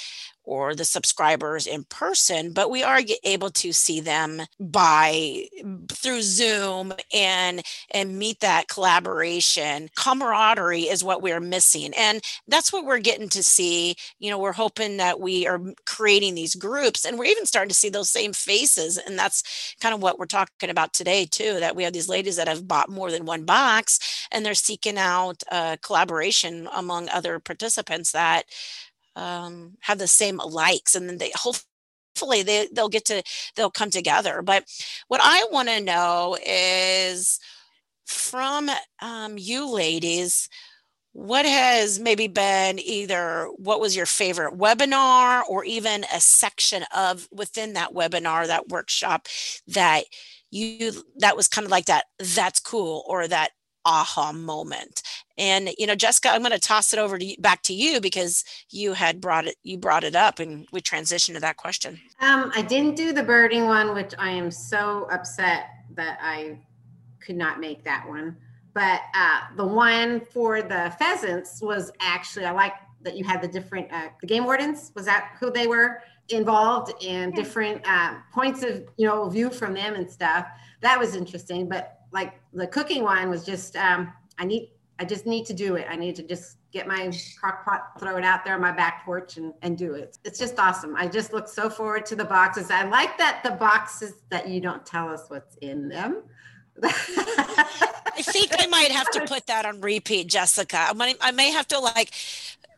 or 0.47 0.73
the 0.73 0.85
subscribers 0.85 1.67
in 1.67 1.83
person, 1.83 2.53
but 2.53 2.71
we 2.71 2.81
are 2.81 3.01
able 3.25 3.49
to 3.49 3.73
see 3.73 3.99
them 3.99 4.41
by 4.59 5.45
through 5.91 6.21
Zoom 6.21 6.93
and 7.13 7.61
and 7.91 8.17
meet 8.17 8.39
that 8.39 8.69
collaboration. 8.69 9.89
Camaraderie 9.95 10.83
is 10.83 11.03
what 11.03 11.21
we're 11.21 11.41
missing. 11.41 11.93
And 11.95 12.21
that's 12.47 12.71
what 12.71 12.85
we're 12.85 12.99
getting 12.99 13.29
to 13.29 13.43
see. 13.43 13.95
You 14.19 14.31
know, 14.31 14.39
we're 14.39 14.53
hoping 14.53 14.97
that 14.97 15.19
we 15.19 15.45
are 15.45 15.59
creating 15.85 16.35
these 16.35 16.55
groups 16.55 17.05
and 17.05 17.19
we're 17.19 17.25
even 17.25 17.45
starting 17.45 17.69
to 17.69 17.75
see 17.75 17.89
those 17.89 18.09
same 18.09 18.31
faces. 18.31 18.97
And 18.97 19.19
that's 19.19 19.75
kind 19.81 19.93
of 19.93 20.01
what 20.01 20.17
we're 20.17 20.25
talking 20.25 20.69
about 20.69 20.93
today, 20.93 21.25
too, 21.25 21.59
that 21.59 21.75
we 21.75 21.83
have 21.83 21.93
these 21.93 22.09
ladies 22.09 22.37
that 22.37 22.47
have 22.47 22.67
bought 22.67 22.89
more 22.89 23.11
than 23.11 23.25
one 23.25 23.43
box 23.43 24.27
and 24.31 24.45
they're 24.45 24.53
seeking 24.53 24.97
out 24.97 25.43
uh, 25.51 25.75
collaboration 25.81 26.69
among 26.73 27.09
other 27.09 27.39
participants 27.39 28.13
that 28.13 28.45
um, 29.17 29.73
have 29.81 29.97
the 29.97 30.07
same 30.07 30.37
likes 30.37 30.95
and 30.95 31.09
then 31.09 31.17
they 31.17 31.31
hopefully 31.35 32.43
they, 32.43 32.67
they'll 32.71 32.87
get 32.87 33.05
to 33.05 33.23
they'll 33.55 33.71
come 33.71 33.89
together. 33.89 34.41
But 34.41 34.65
what 35.07 35.21
i 35.23 35.45
want 35.51 35.69
to 35.69 35.81
know 35.81 36.37
is 36.45 37.39
from 38.05 38.69
um, 39.01 39.37
you 39.37 39.69
ladies 39.69 40.47
what 41.17 41.47
has 41.47 41.99
maybe 41.99 42.27
been 42.27 42.77
either 42.77 43.49
what 43.57 43.79
was 43.79 43.95
your 43.95 44.05
favorite 44.05 44.53
webinar 44.53 45.41
or 45.49 45.65
even 45.65 46.05
a 46.13 46.21
section 46.21 46.83
of 46.95 47.27
within 47.31 47.73
that 47.73 47.91
webinar 47.91 48.45
that 48.45 48.69
workshop 48.69 49.27
that 49.65 50.03
you 50.51 50.91
that 51.17 51.35
was 51.35 51.47
kind 51.47 51.65
of 51.65 51.71
like 51.71 51.85
that 51.85 52.05
that's 52.35 52.59
cool 52.59 53.03
or 53.07 53.27
that 53.27 53.49
aha 53.83 54.31
moment 54.31 55.01
and 55.37 55.69
you 55.77 55.85
know 55.85 55.95
jessica 55.95 56.29
i'm 56.29 56.41
going 56.41 56.51
to 56.51 56.59
toss 56.59 56.93
it 56.93 56.99
over 56.99 57.17
to 57.17 57.25
you, 57.25 57.35
back 57.39 57.61
to 57.61 57.73
you 57.73 58.01
because 58.01 58.43
you 58.69 58.93
had 58.93 59.21
brought 59.21 59.47
it 59.47 59.55
you 59.63 59.77
brought 59.77 60.03
it 60.03 60.15
up 60.15 60.39
and 60.39 60.67
we 60.71 60.81
transitioned 60.81 61.33
to 61.33 61.39
that 61.39 61.57
question. 61.57 61.99
Um, 62.19 62.51
i 62.55 62.61
didn't 62.61 62.95
do 62.95 63.13
the 63.13 63.23
birding 63.23 63.65
one 63.65 63.93
which 63.93 64.13
i 64.17 64.29
am 64.29 64.51
so 64.51 65.07
upset 65.11 65.69
that 65.95 66.17
i 66.21 66.57
could 67.27 67.35
not 67.35 67.59
make 67.59 67.83
that 67.83 68.07
one. 68.07 68.37
But 68.73 69.01
uh, 69.13 69.41
the 69.55 69.65
one 69.65 70.21
for 70.21 70.61
the 70.61 70.95
pheasants 70.97 71.61
was 71.61 71.91
actually 71.99 72.45
i 72.45 72.51
like 72.51 72.73
that 73.01 73.15
you 73.15 73.23
had 73.23 73.41
the 73.41 73.47
different 73.47 73.91
uh, 73.91 74.09
the 74.21 74.27
game 74.27 74.45
wardens. 74.45 74.91
Was 74.95 75.05
that 75.05 75.35
who 75.39 75.51
they 75.51 75.67
were 75.67 76.01
involved 76.29 76.93
in? 77.03 77.31
Different 77.31 77.81
uh, 77.85 78.15
points 78.33 78.63
of 78.63 78.87
you 78.97 79.05
know 79.05 79.29
view 79.29 79.49
from 79.49 79.73
them 79.73 79.95
and 79.95 80.09
stuff. 80.09 80.47
That 80.81 80.97
was 80.97 81.15
interesting 81.15 81.67
but 81.67 81.99
like 82.11 82.39
the 82.53 82.67
cooking 82.67 83.03
one 83.03 83.29
was 83.29 83.45
just 83.45 83.75
um, 83.75 84.13
I 84.37 84.45
need 84.45 84.71
I 84.99 85.05
just 85.05 85.25
need 85.25 85.45
to 85.45 85.53
do 85.53 85.75
it. 85.75 85.85
I 85.89 85.95
need 85.95 86.15
to 86.15 86.23
just 86.23 86.57
get 86.71 86.87
my 86.87 87.11
crock 87.39 87.63
pot, 87.63 87.99
throw 87.99 88.17
it 88.17 88.23
out 88.23 88.43
there 88.43 88.55
on 88.55 88.61
my 88.61 88.71
back 88.71 89.05
porch 89.05 89.37
and, 89.37 89.53
and 89.61 89.77
do 89.77 89.93
it. 89.93 90.17
It's 90.25 90.39
just 90.39 90.59
awesome. 90.59 90.95
I 90.95 91.07
just 91.07 91.33
look 91.33 91.47
so 91.47 91.69
forward 91.69 92.05
to 92.07 92.15
the 92.15 92.25
boxes. 92.25 92.71
I 92.71 92.83
like 92.85 93.17
that 93.17 93.41
the 93.43 93.51
boxes 93.51 94.13
that 94.29 94.47
you 94.47 94.59
don't 94.59 94.85
tell 94.85 95.07
us 95.09 95.25
what's 95.27 95.55
in 95.57 95.87
them. 95.87 96.23
I 96.83 98.21
think 98.21 98.51
I 98.59 98.67
might 98.67 98.91
have 98.91 99.09
to 99.11 99.25
put 99.25 99.47
that 99.47 99.65
on 99.65 99.81
repeat, 99.81 100.27
Jessica. 100.27 100.77
I 100.89 100.93
might, 100.93 101.17
I 101.21 101.31
may 101.31 101.51
have 101.51 101.67
to 101.69 101.79
like 101.79 102.11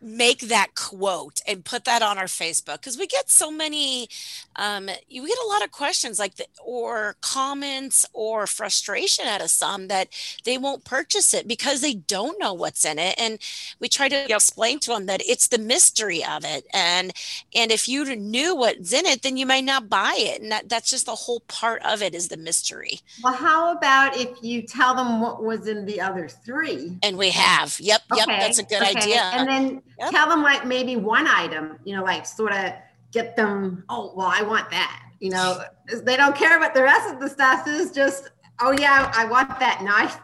make 0.01 0.41
that 0.41 0.75
quote 0.75 1.41
and 1.47 1.65
put 1.65 1.85
that 1.85 2.01
on 2.01 2.17
our 2.17 2.25
Facebook 2.25 2.75
because 2.75 2.97
we 2.97 3.07
get 3.07 3.29
so 3.29 3.51
many, 3.51 4.07
um, 4.55 4.89
you 5.07 5.27
get 5.27 5.37
a 5.45 5.47
lot 5.47 5.63
of 5.63 5.71
questions 5.71 6.19
like 6.19 6.35
the, 6.35 6.45
or 6.63 7.15
comments 7.21 8.05
or 8.13 8.47
frustration 8.47 9.25
out 9.25 9.41
of 9.41 9.49
some 9.49 9.87
that 9.87 10.09
they 10.45 10.57
won't 10.57 10.85
purchase 10.85 11.33
it 11.33 11.47
because 11.47 11.81
they 11.81 11.93
don't 11.93 12.39
know 12.39 12.53
what's 12.53 12.85
in 12.85 12.99
it. 12.99 13.15
And 13.17 13.39
we 13.79 13.87
try 13.87 14.07
to 14.09 14.15
yep. 14.15 14.29
explain 14.29 14.79
to 14.79 14.91
them 14.91 15.05
that 15.07 15.21
it's 15.27 15.47
the 15.47 15.57
mystery 15.57 16.23
of 16.23 16.45
it. 16.45 16.65
And, 16.73 17.11
and 17.53 17.71
if 17.71 17.87
you 17.89 18.15
knew 18.15 18.55
what's 18.55 18.93
in 18.93 19.05
it, 19.05 19.21
then 19.21 19.37
you 19.37 19.45
might 19.45 19.65
not 19.65 19.89
buy 19.89 20.15
it. 20.17 20.41
And 20.41 20.51
that, 20.51 20.69
that's 20.69 20.89
just 20.89 21.05
the 21.05 21.15
whole 21.15 21.41
part 21.41 21.81
of 21.83 22.01
it 22.01 22.15
is 22.15 22.27
the 22.27 22.37
mystery. 22.37 23.01
Well, 23.23 23.33
how 23.33 23.75
about 23.75 24.17
if 24.17 24.29
you 24.41 24.61
tell 24.61 24.95
them 24.95 25.21
what 25.21 25.43
was 25.43 25.67
in 25.67 25.85
the 25.85 26.01
other 26.01 26.27
three? 26.27 26.97
And 27.03 27.17
we 27.17 27.31
have, 27.31 27.77
yep, 27.79 28.01
okay. 28.11 28.23
yep, 28.25 28.39
that's 28.39 28.59
a 28.59 28.63
good 28.63 28.81
okay. 28.81 28.97
idea. 28.97 29.21
And 29.21 29.47
then 29.47 29.81
Yep. 29.99 30.11
Tell 30.11 30.29
them 30.29 30.41
like 30.41 30.65
maybe 30.65 30.95
one 30.95 31.27
item, 31.27 31.79
you 31.83 31.95
know, 31.95 32.03
like 32.03 32.25
sort 32.25 32.53
of 32.53 32.73
get 33.11 33.35
them, 33.35 33.83
oh, 33.89 34.13
well, 34.15 34.31
I 34.33 34.41
want 34.41 34.69
that. 34.71 35.03
You 35.19 35.31
know, 35.31 35.61
they 36.03 36.15
don't 36.15 36.35
care 36.35 36.59
what 36.59 36.73
the 36.73 36.83
rest 36.83 37.13
of 37.13 37.19
the 37.19 37.27
stuff 37.27 37.67
is, 37.67 37.91
just, 37.91 38.31
oh, 38.61 38.71
yeah, 38.71 39.11
I 39.13 39.25
want 39.25 39.59
that 39.59 39.83
knife. 39.83 40.17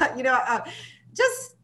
or, 0.00 0.16
you 0.16 0.22
know, 0.22 0.40
uh, 0.48 0.60
just, 1.14 1.56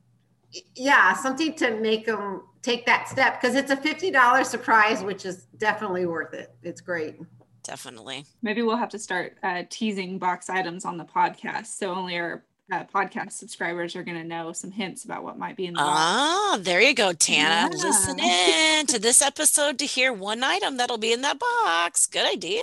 yeah, 0.75 1.15
something 1.15 1.55
to 1.55 1.81
make 1.81 2.05
them 2.05 2.43
take 2.61 2.85
that 2.87 3.09
step 3.09 3.41
because 3.41 3.57
it's 3.57 3.71
a 3.71 3.77
$50 3.77 4.45
surprise, 4.45 5.03
which 5.03 5.25
is 5.25 5.47
definitely 5.57 6.05
worth 6.05 6.35
it. 6.35 6.55
It's 6.63 6.81
great 6.81 7.17
definitely. 7.65 8.27
Maybe 8.43 8.63
we'll 8.63 8.77
have 8.77 8.91
to 8.91 8.99
start 8.99 9.39
uh, 9.43 9.63
teasing 9.71 10.19
box 10.19 10.49
items 10.49 10.85
on 10.85 10.97
the 10.99 11.05
podcast 11.05 11.67
so 11.67 11.93
only 11.95 12.17
our 12.19 12.45
uh, 12.73 12.85
podcast 12.85 13.33
subscribers 13.33 13.95
are 13.95 14.03
going 14.03 14.17
to 14.17 14.25
know 14.25 14.53
some 14.53 14.71
hints 14.71 15.05
about 15.05 15.23
what 15.23 15.39
might 15.39 15.57
be 15.57 15.67
in 15.67 15.75
the 15.75 15.79
box. 15.79 15.99
Oh, 16.01 16.59
there 16.63 16.81
you 16.81 16.95
go, 16.95 17.13
Tana. 17.13 17.71
Yeah. 17.73 17.83
Listen 17.83 18.19
in 18.19 18.87
to 18.87 18.99
this 18.99 19.21
episode 19.23 19.79
to 19.79 19.87
hear 19.87 20.13
one 20.13 20.43
item 20.43 20.77
that'll 20.77 20.99
be 20.99 21.13
in 21.13 21.23
that 21.23 21.39
box. 21.39 22.07
Good 22.07 22.31
idea. 22.31 22.63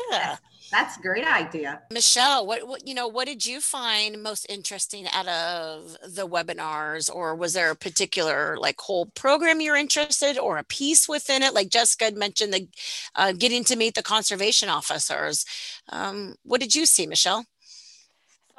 That's 0.71 0.97
a 0.97 1.01
great 1.01 1.27
idea. 1.27 1.81
Michelle, 1.91 2.47
what, 2.47 2.65
what 2.65 2.87
you 2.87 2.93
know, 2.93 3.07
what 3.07 3.27
did 3.27 3.45
you 3.45 3.59
find 3.59 4.23
most 4.23 4.45
interesting 4.47 5.05
out 5.11 5.27
of 5.27 5.97
the 6.01 6.25
webinars 6.25 7.13
or 7.13 7.35
was 7.35 7.53
there 7.53 7.71
a 7.71 7.75
particular 7.75 8.57
like 8.57 8.79
whole 8.79 9.07
program 9.07 9.59
you're 9.59 9.75
interested 9.75 10.37
or 10.37 10.57
a 10.57 10.63
piece 10.63 11.09
within 11.09 11.43
it? 11.43 11.53
Like 11.53 11.69
Jessica 11.69 12.05
had 12.05 12.15
mentioned 12.15 12.53
the 12.53 12.69
uh, 13.15 13.33
getting 13.33 13.65
to 13.65 13.75
meet 13.75 13.95
the 13.95 14.01
conservation 14.01 14.69
officers. 14.69 15.45
Um, 15.89 16.35
what 16.43 16.61
did 16.61 16.73
you 16.73 16.85
see, 16.85 17.05
Michelle? 17.05 17.45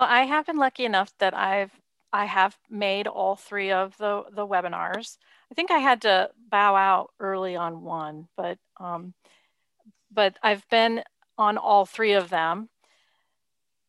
Well, 0.02 0.10
I 0.10 0.24
have 0.24 0.46
been 0.46 0.56
lucky 0.56 0.84
enough 0.84 1.12
that 1.18 1.32
I've 1.32 1.70
I 2.12 2.24
have 2.24 2.58
made 2.68 3.06
all 3.06 3.36
three 3.36 3.70
of 3.70 3.96
the 3.98 4.24
the 4.32 4.44
webinars. 4.44 5.16
I 5.48 5.54
think 5.54 5.70
I 5.70 5.78
had 5.78 6.02
to 6.02 6.30
bow 6.50 6.74
out 6.74 7.12
early 7.20 7.54
on 7.54 7.82
one, 7.82 8.26
but 8.36 8.58
um, 8.80 9.14
but 10.10 10.36
I've 10.42 10.68
been 10.70 11.04
on 11.38 11.56
all 11.56 11.86
three 11.86 12.14
of 12.14 12.30
them. 12.30 12.68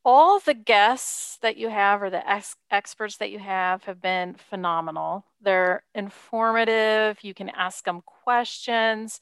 All 0.06 0.40
the 0.40 0.54
guests 0.54 1.40
that 1.42 1.58
you 1.58 1.70
have 1.70 2.04
or 2.04 2.12
the 2.12 2.30
ex- 2.30 2.58
experts 2.70 3.18
that 3.18 3.32
you 3.32 3.40
have 3.40 3.86
have 3.86 4.00
been 4.00 4.36
phenomenal. 4.36 5.26
They're 5.42 5.82
informative. 5.96 7.24
You 7.24 7.34
can 7.34 7.50
ask 7.50 7.86
them 7.86 8.02
questions. 8.06 9.20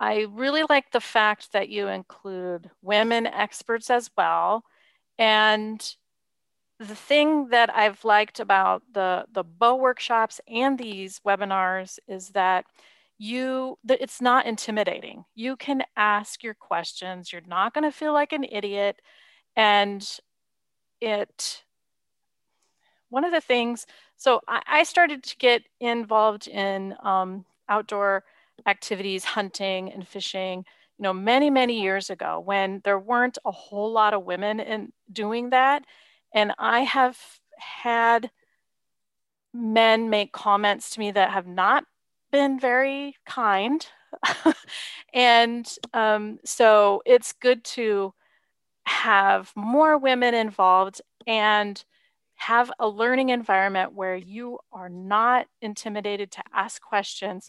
I 0.00 0.26
really 0.30 0.62
like 0.70 0.90
the 0.90 1.00
fact 1.00 1.52
that 1.52 1.68
you 1.68 1.88
include 1.88 2.70
women 2.80 3.26
experts 3.26 3.90
as 3.90 4.08
well. 4.16 4.64
And 5.18 5.96
the 6.88 6.94
thing 6.94 7.48
that 7.48 7.74
I've 7.74 8.04
liked 8.04 8.40
about 8.40 8.82
the, 8.92 9.24
the 9.32 9.44
BOW 9.44 9.76
workshops 9.76 10.40
and 10.48 10.78
these 10.78 11.20
webinars 11.26 11.98
is 12.08 12.30
that 12.30 12.64
you 13.18 13.78
it's 13.88 14.20
not 14.20 14.46
intimidating. 14.46 15.24
You 15.34 15.56
can 15.56 15.84
ask 15.96 16.42
your 16.42 16.54
questions. 16.54 17.32
You're 17.32 17.42
not 17.46 17.72
going 17.72 17.84
to 17.84 17.92
feel 17.92 18.12
like 18.12 18.32
an 18.32 18.44
idiot. 18.44 19.00
And 19.56 20.06
it 21.00 21.64
one 23.08 23.24
of 23.24 23.32
the 23.32 23.40
things, 23.40 23.86
so 24.16 24.40
I, 24.48 24.62
I 24.66 24.82
started 24.82 25.22
to 25.22 25.36
get 25.36 25.62
involved 25.80 26.48
in 26.48 26.96
um, 27.02 27.44
outdoor 27.68 28.24
activities, 28.66 29.24
hunting 29.24 29.92
and 29.92 30.06
fishing, 30.06 30.64
you 30.98 31.02
know, 31.02 31.12
many, 31.12 31.50
many 31.50 31.80
years 31.80 32.10
ago 32.10 32.40
when 32.44 32.80
there 32.84 32.98
weren't 32.98 33.38
a 33.44 33.52
whole 33.52 33.92
lot 33.92 34.14
of 34.14 34.24
women 34.24 34.58
in 34.58 34.92
doing 35.12 35.50
that. 35.50 35.84
And 36.34 36.52
I 36.58 36.80
have 36.80 37.18
had 37.56 38.30
men 39.54 40.10
make 40.10 40.32
comments 40.32 40.90
to 40.90 41.00
me 41.00 41.12
that 41.12 41.30
have 41.30 41.46
not 41.46 41.84
been 42.32 42.58
very 42.58 43.16
kind. 43.24 43.86
and 45.14 45.72
um, 45.94 46.40
so 46.44 47.02
it's 47.06 47.32
good 47.32 47.64
to 47.64 48.12
have 48.84 49.52
more 49.54 49.96
women 49.96 50.34
involved 50.34 51.00
and 51.26 51.82
have 52.34 52.70
a 52.80 52.88
learning 52.88 53.28
environment 53.28 53.94
where 53.94 54.16
you 54.16 54.58
are 54.72 54.88
not 54.88 55.46
intimidated 55.62 56.32
to 56.32 56.42
ask 56.52 56.82
questions. 56.82 57.48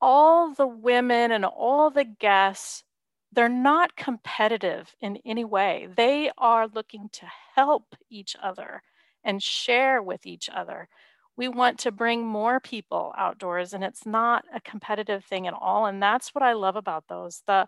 All 0.00 0.54
the 0.54 0.66
women 0.66 1.30
and 1.30 1.44
all 1.44 1.90
the 1.90 2.04
guests 2.04 2.82
they're 3.32 3.48
not 3.50 3.96
competitive 3.96 4.94
in 5.00 5.18
any 5.26 5.44
way. 5.44 5.88
They 5.94 6.30
are 6.38 6.68
looking 6.68 7.10
to 7.12 7.26
help 7.56 7.96
each 8.10 8.36
other 8.42 8.82
and 9.24 9.42
share 9.42 10.02
with 10.02 10.26
each 10.26 10.48
other. 10.48 10.88
We 11.36 11.48
want 11.48 11.78
to 11.80 11.92
bring 11.92 12.26
more 12.26 12.60
people 12.60 13.12
outdoors 13.18 13.74
and 13.74 13.84
it's 13.84 14.06
not 14.06 14.44
a 14.54 14.60
competitive 14.60 15.24
thing 15.24 15.46
at 15.46 15.54
all. 15.54 15.86
And 15.86 16.02
that's 16.02 16.34
what 16.34 16.42
I 16.44 16.52
love 16.54 16.76
about 16.76 17.04
those. 17.08 17.42
The, 17.46 17.66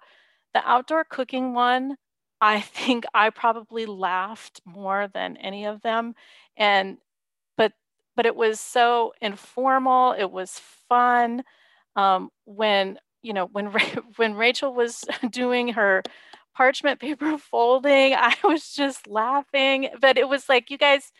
the 0.54 0.62
outdoor 0.68 1.04
cooking 1.04 1.54
one, 1.54 1.96
I 2.40 2.60
think 2.62 3.04
I 3.14 3.30
probably 3.30 3.86
laughed 3.86 4.60
more 4.66 5.08
than 5.12 5.36
any 5.38 5.66
of 5.66 5.82
them. 5.82 6.14
And 6.56 6.98
but 7.56 7.72
but 8.16 8.26
it 8.26 8.36
was 8.36 8.60
so 8.60 9.12
informal, 9.20 10.12
it 10.12 10.30
was 10.30 10.60
fun. 10.88 11.44
Um, 11.96 12.30
when 12.44 12.98
you 13.22 13.32
know, 13.32 13.46
when 13.52 13.66
when 14.16 14.34
Rachel 14.34 14.74
was 14.74 15.04
doing 15.30 15.68
her 15.74 16.02
parchment 16.58 16.98
paper 16.98 17.38
folding, 17.50 18.14
I 18.14 18.34
was 18.44 18.72
just 18.74 19.06
laughing. 19.06 19.88
But 20.00 20.18
it 20.18 20.28
was 20.28 20.48
like 20.48 20.70
you 20.70 20.76
guys, 20.76 21.12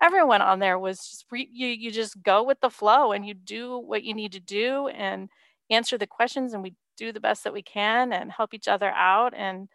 everyone 0.00 0.42
on 0.42 0.58
there 0.58 0.78
was 0.78 0.98
just 0.98 1.24
re- 1.32 1.48
you. 1.50 1.66
You 1.66 1.90
just 1.90 2.22
go 2.22 2.44
with 2.44 2.60
the 2.60 2.70
flow 2.70 3.12
and 3.12 3.26
you 3.26 3.34
do 3.34 3.78
what 3.78 4.04
you 4.04 4.14
need 4.14 4.32
to 4.32 4.40
do 4.40 4.88
and 4.88 5.30
answer 5.70 5.96
the 5.96 6.06
questions, 6.06 6.52
and 6.52 6.62
we 6.62 6.74
do 6.98 7.10
the 7.10 7.20
best 7.20 7.42
that 7.44 7.54
we 7.54 7.62
can 7.62 8.12
and 8.12 8.30
help 8.30 8.52
each 8.52 8.68
other 8.68 8.90
out. 8.90 9.32
And 9.34 9.68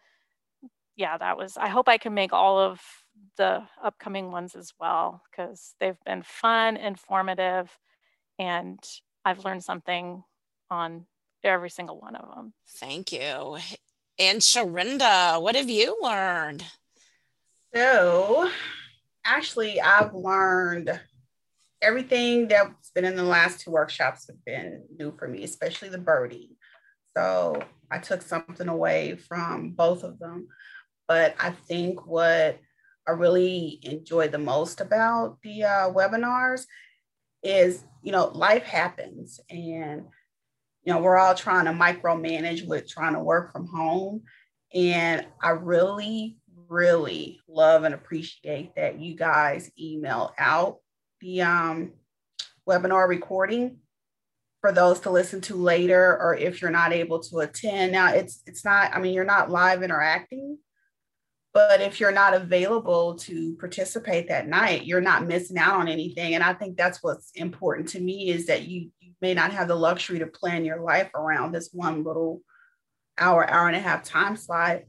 yeah, 0.95 1.17
that 1.17 1.37
was. 1.37 1.57
I 1.57 1.67
hope 1.67 1.89
I 1.89 1.97
can 1.97 2.13
make 2.13 2.31
all 2.31 2.59
of 2.59 2.79
the 3.37 3.63
upcoming 3.83 4.31
ones 4.31 4.55
as 4.55 4.71
well 4.79 5.23
because 5.31 5.73
they've 5.79 5.99
been 6.05 6.21
fun, 6.21 6.77
informative, 6.77 7.75
and 8.37 8.79
I've 9.25 9.43
learned 9.43 9.63
something 9.63 10.23
on 10.69 11.07
every 11.43 11.71
single 11.71 11.99
one 11.99 12.15
of 12.15 12.35
them. 12.35 12.53
Thank 12.79 13.11
you. 13.11 13.57
And 14.19 14.41
Sharinda, 14.41 15.39
what 15.41 15.55
have 15.55 15.69
you 15.69 15.97
learned? 16.01 16.63
So, 17.75 18.49
actually, 19.23 19.79
I've 19.79 20.15
learned 20.15 20.99
everything 21.81 22.47
that's 22.47 22.89
been 22.91 23.05
in 23.05 23.15
the 23.15 23.23
last 23.23 23.59
two 23.59 23.69
workshops 23.69 24.25
have 24.27 24.43
been 24.43 24.85
new 24.97 25.15
for 25.19 25.27
me, 25.27 25.43
especially 25.43 25.89
the 25.89 25.99
birding. 25.99 26.55
So, 27.15 27.61
I 27.91 27.99
took 27.99 28.23
something 28.23 28.67
away 28.67 29.17
from 29.17 29.71
both 29.71 30.03
of 30.03 30.17
them. 30.17 30.47
But 31.07 31.35
I 31.39 31.51
think 31.51 32.07
what 32.07 32.59
I 33.07 33.11
really 33.11 33.79
enjoy 33.83 34.29
the 34.29 34.39
most 34.39 34.81
about 34.81 35.37
the 35.43 35.63
uh, 35.63 35.91
webinars 35.91 36.65
is, 37.43 37.83
you 38.01 38.11
know, 38.11 38.27
life 38.27 38.63
happens 38.63 39.39
and, 39.49 40.05
you 40.87 40.93
know, 40.93 41.01
we're 41.01 41.17
all 41.17 41.35
trying 41.35 41.65
to 41.65 41.71
micromanage 41.71 42.65
with 42.65 42.87
trying 42.87 43.13
to 43.13 43.19
work 43.19 43.51
from 43.51 43.67
home. 43.67 44.21
And 44.73 45.27
I 45.43 45.49
really, 45.49 46.37
really 46.69 47.41
love 47.49 47.83
and 47.83 47.93
appreciate 47.93 48.73
that 48.77 48.97
you 48.97 49.13
guys 49.13 49.69
email 49.77 50.33
out 50.37 50.77
the 51.19 51.41
um, 51.41 51.91
webinar 52.65 53.05
recording 53.05 53.79
for 54.61 54.71
those 54.71 55.01
to 55.01 55.11
listen 55.11 55.41
to 55.41 55.55
later 55.55 56.17
or 56.21 56.35
if 56.37 56.61
you're 56.61 56.71
not 56.71 56.93
able 56.93 57.19
to 57.19 57.39
attend 57.39 57.91
now 57.91 58.11
it's 58.11 58.41
it's 58.47 58.65
not 58.65 58.93
i 58.95 58.99
mean 58.99 59.13
you're 59.13 59.23
not 59.23 59.51
live 59.51 59.83
interacting 59.83 60.57
but 61.57 61.81
if 61.81 61.99
you're 61.99 62.11
not 62.11 62.35
available 62.35 63.15
to 63.15 63.55
participate 63.55 64.27
that 64.27 64.47
night, 64.47 64.85
you're 64.85 65.01
not 65.01 65.25
missing 65.25 65.57
out 65.57 65.79
on 65.79 65.87
anything. 65.87 66.35
And 66.35 66.43
I 66.43 66.53
think 66.53 66.77
that's 66.77 67.01
what's 67.01 67.31
important 67.31 67.87
to 67.89 67.99
me 67.99 68.29
is 68.29 68.45
that 68.45 68.67
you, 68.67 68.91
you 68.96 68.96
may 69.21 69.33
not 69.33 69.51
have 69.51 69.67
the 69.67 69.75
luxury 69.75 70.19
to 70.19 70.27
plan 70.27 70.65
your 70.65 70.81
life 70.81 71.09
around 71.15 71.51
this 71.51 71.69
one 71.73 72.03
little 72.03 72.41
hour, 73.17 73.49
hour 73.49 73.67
and 73.67 73.75
a 73.75 73.81
half 73.81 74.03
time 74.03 74.35
slot, 74.35 74.81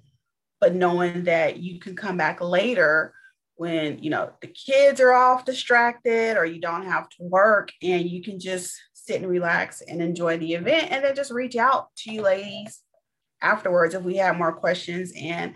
but 0.60 0.74
knowing 0.74 1.24
that 1.24 1.58
you 1.58 1.80
can 1.80 1.96
come 1.96 2.16
back 2.16 2.40
later 2.40 3.14
when 3.56 4.00
you 4.00 4.08
know 4.08 4.30
the 4.40 4.46
kids 4.46 5.00
are 5.00 5.12
off 5.12 5.44
distracted 5.44 6.36
or 6.36 6.44
you 6.44 6.60
don't 6.60 6.86
have 6.86 7.08
to 7.08 7.16
work 7.20 7.70
and 7.82 8.08
you 8.08 8.22
can 8.22 8.38
just 8.38 8.80
sit 8.92 9.20
and 9.20 9.28
relax 9.28 9.80
and 9.80 10.00
enjoy 10.00 10.38
the 10.38 10.54
event 10.54 10.92
and 10.92 11.04
then 11.04 11.14
just 11.14 11.32
reach 11.32 11.56
out 11.56 11.88
to 11.96 12.12
you 12.12 12.22
ladies 12.22 12.82
afterwards 13.42 13.94
if 13.94 14.02
we 14.02 14.16
have 14.16 14.36
more 14.36 14.52
questions. 14.52 15.12
And 15.20 15.54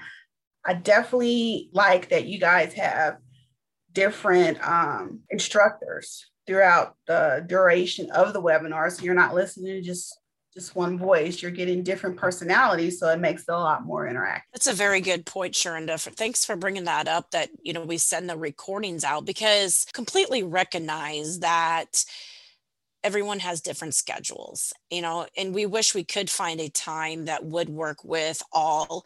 I 0.65 0.75
definitely 0.75 1.71
like 1.73 2.09
that 2.09 2.27
you 2.27 2.39
guys 2.39 2.73
have 2.75 3.19
different 3.93 4.67
um, 4.67 5.21
instructors 5.31 6.27
throughout 6.47 6.97
the 7.07 7.45
duration 7.47 8.11
of 8.11 8.33
the 8.33 8.43
webinar. 8.43 8.91
So 8.91 9.05
you're 9.05 9.15
not 9.15 9.35
listening 9.35 9.75
to 9.75 9.83
just 9.83 10.19
just 10.55 10.77
one 10.77 10.99
voice. 10.99 11.41
You're 11.41 11.51
getting 11.51 11.83
different 11.83 12.19
personalities, 12.19 13.01
so 13.01 13.09
it 13.09 13.19
makes 13.19 13.43
it 13.43 13.53
a 13.53 13.59
lot 13.59 13.87
more 13.87 14.07
interactive. 14.07 14.43
That's 14.53 14.67
a 14.67 14.75
very 14.75 15.01
good 15.01 15.25
point, 15.25 15.55
Sharinda. 15.55 15.99
Thanks 15.99 16.45
for 16.45 16.57
bringing 16.57 16.85
that 16.85 17.09
up. 17.09 17.31
That 17.31 17.51
you 17.63 17.73
know 17.73 17.85
we 17.85 17.99
send 17.99 18.29
the 18.29 18.37
recordings 18.37 19.05
out 19.05 19.25
because 19.25 19.87
completely 19.93 20.43
recognize 20.43 21.39
that 21.41 22.05
everyone 23.05 23.41
has 23.41 23.61
different 23.61 23.95
schedules 23.95 24.73
you 24.89 25.03
know 25.03 25.27
and 25.37 25.53
we 25.53 25.67
wish 25.67 25.93
we 25.93 26.05
could 26.05 26.31
find 26.31 26.61
a 26.61 26.69
time 26.69 27.25
that 27.25 27.45
would 27.45 27.69
work 27.69 28.05
with 28.05 28.41
all 28.53 29.05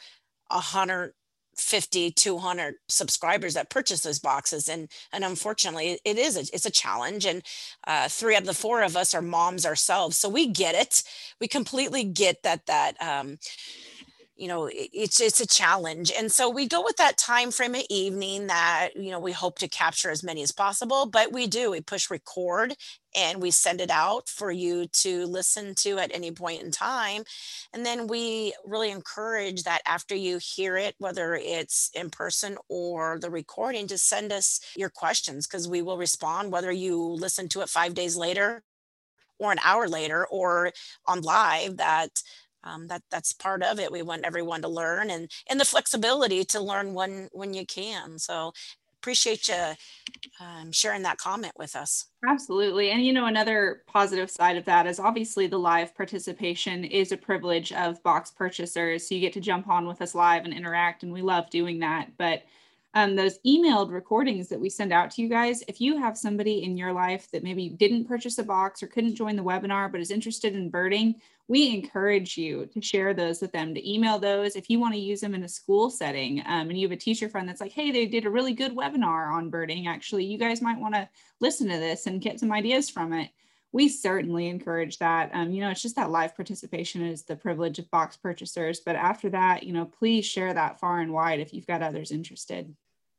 100 0.48 1.14
50 1.56 2.10
200 2.10 2.74
subscribers 2.88 3.54
that 3.54 3.70
purchase 3.70 4.00
those 4.02 4.18
boxes 4.18 4.68
and 4.68 4.88
and 5.12 5.24
unfortunately 5.24 5.98
it 6.04 6.18
is 6.18 6.36
a, 6.36 6.40
it's 6.54 6.66
a 6.66 6.70
challenge 6.70 7.24
and 7.24 7.42
uh, 7.86 8.08
three 8.08 8.34
out 8.34 8.42
of 8.42 8.46
the 8.46 8.54
four 8.54 8.82
of 8.82 8.96
us 8.96 9.14
are 9.14 9.22
moms 9.22 9.64
ourselves 9.64 10.16
so 10.16 10.28
we 10.28 10.46
get 10.48 10.74
it. 10.74 11.02
We 11.40 11.48
completely 11.48 12.04
get 12.04 12.42
that 12.42 12.66
that 12.66 13.00
um, 13.00 13.38
you 14.36 14.48
know 14.48 14.68
it's 14.72 15.20
it's 15.20 15.40
a 15.40 15.46
challenge 15.46 16.12
and 16.16 16.30
so 16.30 16.48
we 16.48 16.68
go 16.68 16.82
with 16.82 16.96
that 16.96 17.16
time 17.16 17.50
frame 17.50 17.74
of 17.74 17.82
evening 17.88 18.46
that 18.46 18.90
you 18.94 19.10
know 19.10 19.18
we 19.18 19.32
hope 19.32 19.58
to 19.58 19.68
capture 19.68 20.10
as 20.10 20.22
many 20.22 20.42
as 20.42 20.52
possible 20.52 21.06
but 21.06 21.32
we 21.32 21.46
do 21.46 21.70
we 21.70 21.80
push 21.80 22.10
record 22.10 22.74
and 23.16 23.40
we 23.40 23.50
send 23.50 23.80
it 23.80 23.90
out 23.90 24.28
for 24.28 24.50
you 24.50 24.86
to 24.88 25.24
listen 25.26 25.74
to 25.74 25.98
at 25.98 26.14
any 26.14 26.30
point 26.30 26.62
in 26.62 26.70
time 26.70 27.24
and 27.72 27.84
then 27.84 28.06
we 28.06 28.52
really 28.64 28.90
encourage 28.90 29.62
that 29.62 29.80
after 29.86 30.14
you 30.14 30.38
hear 30.42 30.76
it 30.76 30.94
whether 30.98 31.34
it's 31.34 31.90
in 31.94 32.10
person 32.10 32.56
or 32.68 33.18
the 33.20 33.30
recording 33.30 33.86
to 33.86 33.96
send 33.96 34.32
us 34.32 34.60
your 34.76 34.90
questions 34.90 35.46
because 35.46 35.66
we 35.66 35.80
will 35.80 35.98
respond 35.98 36.52
whether 36.52 36.70
you 36.72 37.00
listen 37.00 37.48
to 37.48 37.62
it 37.62 37.68
five 37.68 37.94
days 37.94 38.16
later 38.16 38.62
or 39.38 39.52
an 39.52 39.58
hour 39.64 39.88
later 39.88 40.26
or 40.26 40.72
on 41.06 41.20
live 41.20 41.76
that 41.76 42.22
um, 42.66 42.86
that 42.88 43.02
that's 43.10 43.32
part 43.32 43.62
of 43.62 43.78
it. 43.78 43.92
We 43.92 44.02
want 44.02 44.24
everyone 44.24 44.62
to 44.62 44.68
learn 44.68 45.10
and 45.10 45.30
and 45.48 45.60
the 45.60 45.64
flexibility 45.64 46.44
to 46.44 46.60
learn 46.60 46.94
when 46.94 47.28
when 47.32 47.54
you 47.54 47.64
can. 47.66 48.18
So 48.18 48.52
appreciate 49.06 49.48
you 49.48 49.74
um, 50.40 50.72
sharing 50.72 51.02
that 51.02 51.16
comment 51.18 51.52
with 51.56 51.76
us. 51.76 52.06
Absolutely. 52.28 52.90
And 52.90 53.06
you 53.06 53.12
know, 53.12 53.26
another 53.26 53.82
positive 53.86 54.28
side 54.28 54.56
of 54.56 54.64
that 54.64 54.86
is 54.86 54.98
obviously 54.98 55.46
the 55.46 55.58
live 55.58 55.94
participation 55.94 56.82
is 56.82 57.12
a 57.12 57.16
privilege 57.16 57.72
of 57.72 58.02
box 58.02 58.32
purchasers. 58.32 59.08
So 59.08 59.14
you 59.14 59.20
get 59.20 59.32
to 59.34 59.40
jump 59.40 59.68
on 59.68 59.86
with 59.86 60.02
us 60.02 60.16
live 60.16 60.44
and 60.44 60.52
interact, 60.52 61.04
and 61.04 61.12
we 61.12 61.22
love 61.22 61.48
doing 61.50 61.78
that. 61.80 62.08
But 62.18 62.42
um, 62.94 63.14
those 63.14 63.38
emailed 63.46 63.92
recordings 63.92 64.48
that 64.48 64.58
we 64.58 64.70
send 64.70 64.92
out 64.92 65.10
to 65.12 65.22
you 65.22 65.28
guys, 65.28 65.62
if 65.68 65.80
you 65.80 65.98
have 65.98 66.16
somebody 66.16 66.64
in 66.64 66.76
your 66.76 66.92
life 66.92 67.30
that 67.30 67.44
maybe 67.44 67.68
didn't 67.68 68.06
purchase 68.06 68.38
a 68.38 68.42
box 68.42 68.82
or 68.82 68.86
couldn't 68.86 69.14
join 69.14 69.36
the 69.36 69.44
webinar 69.44 69.92
but 69.92 70.00
is 70.00 70.10
interested 70.10 70.54
in 70.54 70.70
birding, 70.70 71.14
we 71.48 71.72
encourage 71.72 72.36
you 72.36 72.66
to 72.66 72.80
share 72.80 73.14
those 73.14 73.40
with 73.40 73.52
them, 73.52 73.74
to 73.74 73.90
email 73.92 74.18
those. 74.18 74.56
If 74.56 74.68
you 74.68 74.80
want 74.80 74.94
to 74.94 75.00
use 75.00 75.20
them 75.20 75.34
in 75.34 75.44
a 75.44 75.48
school 75.48 75.90
setting 75.90 76.40
um, 76.40 76.68
and 76.68 76.78
you 76.78 76.88
have 76.88 76.96
a 76.96 77.00
teacher 77.00 77.28
friend 77.28 77.48
that's 77.48 77.60
like, 77.60 77.72
hey, 77.72 77.92
they 77.92 78.06
did 78.06 78.26
a 78.26 78.30
really 78.30 78.52
good 78.52 78.74
webinar 78.74 79.32
on 79.32 79.50
birding, 79.50 79.86
actually, 79.86 80.24
you 80.24 80.38
guys 80.38 80.60
might 80.60 80.80
want 80.80 80.94
to 80.94 81.08
listen 81.40 81.68
to 81.68 81.78
this 81.78 82.06
and 82.06 82.20
get 82.20 82.40
some 82.40 82.52
ideas 82.52 82.90
from 82.90 83.12
it. 83.12 83.30
We 83.72 83.88
certainly 83.88 84.48
encourage 84.48 84.98
that. 84.98 85.30
Um, 85.34 85.52
you 85.52 85.60
know, 85.60 85.70
it's 85.70 85.82
just 85.82 85.96
that 85.96 86.10
live 86.10 86.34
participation 86.34 87.04
is 87.04 87.24
the 87.24 87.36
privilege 87.36 87.78
of 87.78 87.90
box 87.90 88.16
purchasers. 88.16 88.80
But 88.80 88.96
after 88.96 89.28
that, 89.30 89.62
you 89.62 89.72
know, 89.72 89.84
please 89.84 90.24
share 90.24 90.52
that 90.54 90.80
far 90.80 91.00
and 91.00 91.12
wide 91.12 91.40
if 91.40 91.52
you've 91.52 91.66
got 91.66 91.82
others 91.82 92.10
interested. 92.10 92.74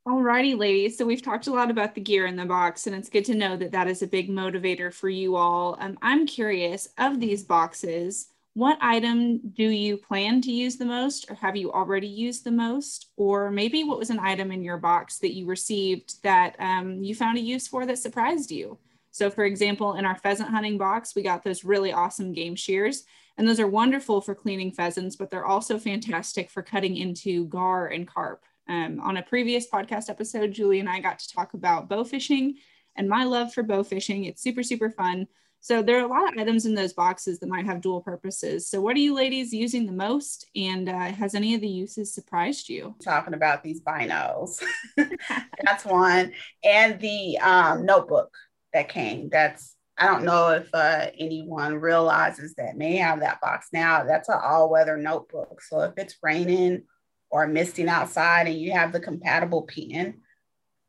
Alrighty, 0.08 0.58
ladies. 0.58 0.98
So 0.98 1.06
we've 1.06 1.22
talked 1.22 1.48
a 1.48 1.52
lot 1.52 1.70
about 1.70 1.94
the 1.94 2.00
gear 2.00 2.28
in 2.28 2.38
the 2.38 2.46
box, 2.46 2.88
and 2.88 2.96
it's 2.96 3.10
good 3.10 3.26
to 3.26 3.36
know 3.36 3.58
that 3.58 3.74
that 3.74 3.90
is 3.90 4.02
a 4.02 4.08
big 4.08 4.30
motivator 4.30 4.94
for 4.94 5.10
you 5.10 5.36
all. 5.36 5.76
Um, 5.82 5.98
I'm 6.02 6.26
curious 6.26 6.88
of 6.98 7.20
these 7.20 7.44
boxes, 7.44 8.30
what 8.54 8.78
item 8.80 9.50
do 9.50 9.68
you 9.68 9.98
plan 9.98 10.40
to 10.44 10.52
use 10.52 10.78
the 10.78 10.86
most, 10.86 11.30
or 11.30 11.36
have 11.36 11.58
you 11.58 11.74
already 11.74 12.08
used 12.08 12.46
the 12.46 12.52
most? 12.52 13.08
Or 13.18 13.52
maybe 13.52 13.84
what 13.84 14.00
was 14.00 14.10
an 14.10 14.20
item 14.20 14.50
in 14.50 14.64
your 14.64 14.78
box 14.78 15.20
that 15.20 15.36
you 15.36 15.46
received 15.46 16.24
that 16.24 16.56
um, 16.58 17.04
you 17.04 17.14
found 17.14 17.38
a 17.38 17.42
use 17.42 17.68
for 17.68 17.86
that 17.86 17.98
surprised 17.98 18.50
you? 18.50 18.78
So, 19.12 19.30
for 19.30 19.44
example, 19.44 19.96
in 19.96 20.06
our 20.06 20.16
pheasant 20.16 20.52
hunting 20.52 20.78
box, 20.78 21.16
we 21.16 21.22
got 21.22 21.44
those 21.44 21.66
really 21.66 21.92
awesome 21.92 22.32
game 22.32 22.56
shears. 22.56 23.04
And 23.38 23.46
those 23.46 23.60
are 23.60 23.68
wonderful 23.68 24.22
for 24.22 24.34
cleaning 24.34 24.72
pheasants, 24.72 25.18
but 25.18 25.30
they're 25.30 25.46
also 25.46 25.78
fantastic 25.78 26.50
for 26.50 26.64
cutting 26.64 26.96
into 26.96 27.48
gar 27.48 27.88
and 27.88 28.08
carp. 28.08 28.46
Um, 28.70 29.00
on 29.00 29.18
a 29.18 29.24
previous 29.24 29.70
podcast 29.70 30.10
episode, 30.10 30.52
Julie 30.52 30.80
and 30.80 30.90
I 30.90 31.00
got 31.00 31.20
to 31.20 31.34
talk 31.34 31.54
about 31.54 31.88
bow 31.88 32.04
fishing 32.04 32.56
and 32.96 33.08
my 33.08 33.24
love 33.24 33.54
for 33.54 33.64
bow 33.64 33.84
fishing. 33.84 34.26
It's 34.26 34.42
super, 34.42 34.64
super 34.64 34.90
fun. 34.90 35.28
So 35.60 35.82
there 35.82 35.98
are 35.98 36.06
a 36.06 36.08
lot 36.08 36.32
of 36.32 36.40
items 36.40 36.66
in 36.66 36.76
those 36.76 36.94
boxes 36.94 37.40
that 37.40 37.50
might 37.50 37.66
have 37.66 37.82
dual 37.82 38.02
purposes. 38.02 38.70
So 38.70 38.80
what 38.80 38.96
are 38.96 39.00
you 39.00 39.14
ladies 39.14 39.54
using 39.54 39.86
the 39.86 39.92
most? 39.92 40.46
And 40.56 40.88
uh, 40.88 41.12
has 41.12 41.36
any 41.36 41.56
of 41.56 41.62
the 41.62 41.68
uses 41.68 42.14
surprised 42.14 42.70
you? 42.70 42.96
Talking 43.04 43.34
about 43.34 43.64
these 43.64 43.82
binos. 43.82 44.64
that's 45.64 45.84
one. 45.84 46.34
And 46.64 47.00
the 47.00 47.38
um, 47.40 47.86
notebook 47.86 48.34
that 48.74 48.90
came. 48.90 49.30
That's 49.30 49.76
I 50.00 50.06
don't 50.06 50.26
know 50.26 50.50
if 50.50 50.70
uh, 50.76 51.08
anyone 51.18 51.76
realizes 51.76 52.54
that 52.56 52.78
may 52.78 52.98
have 52.98 53.22
that 53.22 53.42
box 53.42 53.70
now. 53.74 54.04
That's 54.04 54.30
an 54.30 54.38
all-weather 54.44 54.96
notebook. 54.96 55.60
So 55.64 55.82
if 55.82 55.94
it's 55.98 56.18
raining 56.22 56.84
or 57.30 57.48
misting 57.48 57.90
outside 57.90 58.48
and 58.48 58.60
you 58.60 58.72
have 58.72 58.92
the 58.92 59.00
compatible 59.00 59.64
pen, 59.64 60.22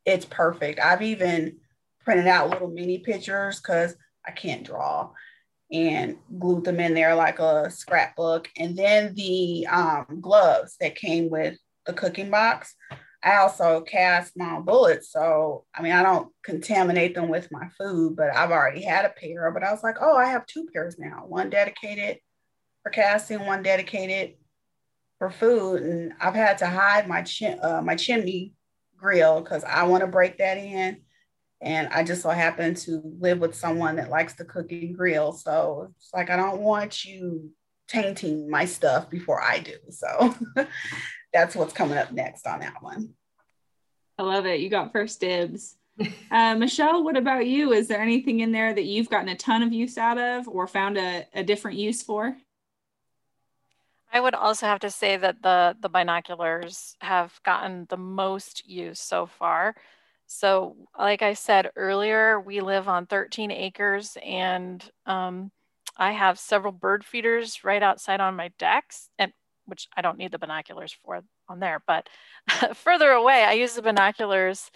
it's 0.05 0.25
perfect. 0.25 0.81
I've 0.81 1.03
even 1.03 1.59
printed 2.05 2.27
out 2.27 2.51
little 2.51 2.69
mini 2.69 2.99
pictures 2.99 3.61
because 3.61 3.97
I 4.27 4.31
can't 4.33 4.65
draw. 4.65 5.11
and 5.71 6.17
glued 6.39 6.65
them 6.65 6.81
in 6.81 6.95
there 6.95 7.15
like 7.15 7.39
a 7.41 7.71
scrapbook. 7.71 8.49
And 8.57 8.77
then 8.77 9.15
the 9.15 9.67
um, 9.67 10.19
gloves 10.21 10.77
that 10.81 10.97
came 10.97 11.29
with 11.29 11.59
the 11.85 11.93
cooking 11.93 12.31
box, 12.31 12.75
I 13.23 13.37
also 13.37 13.83
cast 13.83 14.37
my 14.37 14.57
own 14.57 14.65
bullets. 14.65 15.13
So, 15.13 15.67
I 15.75 15.83
mean, 15.83 15.93
I 15.93 16.03
don't 16.03 16.33
contaminate 16.43 17.15
them 17.15 17.29
with 17.29 17.53
my 17.53 17.69
food, 17.77 18.17
but 18.17 18.35
I've 18.35 18.51
already 18.51 18.83
had 18.83 19.05
a 19.05 19.11
pair. 19.11 19.51
But 19.51 19.63
I 19.65 19.71
was 19.73 19.83
like, 19.83 19.97
oh, 20.01 20.17
I 20.17 20.27
have 20.27 20.47
two 20.47 20.67
pairs 20.73 20.99
now 20.99 21.25
one 21.27 21.51
dedicated 21.51 22.19
for 22.83 22.91
casting, 22.91 23.45
one 23.45 23.63
dedicated 23.63 24.37
for 25.19 25.31
food. 25.31 25.83
And 25.83 26.13
I've 26.21 26.35
had 26.35 26.59
to 26.59 26.67
hide 26.67 27.09
my, 27.09 27.23
chim- 27.23 27.59
uh, 27.63 27.83
my 27.83 27.97
chimney 27.97 28.55
grill 28.97 29.41
because 29.41 29.65
I 29.65 29.85
want 29.85 30.03
to 30.03 30.07
break 30.07 30.39
that 30.39 30.59
in. 30.59 31.03
And 31.61 31.89
I 31.89 32.05
just 32.05 32.23
so 32.23 32.31
happen 32.31 32.75
to 32.75 33.03
live 33.19 33.41
with 33.41 33.55
someone 33.55 33.97
that 33.97 34.11
likes 34.11 34.35
to 34.35 34.45
cook 34.45 34.71
and 34.71 34.97
grill. 34.97 35.33
So 35.33 35.93
it's 35.97 36.11
like, 36.15 36.31
I 36.31 36.37
don't 36.37 36.61
want 36.61 37.05
you 37.05 37.51
tainting 37.89 38.49
my 38.49 38.65
stuff 38.65 39.11
before 39.11 39.43
I 39.43 39.59
do. 39.59 39.75
So 39.91 40.37
that's 41.33 41.57
what's 41.57 41.73
coming 41.73 41.99
up 41.99 42.13
next 42.13 42.47
on 42.47 42.61
that 42.61 42.81
one. 42.81 43.15
I 44.19 44.23
love 44.23 44.47
it. 44.47 44.61
You 44.61 44.69
got 44.69 44.93
first 44.93 45.21
dibs. 45.21 45.77
Uh, 46.31 46.55
Michelle, 46.55 47.03
what 47.03 47.17
about 47.17 47.47
you? 47.47 47.73
Is 47.73 47.89
there 47.89 48.01
anything 48.01 48.39
in 48.39 48.53
there 48.53 48.73
that 48.73 48.85
you've 48.85 49.09
gotten 49.09 49.31
a 49.31 49.35
ton 49.35 49.65
of 49.65 49.73
use 49.73 49.99
out 49.99 50.19
of 50.19 50.47
or 50.47 50.69
found 50.69 50.97
a, 50.97 51.27
a 51.35 51.43
different 51.43 51.77
use 51.79 52.03
for? 52.03 52.37
I 54.13 54.21
would 54.21 54.35
also 54.35 54.67
have 54.67 54.81
to 54.81 54.91
say 54.91 55.17
that 55.17 55.43
the 55.43 55.77
the 55.81 55.89
binoculars 55.89 56.97
have 57.01 57.41
gotten 57.45 57.87
the 57.89 57.97
most 57.97 58.69
use 58.69 59.01
so 59.01 59.27
far. 59.27 59.75
So, 60.27 60.77
like 60.99 61.23
I 61.23 61.35
said 61.35 61.71
earlier, 61.77 62.41
we 62.41 62.61
live 62.61 62.89
on 62.89 63.07
13 63.07 63.51
acres, 63.51 64.17
and 64.23 64.85
um, 65.07 65.51
I 65.97 66.13
have 66.13 66.39
several 66.39 66.73
bird 66.73 67.05
feeders 67.05 67.65
right 67.65 67.83
outside 67.83 68.21
on 68.21 68.37
my 68.37 68.51
decks, 68.59 69.09
and 69.19 69.33
which 69.67 69.89
I 69.97 70.03
don't 70.03 70.19
need 70.19 70.33
the 70.33 70.39
binoculars 70.39 70.97
for 71.05 71.23
on 71.49 71.61
there. 71.61 71.83
But 71.87 72.09
further 72.75 73.11
away, 73.11 73.45
I 73.45 73.53
use 73.53 73.75
the 73.75 73.83
binoculars 73.83 74.71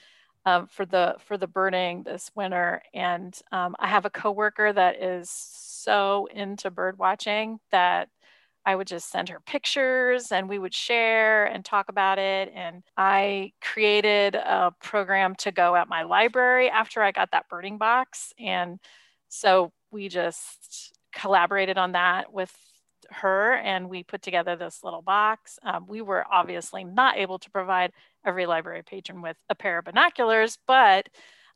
um, 0.46 0.66
for 0.66 0.86
the 0.86 1.16
for 1.26 1.36
the 1.38 1.46
birding 1.46 2.02
this 2.04 2.30
winter, 2.34 2.82
and 2.94 3.38
um, 3.52 3.76
I 3.78 3.88
have 3.88 4.04
a 4.04 4.10
coworker 4.10 4.72
that 4.72 5.02
is 5.02 5.30
so 5.30 6.28
into 6.34 6.70
bird 6.70 6.98
watching 6.98 7.60
that 7.70 8.08
I 8.64 8.76
would 8.76 8.86
just 8.86 9.10
send 9.10 9.28
her 9.28 9.40
pictures 9.40 10.30
and 10.30 10.48
we 10.48 10.58
would 10.58 10.74
share 10.74 11.46
and 11.46 11.64
talk 11.64 11.88
about 11.88 12.18
it. 12.18 12.52
And 12.54 12.82
I 12.96 13.52
created 13.60 14.34
a 14.34 14.72
program 14.82 15.34
to 15.36 15.50
go 15.52 15.74
at 15.74 15.88
my 15.88 16.02
library 16.04 16.70
after 16.70 17.02
I 17.02 17.12
got 17.12 17.32
that 17.32 17.48
birding 17.48 17.78
box. 17.78 18.32
And 18.38 18.78
so 19.28 19.72
we 19.90 20.08
just 20.08 20.92
collaborated 21.12 21.78
on 21.78 21.92
that 21.92 22.32
with 22.32 22.54
her 23.10 23.54
and 23.54 23.88
we 23.88 24.02
put 24.02 24.22
together 24.22 24.56
this 24.56 24.82
little 24.82 25.02
box. 25.02 25.58
Um, 25.62 25.86
we 25.86 26.00
were 26.00 26.24
obviously 26.30 26.84
not 26.84 27.18
able 27.18 27.38
to 27.40 27.50
provide 27.50 27.92
every 28.24 28.46
library 28.46 28.82
patron 28.82 29.22
with 29.22 29.36
a 29.48 29.54
pair 29.54 29.78
of 29.78 29.84
binoculars, 29.84 30.58
but 30.66 31.08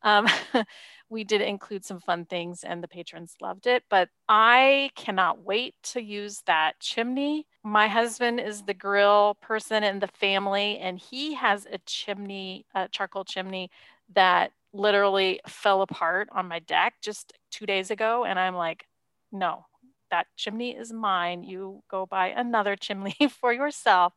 um, 0.02 0.26
we 1.08 1.24
did 1.24 1.40
include 1.40 1.84
some 1.84 2.00
fun 2.00 2.24
things 2.24 2.64
and 2.64 2.82
the 2.82 2.88
patrons 2.88 3.36
loved 3.40 3.66
it. 3.66 3.84
But 3.88 4.08
I 4.28 4.90
cannot 4.96 5.42
wait 5.42 5.74
to 5.84 6.02
use 6.02 6.42
that 6.46 6.80
chimney. 6.80 7.46
My 7.62 7.88
husband 7.88 8.40
is 8.40 8.62
the 8.62 8.74
grill 8.74 9.36
person 9.40 9.84
in 9.84 10.00
the 10.00 10.08
family, 10.08 10.78
and 10.78 10.98
he 10.98 11.34
has 11.34 11.66
a 11.70 11.78
chimney, 11.86 12.66
a 12.74 12.88
charcoal 12.88 13.24
chimney 13.24 13.70
that 14.14 14.52
literally 14.72 15.40
fell 15.48 15.82
apart 15.82 16.28
on 16.32 16.48
my 16.48 16.58
deck 16.60 16.94
just 17.02 17.32
two 17.50 17.66
days 17.66 17.90
ago. 17.90 18.24
And 18.24 18.38
I'm 18.38 18.54
like, 18.54 18.86
no, 19.32 19.64
that 20.10 20.26
chimney 20.36 20.76
is 20.76 20.92
mine. 20.92 21.42
You 21.42 21.82
go 21.90 22.06
buy 22.06 22.28
another 22.28 22.76
chimney 22.76 23.16
for 23.40 23.52
yourself. 23.52 24.12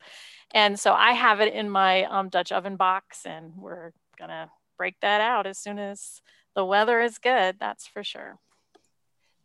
And 0.51 0.79
so 0.79 0.93
I 0.93 1.13
have 1.13 1.39
it 1.39 1.53
in 1.53 1.69
my 1.69 2.03
um, 2.05 2.29
Dutch 2.29 2.51
oven 2.51 2.75
box, 2.75 3.25
and 3.25 3.53
we're 3.57 3.91
gonna 4.17 4.49
break 4.77 4.95
that 5.01 5.21
out 5.21 5.45
as 5.45 5.57
soon 5.57 5.77
as 5.77 6.21
the 6.59 6.65
weather 6.65 6.99
is 6.99 7.19
good. 7.19 7.55
That's 7.57 7.87
for 7.87 8.03
sure. 8.03 8.37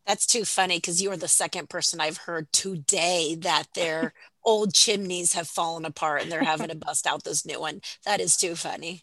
That's 0.05 0.27
too 0.27 0.45
funny 0.45 0.79
because 0.79 1.01
you 1.01 1.13
are 1.13 1.17
the 1.17 1.29
second 1.29 1.69
person 1.69 2.01
I've 2.01 2.17
heard 2.17 2.53
today 2.53 3.37
that 3.43 3.67
their 3.77 4.15
old 4.45 4.75
chimneys 4.75 5.35
have 5.35 5.47
fallen 5.47 5.85
apart 5.85 6.23
and 6.23 6.33
they're 6.33 6.43
having 6.43 6.71
to 6.71 6.75
bust 6.87 7.07
out 7.07 7.23
this 7.23 7.47
new 7.47 7.61
one. 7.61 7.83
That 8.05 8.21
is 8.21 8.37
too 8.37 8.57
funny. 8.57 9.01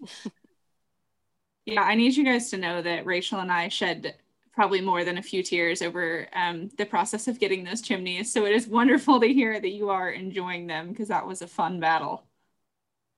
Yeah, 1.65 1.83
I 1.83 1.95
need 1.95 2.17
you 2.17 2.25
guys 2.25 2.49
to 2.49 2.57
know 2.57 2.81
that 2.81 3.05
Rachel 3.05 3.39
and 3.39 3.49
I 3.49 3.69
shed 3.69 4.15
probably 4.51 4.81
more 4.81 5.05
than 5.05 5.17
a 5.17 5.23
few 5.23 5.41
tears 5.41 5.81
over 5.81 6.27
um, 6.33 6.69
the 6.77 6.85
process 6.85 7.29
of 7.29 7.39
getting 7.39 7.63
those 7.63 7.81
chimneys. 7.81 8.33
So 8.33 8.45
it 8.45 8.51
is 8.51 8.67
wonderful 8.67 9.21
to 9.21 9.27
hear 9.27 9.57
that 9.57 9.69
you 9.69 9.89
are 9.89 10.09
enjoying 10.09 10.67
them 10.67 10.89
because 10.89 11.07
that 11.07 11.25
was 11.25 11.41
a 11.41 11.47
fun 11.47 11.79
battle. 11.79 12.25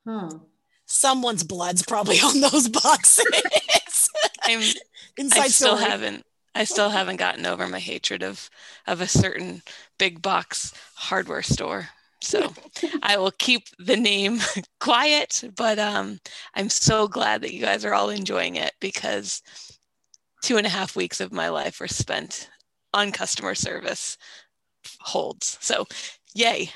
Hmm. 0.05 0.37
Someone's 0.85 1.43
blood's 1.43 1.81
probably 1.81 2.19
on 2.19 2.41
those 2.41 2.69
boxes. 2.69 3.25
I'm, 4.45 4.59
I 5.33 5.47
still 5.47 5.77
story. 5.77 5.89
haven't. 5.89 6.25
I 6.55 6.65
still 6.65 6.89
haven't 6.89 7.15
gotten 7.17 7.45
over 7.45 7.67
my 7.67 7.79
hatred 7.79 8.21
of 8.23 8.49
of 8.87 9.01
a 9.01 9.07
certain 9.07 9.63
big 9.97 10.21
box 10.21 10.73
hardware 10.95 11.41
store. 11.41 11.89
So 12.21 12.53
I 13.03 13.17
will 13.17 13.31
keep 13.31 13.63
the 13.79 13.97
name 13.97 14.39
quiet, 14.79 15.43
but 15.55 15.79
um, 15.79 16.19
I'm 16.55 16.69
so 16.69 17.07
glad 17.07 17.41
that 17.41 17.53
you 17.53 17.61
guys 17.61 17.83
are 17.85 17.93
all 17.93 18.09
enjoying 18.09 18.55
it 18.55 18.73
because 18.79 19.41
two 20.41 20.57
and 20.57 20.67
a 20.67 20.69
half 20.69 20.95
weeks 20.95 21.19
of 21.19 21.33
my 21.33 21.49
life 21.49 21.79
were 21.79 21.87
spent 21.87 22.49
on 22.93 23.11
customer 23.11 23.55
service 23.55 24.17
holds. 24.99 25.57
So 25.59 25.85
yay. 26.35 26.69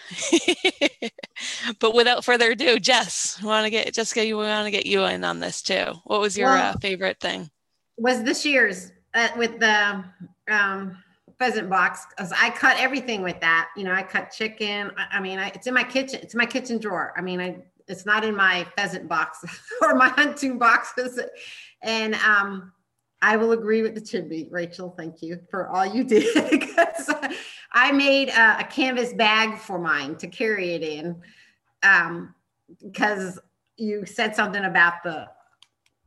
but 1.80 1.94
without 1.94 2.26
further 2.26 2.52
ado, 2.52 2.80
Jess, 2.80 3.42
want 3.42 3.66
to 3.66 3.70
get 3.70 3.94
Jessica, 3.94 4.26
you 4.26 4.38
want 4.38 4.66
to 4.66 4.72
get 4.72 4.86
you 4.86 5.04
in 5.06 5.24
on 5.24 5.40
this 5.40 5.62
too. 5.62 5.94
What 6.06 6.22
was 6.22 6.38
your 6.38 6.50
uh, 6.50 6.74
favorite 6.82 7.20
thing? 7.20 7.50
Was 7.98 8.24
the 8.24 8.34
shears 8.34 8.92
uh, 9.14 9.30
with 9.38 9.60
the 9.60 10.04
um, 10.50 10.98
pheasant 11.40 11.70
box 11.70 12.06
because 12.10 12.32
I 12.32 12.50
cut 12.52 12.78
everything 12.80 13.22
with 13.22 13.40
that. 13.42 13.70
You 13.76 13.84
know, 13.84 13.94
I 13.94 14.04
cut 14.04 14.32
chicken. 14.32 14.92
I, 14.98 15.18
I 15.18 15.20
mean, 15.20 15.40
I, 15.40 15.50
it's 15.50 15.68
in 15.68 15.74
my 15.74 15.84
kitchen. 15.84 16.20
It's 16.22 16.36
my 16.36 16.46
kitchen 16.46 16.78
drawer. 16.80 17.14
I 17.18 17.22
mean, 17.22 17.40
I 17.40 17.58
it's 17.88 18.06
not 18.06 18.26
in 18.26 18.36
my 18.36 18.66
pheasant 18.76 19.08
box 19.08 19.44
or 19.82 19.96
my 19.96 20.10
hunting 20.10 20.58
boxes. 20.58 21.20
And 21.82 22.16
um, 22.16 22.72
I 23.22 23.38
will 23.38 23.54
agree 23.54 23.82
with 23.82 23.96
the 23.96 24.02
chimney, 24.02 24.48
Rachel. 24.52 24.94
Thank 24.98 25.22
you 25.22 25.40
for 25.50 25.70
all 25.70 25.86
you 25.86 26.04
did. 26.04 26.26
I 27.72 27.92
made 27.92 28.30
a, 28.30 28.60
a, 28.60 28.64
canvas 28.64 29.14
bag 29.14 29.58
for 29.58 29.78
mine 29.78 30.16
to 30.18 30.28
carry 30.28 30.74
it 30.74 30.84
in, 30.84 31.22
um, 31.84 32.34
because 32.82 33.40
you 33.76 34.06
said 34.06 34.36
something 34.36 34.66
about 34.66 35.04
the 35.04 35.28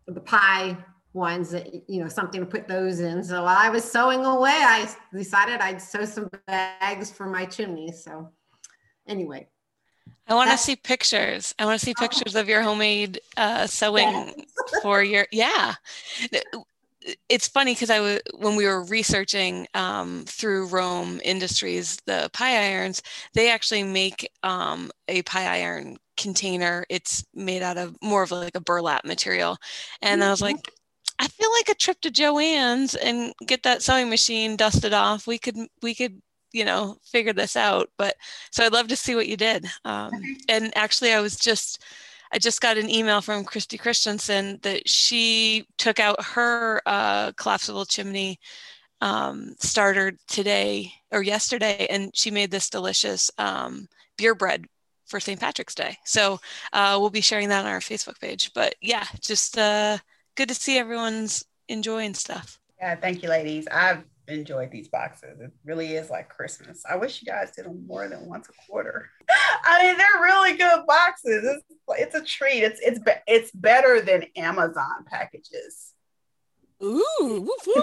the 0.07 0.20
pie 0.20 0.76
ones 1.12 1.50
that 1.50 1.88
you 1.88 2.02
know 2.02 2.08
something 2.08 2.40
to 2.40 2.46
put 2.46 2.68
those 2.68 3.00
in. 3.00 3.22
So 3.22 3.42
while 3.42 3.56
I 3.58 3.68
was 3.68 3.84
sewing 3.84 4.24
away, 4.24 4.50
I 4.50 4.88
decided 5.12 5.61
I'd 5.61 5.80
sew 5.80 6.04
some 6.04 6.30
bags 6.46 7.11
for 7.11 7.26
my 7.26 7.44
chimney. 7.44 7.92
So 7.92 8.30
anyway, 9.06 9.48
I 10.28 10.34
want 10.34 10.50
to 10.50 10.58
see 10.58 10.76
pictures. 10.76 11.54
I 11.58 11.64
want 11.64 11.80
to 11.80 11.84
see 11.84 11.94
oh. 11.96 12.00
pictures 12.00 12.34
of 12.34 12.48
your 12.48 12.62
homemade 12.62 13.20
uh, 13.36 13.66
sewing 13.66 14.46
for 14.82 15.02
your 15.02 15.26
yeah 15.32 15.74
it's 17.28 17.48
funny 17.48 17.74
because 17.74 17.90
I 17.90 18.00
was 18.00 18.20
when 18.36 18.56
we 18.56 18.66
were 18.66 18.84
researching 18.84 19.66
um, 19.74 20.24
through 20.26 20.66
Rome 20.66 21.20
Industries 21.24 21.96
the 22.06 22.30
pie 22.32 22.72
irons, 22.72 23.02
they 23.34 23.50
actually 23.50 23.82
make 23.82 24.30
um, 24.42 24.90
a 25.08 25.22
pie 25.22 25.61
iron 25.61 25.96
container. 26.16 26.84
It's 26.88 27.24
made 27.34 27.62
out 27.62 27.78
of 27.78 27.96
more 28.02 28.22
of 28.22 28.30
like 28.30 28.54
a 28.54 28.61
burlap 28.61 29.04
material, 29.04 29.56
and 30.02 30.22
I 30.22 30.30
was 30.30 30.42
like, 30.42 30.56
I 31.21 31.29
feel 31.29 31.53
like 31.53 31.68
a 31.68 31.75
trip 31.75 32.01
to 32.01 32.11
Joann's 32.11 32.95
and 32.95 33.35
get 33.47 33.62
that 33.64 33.83
sewing 33.83 34.09
machine 34.09 34.57
dusted 34.57 34.95
off. 34.95 35.27
We 35.27 35.39
could 35.39 35.57
we 35.83 35.95
could 35.95 36.23
you 36.53 36.64
know 36.64 36.97
figure 37.05 37.35
this 37.35 37.57
out. 37.57 37.91
But 37.99 38.16
so 38.51 38.64
I'd 38.64 38.73
love 38.73 38.89
to 38.89 38.97
see 38.97 39.14
what 39.14 39.29
you 39.29 39.37
did. 39.37 39.66
Um, 39.85 40.11
and 40.49 40.77
actually, 40.77 41.12
I 41.12 41.21
was 41.21 41.37
just 41.37 41.85
I 42.33 42.39
just 42.39 42.62
got 42.62 42.79
an 42.79 42.89
email 42.89 43.21
from 43.21 43.45
Christy 43.45 43.77
Christensen 43.77 44.61
that 44.62 44.89
she 44.89 45.66
took 45.77 46.01
out 46.01 46.25
her 46.25 46.81
uh, 46.87 47.33
collapsible 47.33 47.85
chimney 47.85 48.41
um, 49.03 49.55
starter 49.59 50.12
today 50.27 50.91
or 51.11 51.23
yesterday, 51.23 51.87
and 51.91 52.16
she 52.16 52.31
made 52.31 52.51
this 52.51 52.71
delicious 52.71 53.31
um, 53.37 53.89
beer 54.16 54.35
bread 54.35 54.64
for 55.07 55.21
St. 55.21 55.41
Patrick's 55.41 55.75
Day. 55.75 55.99
So 56.07 56.41
uh, 56.73 56.97
we'll 56.99 57.11
be 57.11 57.21
sharing 57.21 57.51
that 57.51 57.66
on 57.66 57.71
our 57.71 57.81
Facebook 57.81 58.18
page. 58.21 58.53
But 58.55 58.75
yeah, 58.81 59.05
just 59.21 59.59
uh, 59.59 59.99
good 60.37 60.49
to 60.49 60.55
see 60.55 60.78
everyone's 60.78 61.45
enjoying 61.68 62.14
stuff. 62.14 62.59
Yeah, 62.78 62.97
thank 62.97 63.22
you, 63.22 63.28
ladies. 63.28 63.66
I've 63.70 64.05
enjoyed 64.28 64.70
these 64.70 64.89
boxes. 64.89 65.41
It 65.41 65.51
really 65.64 65.95
is 65.95 66.11
like 66.11 66.28
Christmas. 66.28 66.83
I 66.89 66.97
wish 66.97 67.20
you 67.20 67.26
guys 67.26 67.51
did 67.51 67.66
them 67.66 67.87
more 67.87 68.09
than 68.09 68.26
once 68.26 68.49
a 68.49 68.53
quarter. 68.66 69.11
I 69.64 69.83
mean, 69.83 69.97
they're 69.97 70.22
really 70.22 70.57
good 70.57 70.87
boxes. 70.87 71.45
It's, 71.45 71.64
it's 71.89 72.14
a 72.14 72.24
treat. 72.24 72.62
It's 72.62 72.81
it's 72.81 73.01
it's 73.26 73.51
better 73.51 74.01
than 74.01 74.24
Amazon 74.37 75.05
packages. 75.07 75.93
Ooh, 76.83 77.51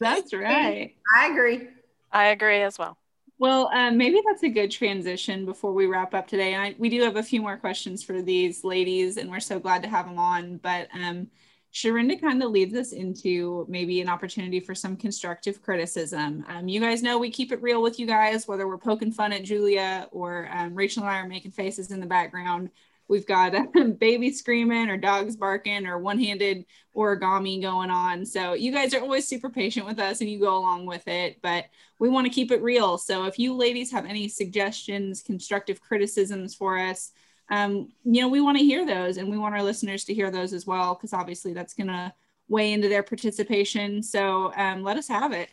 that's 0.00 0.32
right. 0.32 0.94
I 1.16 1.26
agree. 1.26 1.68
I 2.12 2.26
agree 2.26 2.62
as 2.62 2.78
well. 2.78 2.96
Well, 3.40 3.70
um, 3.72 3.96
maybe 3.96 4.20
that's 4.26 4.42
a 4.42 4.50
good 4.50 4.70
transition 4.70 5.46
before 5.46 5.72
we 5.72 5.86
wrap 5.86 6.12
up 6.12 6.28
today. 6.28 6.52
And 6.52 6.62
I, 6.62 6.74
we 6.78 6.90
do 6.90 7.00
have 7.02 7.16
a 7.16 7.22
few 7.22 7.40
more 7.40 7.56
questions 7.56 8.02
for 8.02 8.20
these 8.20 8.64
ladies, 8.64 9.16
and 9.16 9.30
we're 9.30 9.40
so 9.40 9.58
glad 9.58 9.82
to 9.82 9.88
have 9.88 10.04
them 10.04 10.18
on. 10.18 10.58
But 10.58 10.88
um, 10.92 11.26
Sharinda 11.72 12.20
kind 12.20 12.42
of 12.42 12.50
leads 12.50 12.74
us 12.74 12.92
into 12.92 13.64
maybe 13.66 14.02
an 14.02 14.10
opportunity 14.10 14.60
for 14.60 14.74
some 14.74 14.94
constructive 14.94 15.62
criticism. 15.62 16.44
Um, 16.48 16.68
you 16.68 16.80
guys 16.80 17.02
know 17.02 17.18
we 17.18 17.30
keep 17.30 17.50
it 17.50 17.62
real 17.62 17.80
with 17.80 17.98
you 17.98 18.06
guys, 18.06 18.46
whether 18.46 18.68
we're 18.68 18.76
poking 18.76 19.10
fun 19.10 19.32
at 19.32 19.44
Julia 19.44 20.06
or 20.12 20.50
um, 20.52 20.74
Rachel 20.74 21.02
and 21.04 21.10
I 21.10 21.20
are 21.20 21.26
making 21.28 21.52
faces 21.52 21.92
in 21.92 22.00
the 22.00 22.06
background. 22.06 22.68
We've 23.10 23.26
got 23.26 23.56
a 23.56 23.84
baby 23.98 24.32
screaming 24.32 24.88
or 24.88 24.96
dogs 24.96 25.34
barking 25.34 25.84
or 25.84 25.98
one 25.98 26.20
handed 26.20 26.64
origami 26.96 27.60
going 27.60 27.90
on. 27.90 28.24
So 28.24 28.52
you 28.52 28.70
guys 28.70 28.94
are 28.94 29.00
always 29.00 29.26
super 29.26 29.50
patient 29.50 29.84
with 29.84 29.98
us 29.98 30.20
and 30.20 30.30
you 30.30 30.38
go 30.38 30.56
along 30.56 30.86
with 30.86 31.08
it, 31.08 31.40
but 31.42 31.64
we 31.98 32.08
want 32.08 32.28
to 32.28 32.32
keep 32.32 32.52
it 32.52 32.62
real. 32.62 32.98
So 32.98 33.24
if 33.24 33.36
you 33.36 33.52
ladies 33.54 33.90
have 33.90 34.06
any 34.06 34.28
suggestions, 34.28 35.22
constructive 35.22 35.80
criticisms 35.80 36.54
for 36.54 36.78
us, 36.78 37.10
um, 37.50 37.88
you 38.04 38.22
know, 38.22 38.28
we 38.28 38.40
want 38.40 38.58
to 38.58 38.64
hear 38.64 38.86
those 38.86 39.16
and 39.16 39.28
we 39.28 39.38
want 39.38 39.56
our 39.56 39.62
listeners 39.64 40.04
to 40.04 40.14
hear 40.14 40.30
those 40.30 40.52
as 40.52 40.64
well, 40.64 40.94
because 40.94 41.12
obviously 41.12 41.52
that's 41.52 41.74
going 41.74 41.88
to 41.88 42.12
weigh 42.48 42.72
into 42.72 42.88
their 42.88 43.02
participation. 43.02 44.04
So 44.04 44.52
um, 44.54 44.84
let 44.84 44.96
us 44.96 45.08
have 45.08 45.32
it. 45.32 45.50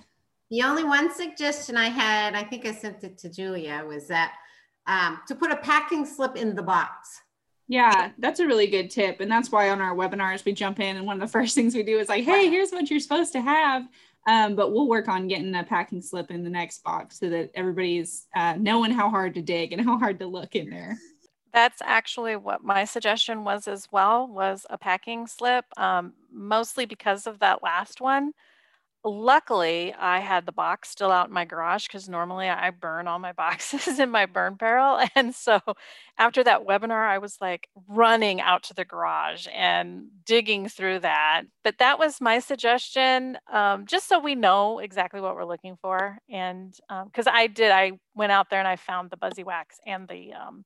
The 0.51 0.62
only 0.62 0.84
one 0.84 1.12
suggestion 1.12 1.76
I 1.76 1.89
had, 1.89 2.36
I 2.36 2.43
think 2.43 2.68
I 2.68 2.72
sent 2.72 3.03
it 3.03 3.18
to 3.18 3.30
Julia, 3.30 3.84
was 3.84 4.08
that 4.10 4.36
um, 4.86 5.22
to 5.28 5.34
put 5.34 5.51
a 5.51 5.58
packing 5.58 6.05
slip 6.05 6.36
in 6.36 6.53
the 6.53 6.62
box. 6.62 7.22
Yeah, 7.68 8.11
that's 8.18 8.39
a 8.39 8.47
really 8.47 8.68
good 8.68 8.89
tip. 8.89 9.20
And 9.20 9.30
that's 9.30 9.51
why 9.51 9.70
on 9.70 9.82
our 9.82 9.95
webinars, 9.95 10.45
we 10.45 10.53
jump 10.53 10.80
in 10.80 10.95
and 10.95 11.05
one 11.05 11.22
of 11.22 11.28
the 11.28 11.32
first 11.32 11.55
things 11.55 11.76
we 11.76 11.84
do 11.84 11.99
is 11.99 12.09
like, 12.09 12.24
hey, 12.24 12.49
here's 12.49 12.72
what 12.72 12.89
you're 12.89 12.99
supposed 12.99 13.34
to 13.34 13.41
have. 13.41 13.88
Um, 14.28 14.55
but 14.55 14.74
we'll 14.74 14.89
work 14.89 15.07
on 15.07 15.28
getting 15.28 15.55
a 15.55 15.63
packing 15.63 16.01
slip 16.01 16.32
in 16.32 16.43
the 16.43 16.49
next 16.49 16.84
box 16.84 17.20
so 17.20 17.30
that 17.30 17.51
everybody's 17.55 18.28
uh, 18.36 18.55
knowing 18.57 18.91
how 18.91 19.09
hard 19.09 19.34
to 19.36 19.41
dig 19.41 19.72
and 19.72 19.82
how 19.86 19.97
hard 19.97 20.20
to 20.20 20.28
look 20.28 20.55
in 20.55 20.70
there 20.70 20.97
that's 21.53 21.82
actually 21.84 22.36
what 22.36 22.63
my 22.63 22.86
suggestion 22.86 23.43
was 23.43 23.68
as 23.68 23.88
well 23.91 24.28
was 24.28 24.65
a 24.70 24.78
packing 24.78 25.26
slip 25.26 25.65
um, 25.78 26.13
mostly 26.32 26.86
because 26.86 27.26
of 27.26 27.39
that 27.39 27.63
last 27.63 27.99
one 27.99 28.32
luckily 29.04 29.93
i 29.93 30.20
had 30.20 30.45
the 30.45 30.52
box 30.52 30.89
still 30.89 31.12
out 31.12 31.28
in 31.28 31.34
my 31.34 31.45
garage 31.45 31.88
because 31.88 32.10
normally 32.10 32.50
i 32.50 32.70
burn 32.70 33.08
all 33.08 33.20
my 33.20 33.32
boxes 33.38 34.00
in 34.00 34.10
my 34.10 34.26
burn 34.26 34.56
barrel 34.56 35.00
and 35.16 35.34
so 35.34 35.60
after 36.18 36.43
that 36.43 36.66
webinar 36.66 37.08
i 37.08 37.18
was 37.18 37.38
like 37.39 37.70
running 37.88 38.41
out 38.41 38.64
to 38.64 38.74
the 38.74 38.86
garage 38.86 39.48
and 39.54 40.08
digging 40.26 40.68
through 40.68 41.00
that 41.00 41.43
but 41.64 41.78
that 41.80 42.00
was 42.00 42.20
my 42.20 42.39
suggestion 42.39 43.38
um, 43.52 43.86
just 43.86 44.08
so 44.08 44.20
we 44.20 44.36
know 44.36 44.80
exactly 44.80 45.22
what 45.22 45.36
we're 45.36 45.45
looking 45.45 45.78
for 45.82 46.18
and 46.30 46.76
because 47.06 47.28
um, 47.28 47.34
i 47.36 47.48
did 47.48 47.72
i 47.72 47.91
went 48.16 48.32
out 48.32 48.50
there 48.50 48.60
and 48.60 48.68
i 48.68 48.76
found 48.76 49.10
the 49.10 49.18
buzzy 49.18 49.43
wax 49.43 49.80
and 49.86 50.08
the 50.08 50.34
um, 50.34 50.66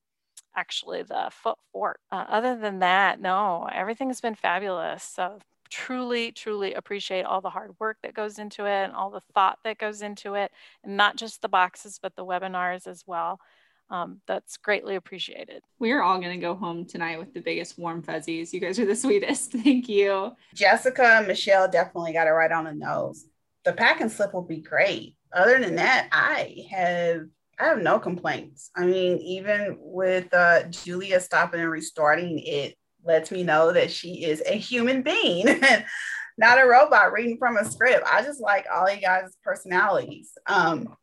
actually 0.56 1.02
the 1.02 1.30
foot 1.30 1.58
fort. 1.72 2.00
Uh, 2.10 2.24
other 2.28 2.56
than 2.56 2.80
that, 2.80 3.20
no, 3.20 3.68
everything's 3.72 4.20
been 4.20 4.34
fabulous. 4.34 5.02
So 5.02 5.38
truly, 5.72 6.30
truly 6.32 6.74
appreciate 6.74 7.24
all 7.24 7.40
the 7.40 7.48
hard 7.48 7.72
work 7.80 7.96
that 8.02 8.12
goes 8.12 8.38
into 8.38 8.66
it 8.66 8.84
and 8.84 8.92
all 8.92 9.10
the 9.10 9.22
thought 9.34 9.58
that 9.64 9.78
goes 9.78 10.02
into 10.02 10.34
it, 10.34 10.52
and 10.84 10.98
not 10.98 11.16
just 11.16 11.40
the 11.40 11.48
boxes, 11.48 11.98
but 12.00 12.14
the 12.14 12.24
webinars 12.24 12.86
as 12.86 13.04
well. 13.06 13.40
Um, 13.88 14.20
that's 14.26 14.58
greatly 14.58 14.96
appreciated. 14.96 15.62
We're 15.78 16.02
all 16.02 16.18
going 16.18 16.38
to 16.38 16.40
go 16.40 16.54
home 16.54 16.86
tonight 16.86 17.18
with 17.18 17.32
the 17.32 17.40
biggest 17.40 17.78
warm 17.78 18.02
fuzzies. 18.02 18.52
You 18.52 18.60
guys 18.60 18.78
are 18.78 18.86
the 18.86 18.96
sweetest. 19.04 19.52
Thank 19.52 19.88
you. 19.88 20.32
Jessica 20.54 21.04
and 21.04 21.26
Michelle 21.26 21.70
definitely 21.70 22.12
got 22.12 22.26
it 22.26 22.30
right 22.30 22.52
on 22.52 22.64
the 22.64 22.74
nose. 22.74 23.24
The 23.64 23.72
pack 23.72 24.00
and 24.00 24.12
slip 24.12 24.34
will 24.34 24.42
be 24.42 24.60
great. 24.60 25.16
Other 25.32 25.58
than 25.58 25.76
that, 25.76 26.08
I 26.12 26.66
have 26.70 27.26
I 27.58 27.66
have 27.66 27.82
no 27.82 27.98
complaints. 27.98 28.70
I 28.76 28.84
mean, 28.86 29.18
even 29.18 29.76
with 29.78 30.32
uh, 30.34 30.64
Julia 30.64 31.20
stopping 31.20 31.60
and 31.60 31.70
restarting, 31.70 32.40
it 32.40 32.76
lets 33.04 33.30
me 33.30 33.42
know 33.42 33.72
that 33.72 33.90
she 33.90 34.24
is 34.24 34.42
a 34.46 34.56
human 34.56 35.02
being, 35.02 35.46
not 36.38 36.62
a 36.62 36.66
robot 36.66 37.12
reading 37.12 37.36
from 37.38 37.56
a 37.56 37.64
script. 37.64 38.06
I 38.06 38.22
just 38.22 38.40
like 38.40 38.66
all 38.72 38.90
you 38.90 39.00
guys' 39.00 39.36
personalities. 39.44 40.32
Um, 40.46 40.96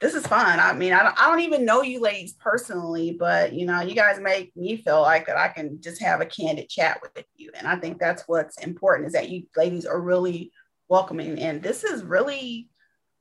this 0.00 0.14
is 0.14 0.26
fun. 0.26 0.60
I 0.60 0.74
mean, 0.74 0.92
I 0.92 1.02
don't, 1.02 1.18
I 1.18 1.30
don't 1.30 1.40
even 1.40 1.64
know 1.64 1.82
you 1.82 2.00
ladies 2.00 2.34
personally, 2.34 3.16
but 3.18 3.54
you 3.54 3.64
know, 3.64 3.80
you 3.80 3.94
guys 3.94 4.20
make 4.20 4.54
me 4.54 4.76
feel 4.76 5.00
like 5.00 5.26
that 5.26 5.38
I 5.38 5.48
can 5.48 5.80
just 5.80 6.02
have 6.02 6.20
a 6.20 6.26
candid 6.26 6.68
chat 6.68 7.00
with 7.02 7.24
you. 7.34 7.50
And 7.56 7.66
I 7.66 7.76
think 7.76 7.98
that's 7.98 8.24
what's 8.26 8.58
important 8.58 9.06
is 9.06 9.14
that 9.14 9.30
you 9.30 9.44
ladies 9.56 9.86
are 9.86 10.00
really 10.00 10.52
welcoming. 10.88 11.38
And 11.38 11.62
this 11.62 11.82
is 11.82 12.04
really 12.04 12.68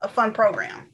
a 0.01 0.09
fun 0.09 0.33
program 0.33 0.89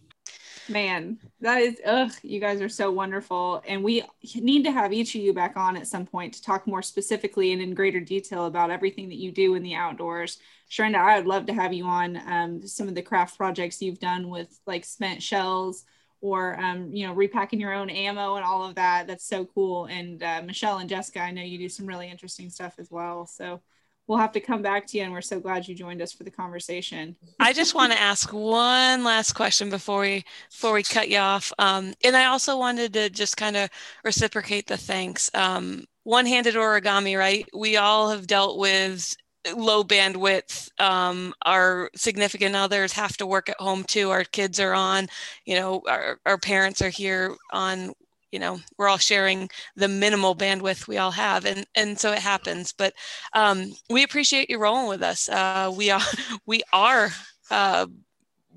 man 0.72 1.18
that 1.42 1.62
is 1.62 1.80
ugh 1.86 2.12
you 2.24 2.40
guys 2.40 2.62
are 2.62 2.70
so 2.70 2.92
wonderful. 2.92 3.62
And 3.68 3.84
we 3.84 4.04
need 4.36 4.64
to 4.64 4.72
have 4.72 4.94
each 4.94 5.16
of 5.16 5.22
you 5.22 5.34
back 5.34 5.58
on 5.58 5.78
at 5.78 5.88
some 5.88 6.06
point 6.06 6.34
to 6.34 6.42
talk 6.42 6.66
more 6.66 6.82
specifically 6.82 7.52
and 7.52 7.62
in 7.62 7.74
greater 7.74 8.00
detail 8.00 8.46
about 8.46 8.72
everything 8.72 9.10
that 9.10 9.18
you 9.18 9.32
do 9.32 9.56
in 9.56 9.64
the 9.64 9.76
outdoors. 9.76 10.38
Sharinda, 10.70 10.96
i 10.96 11.18
would 11.18 11.28
love 11.28 11.46
to 11.48 11.54
have 11.54 11.74
you 11.74 11.86
on 11.86 12.18
um, 12.26 12.66
some 12.66 12.88
of 12.88 12.96
the 12.96 13.02
craft 13.02 13.38
projects 13.38 13.82
you've 13.82 14.00
done 14.00 14.30
with 14.30 14.60
like 14.66 14.86
spent 14.86 15.22
shells 15.22 15.86
or 16.22 16.60
um, 16.60 16.94
you 16.94 17.06
know 17.06 17.14
repacking 17.14 17.60
your 17.60 17.74
own 17.74 17.90
ammo 17.90 18.36
and 18.36 18.46
all 18.46 18.64
of 18.64 18.76
that. 18.76 19.08
That's 19.08 19.28
so 19.28 19.46
cool. 19.46 19.86
And 19.86 20.24
uh, 20.24 20.42
michelle 20.46 20.78
and 20.78 20.90
jessica 20.90 21.20
i 21.22 21.32
know 21.32 21.44
you 21.44 21.58
do 21.58 21.70
some 21.70 21.86
really 21.86 22.10
interesting 22.10 22.50
stuff 22.50 22.76
as 22.80 22.90
well. 22.90 23.26
So 23.26 23.62
we'll 24.08 24.18
have 24.18 24.32
to 24.34 24.40
come 24.40 24.62
back 24.62 24.86
to 24.88 24.98
you 24.98 25.04
and 25.04 25.14
we're 25.14 25.22
so 25.22 25.40
glad 25.40 25.68
you 25.68 25.76
joined 25.76 26.02
us 26.02 26.12
for 26.12 26.24
the 26.24 26.32
conversation. 26.32 27.16
I 27.40 27.54
just 27.54 27.76
want 27.76 27.92
to 27.94 28.00
ask 28.00 28.32
one 28.34 29.04
last 29.04 29.34
question 29.34 29.70
before 29.70 30.02
we 30.02 30.24
before 30.50 30.74
we 30.74 30.84
cut 30.84 31.10
you 31.10 31.20
off. 31.20 31.52
Um, 31.60 31.94
and 32.04 32.16
i 32.16 32.26
also 32.26 32.58
wanted 32.58 32.94
to 32.94 33.10
just 33.10 33.38
kind 33.38 33.56
of 33.56 33.70
reciprocate 34.04 34.68
the 34.68 34.78
thanks. 34.78 35.30
Um, 35.34 35.86
one-handed 36.04 36.56
origami 36.56 37.18
right? 37.18 37.48
We 37.54 37.78
all 37.78 38.10
have 38.10 38.28
dealt 38.28 38.58
with 38.58 39.16
low 39.56 39.84
bandwidth. 39.84 40.70
Um, 40.80 41.34
our 41.46 41.90
significant 41.96 42.56
others 42.56 42.94
have 42.94 43.18
to 43.18 43.26
work 43.26 43.50
at 43.50 43.60
home 43.60 43.84
too. 43.84 44.10
Our 44.10 44.24
kids 44.24 44.60
are 44.60 44.74
on 44.74 45.08
you 45.46 45.56
know 45.56 45.82
our, 45.88 46.20
our 46.26 46.38
parents 46.38 46.82
are 46.82 46.90
here 46.90 47.36
on 47.52 47.94
you 48.32 48.40
know 48.40 48.60
we're 48.78 48.88
all 48.88 48.98
sharing 48.98 49.50
the 49.76 49.88
minimal 49.88 50.36
bandwidth 50.36 50.88
we 50.88 50.98
all 50.98 51.12
have 51.12 51.46
and 51.46 51.66
and 51.76 52.00
so 52.00 52.12
it 52.12 52.20
happens. 52.20 52.74
But 52.74 52.94
um, 53.34 53.74
we 53.90 54.04
appreciate 54.04 54.50
you 54.50 54.60
rolling 54.60 54.88
with 54.88 55.04
us. 55.04 55.30
Uh, 55.30 55.72
we 55.76 55.90
are 55.90 56.02
we 56.46 56.62
are 56.74 57.12
uh, 57.50 57.88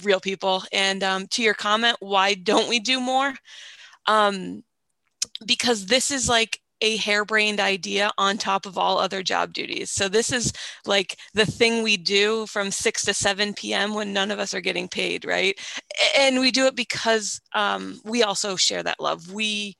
real 0.02 0.20
people. 0.20 0.62
And 0.72 1.02
um, 1.02 1.26
to 1.28 1.42
your 1.42 1.54
comment 1.54 1.96
why 2.00 2.34
don't 2.34 2.68
we 2.68 2.80
do 2.80 3.00
more? 3.00 3.34
Um, 4.06 4.64
because 5.44 5.86
this 5.86 6.10
is 6.10 6.28
like 6.28 6.60
a 6.84 6.96
harebrained 6.96 7.60
idea 7.60 8.10
on 8.18 8.36
top 8.36 8.66
of 8.66 8.76
all 8.76 8.98
other 8.98 9.22
job 9.22 9.54
duties. 9.54 9.90
So 9.90 10.06
this 10.06 10.30
is 10.30 10.52
like 10.84 11.18
the 11.32 11.46
thing 11.46 11.82
we 11.82 11.96
do 11.96 12.44
from 12.46 12.70
6 12.70 13.04
to 13.06 13.14
7 13.14 13.54
p.m. 13.54 13.94
when 13.94 14.12
none 14.12 14.30
of 14.30 14.38
us 14.38 14.52
are 14.52 14.60
getting 14.60 14.86
paid, 14.86 15.24
right? 15.24 15.58
And 16.18 16.38
we 16.40 16.50
do 16.50 16.66
it 16.66 16.76
because 16.76 17.40
um, 17.54 18.00
we 18.04 18.22
also 18.22 18.54
share 18.56 18.82
that 18.82 19.00
love. 19.00 19.32
We, 19.32 19.78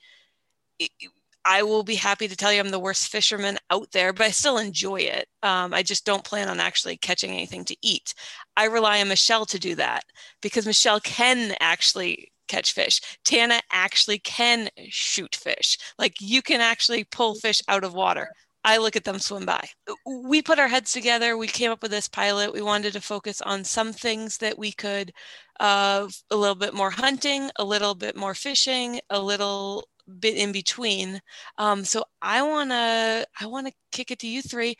I 1.44 1.62
will 1.62 1.82
be 1.82 1.96
happy 1.96 2.26
to 2.26 2.36
tell 2.36 2.50
you 2.50 2.60
I'm 2.60 2.70
the 2.70 2.78
worst 2.78 3.08
fisherman 3.08 3.58
out 3.68 3.92
there, 3.92 4.14
but 4.14 4.24
I 4.24 4.30
still 4.30 4.56
enjoy 4.56 5.00
it. 5.00 5.28
Um, 5.42 5.74
I 5.74 5.82
just 5.82 6.06
don't 6.06 6.24
plan 6.24 6.48
on 6.48 6.58
actually 6.58 6.96
catching 6.96 7.32
anything 7.32 7.66
to 7.66 7.76
eat. 7.82 8.14
I 8.56 8.64
rely 8.64 9.02
on 9.02 9.08
Michelle 9.08 9.44
to 9.46 9.58
do 9.58 9.74
that 9.74 10.04
because 10.40 10.64
Michelle 10.64 11.00
can 11.00 11.54
actually 11.60 12.32
catch 12.48 12.72
fish. 12.72 13.00
Tana 13.24 13.60
actually 13.72 14.18
can 14.18 14.68
shoot 14.88 15.34
fish. 15.36 15.78
Like 15.98 16.14
you 16.20 16.42
can 16.42 16.60
actually 16.60 17.04
pull 17.04 17.34
fish 17.34 17.62
out 17.68 17.84
of 17.84 17.94
water. 17.94 18.28
I 18.64 18.78
look 18.78 18.96
at 18.96 19.04
them 19.04 19.18
swim 19.18 19.44
by. 19.44 19.68
We 20.06 20.40
put 20.40 20.58
our 20.58 20.68
heads 20.68 20.92
together. 20.92 21.36
We 21.36 21.46
came 21.48 21.70
up 21.70 21.82
with 21.82 21.90
this 21.90 22.08
pilot. 22.08 22.52
We 22.52 22.62
wanted 22.62 22.94
to 22.94 23.00
focus 23.00 23.42
on 23.42 23.62
some 23.62 23.92
things 23.92 24.38
that 24.38 24.58
we 24.58 24.72
could, 24.72 25.12
uh, 25.60 26.08
a 26.30 26.36
little 26.36 26.54
bit 26.54 26.72
more 26.72 26.90
hunting, 26.90 27.50
a 27.56 27.64
little 27.64 27.94
bit 27.94 28.16
more 28.16 28.34
fishing, 28.34 29.00
a 29.10 29.20
little 29.20 29.86
bit 30.18 30.36
in 30.36 30.50
between. 30.50 31.20
Um, 31.58 31.84
so 31.84 32.04
I 32.22 32.42
wanna, 32.42 33.26
I 33.38 33.46
wanna 33.46 33.72
kick 33.92 34.10
it 34.10 34.18
to 34.20 34.28
you 34.28 34.40
three 34.42 34.76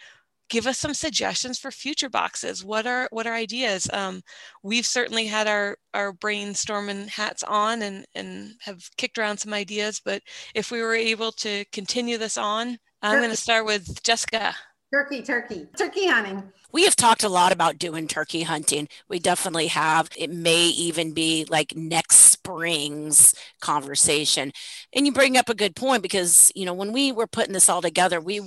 give 0.54 0.68
us 0.68 0.78
some 0.78 0.94
suggestions 0.94 1.58
for 1.58 1.72
future 1.72 2.08
boxes. 2.08 2.64
What 2.64 2.86
are 2.86 3.08
what 3.10 3.26
are 3.26 3.34
ideas? 3.34 3.90
Um, 3.92 4.22
we've 4.62 4.86
certainly 4.86 5.26
had 5.26 5.48
our 5.48 5.76
our 5.92 6.12
brainstorming 6.12 7.08
hats 7.08 7.42
on 7.42 7.82
and 7.82 8.06
and 8.14 8.52
have 8.60 8.88
kicked 8.96 9.18
around 9.18 9.38
some 9.38 9.52
ideas. 9.52 10.00
But 10.04 10.22
if 10.54 10.70
we 10.70 10.80
were 10.80 10.94
able 10.94 11.32
to 11.32 11.64
continue 11.72 12.18
this 12.18 12.38
on, 12.38 12.78
I'm 13.02 13.18
going 13.18 13.30
to 13.30 13.36
start 13.36 13.66
with 13.66 14.00
Jessica. 14.04 14.54
Turkey, 14.92 15.22
turkey, 15.22 15.66
turkey 15.76 16.06
hunting. 16.06 16.44
We 16.70 16.84
have 16.84 16.94
talked 16.94 17.24
a 17.24 17.28
lot 17.28 17.50
about 17.50 17.78
doing 17.78 18.06
turkey 18.06 18.42
hunting. 18.42 18.88
We 19.08 19.18
definitely 19.18 19.68
have. 19.68 20.08
It 20.16 20.30
may 20.30 20.66
even 20.66 21.12
be 21.12 21.46
like 21.48 21.74
next 21.76 22.16
spring's 22.16 23.34
conversation. 23.60 24.52
And 24.92 25.04
you 25.04 25.12
bring 25.12 25.36
up 25.36 25.48
a 25.48 25.54
good 25.54 25.74
point 25.74 26.02
because, 26.02 26.52
you 26.54 26.64
know, 26.64 26.74
when 26.74 26.92
we 26.92 27.10
were 27.10 27.26
putting 27.26 27.54
this 27.54 27.68
all 27.68 27.82
together, 27.82 28.20
we 28.20 28.40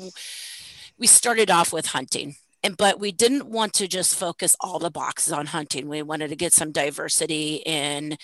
we 1.00 1.08
started 1.08 1.52
off 1.52 1.72
with 1.74 1.88
hunting 1.88 2.36
and 2.64 2.76
but 2.76 3.00
we 3.00 3.12
didn't 3.12 3.48
want 3.48 3.74
to 3.74 3.88
just 3.88 4.16
focus 4.16 4.56
all 4.60 4.80
the 4.80 4.89
boxes 4.89 5.32
on 5.32 5.48
hunting. 5.48 5.88
We 5.88 6.02
wanted 6.02 6.30
to 6.30 6.36
get 6.36 6.54
some 6.54 6.72
diversity 6.72 7.62
in 7.66 8.18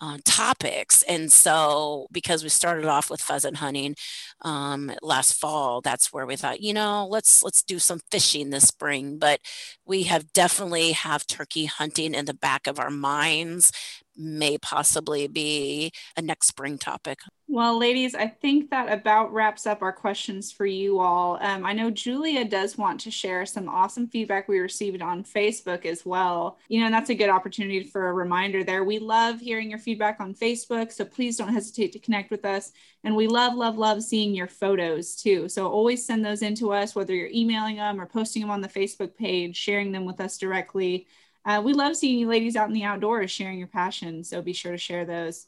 uh, 0.00 0.18
topics. 0.24 1.02
And 1.02 1.32
so, 1.32 2.06
because 2.12 2.42
we 2.42 2.48
started 2.50 2.84
off 2.84 3.10
with 3.10 3.20
pheasant 3.20 3.56
hunting 3.56 3.96
um, 4.42 4.92
last 5.02 5.34
fall, 5.34 5.80
that's 5.80 6.12
where 6.12 6.26
we 6.26 6.36
thought, 6.36 6.60
you 6.60 6.72
know, 6.72 7.06
let's 7.08 7.42
let's 7.42 7.62
do 7.62 7.78
some 7.78 8.00
fishing 8.10 8.50
this 8.50 8.64
spring. 8.64 9.18
But 9.18 9.40
we 9.86 10.04
have 10.04 10.32
definitely 10.32 10.92
have 10.92 11.26
turkey 11.26 11.66
hunting 11.66 12.14
in 12.14 12.24
the 12.26 12.34
back 12.34 12.66
of 12.66 12.78
our 12.78 12.90
minds 12.90 13.72
may 14.18 14.58
possibly 14.58 15.28
be 15.28 15.92
a 16.16 16.22
next 16.22 16.48
spring 16.48 16.76
topic. 16.76 17.20
Well, 17.50 17.78
ladies, 17.78 18.14
I 18.14 18.26
think 18.26 18.68
that 18.70 18.92
about 18.92 19.32
wraps 19.32 19.66
up 19.66 19.80
our 19.80 19.92
questions 19.92 20.52
for 20.52 20.66
you 20.66 20.98
all. 20.98 21.38
Um, 21.40 21.64
I 21.64 21.72
know 21.72 21.90
Julia 21.90 22.44
does 22.44 22.76
want 22.76 23.00
to 23.00 23.10
share 23.10 23.46
some 23.46 23.70
awesome 23.70 24.06
feedback 24.06 24.48
we 24.48 24.58
received 24.58 25.00
on 25.00 25.24
Facebook 25.24 25.86
as 25.86 26.04
well. 26.04 26.58
You 26.68 26.80
know, 26.80 26.86
and 26.86 26.94
that's 26.94 27.08
a 27.08 27.14
good 27.14 27.30
opportunity 27.30 27.84
for 27.84 28.08
a 28.08 28.12
reminder 28.12 28.64
there. 28.64 28.84
We 28.84 28.98
love 28.98 29.40
hearing 29.40 29.70
your 29.70 29.78
feedback 29.78 30.20
on 30.20 30.34
Facebook, 30.34 30.92
so 30.92 31.06
please 31.06 31.38
don't 31.38 31.54
hesitate 31.54 31.92
to 31.92 31.98
connect 31.98 32.30
with 32.30 32.44
us. 32.44 32.72
And 33.04 33.14
we 33.14 33.28
love, 33.28 33.54
love, 33.54 33.78
love 33.78 34.02
seeing 34.02 34.34
your 34.34 34.48
photos 34.48 35.14
too. 35.14 35.48
So 35.48 35.68
always 35.68 36.04
send 36.04 36.24
those 36.24 36.42
in 36.42 36.54
to 36.56 36.72
us, 36.72 36.94
whether 36.94 37.14
you're 37.14 37.30
emailing 37.32 37.76
them 37.76 38.00
or 38.00 38.06
posting 38.06 38.42
them 38.42 38.50
on 38.50 38.60
the 38.60 38.68
Facebook 38.68 39.16
page, 39.16 39.56
sharing 39.56 39.92
them 39.92 40.04
with 40.04 40.20
us 40.20 40.36
directly. 40.36 41.06
Uh, 41.44 41.62
we 41.64 41.72
love 41.72 41.96
seeing 41.96 42.18
you 42.18 42.28
ladies 42.28 42.56
out 42.56 42.68
in 42.68 42.74
the 42.74 42.84
outdoors 42.84 43.30
sharing 43.30 43.58
your 43.58 43.68
passion. 43.68 44.24
So 44.24 44.42
be 44.42 44.52
sure 44.52 44.72
to 44.72 44.78
share 44.78 45.04
those. 45.04 45.46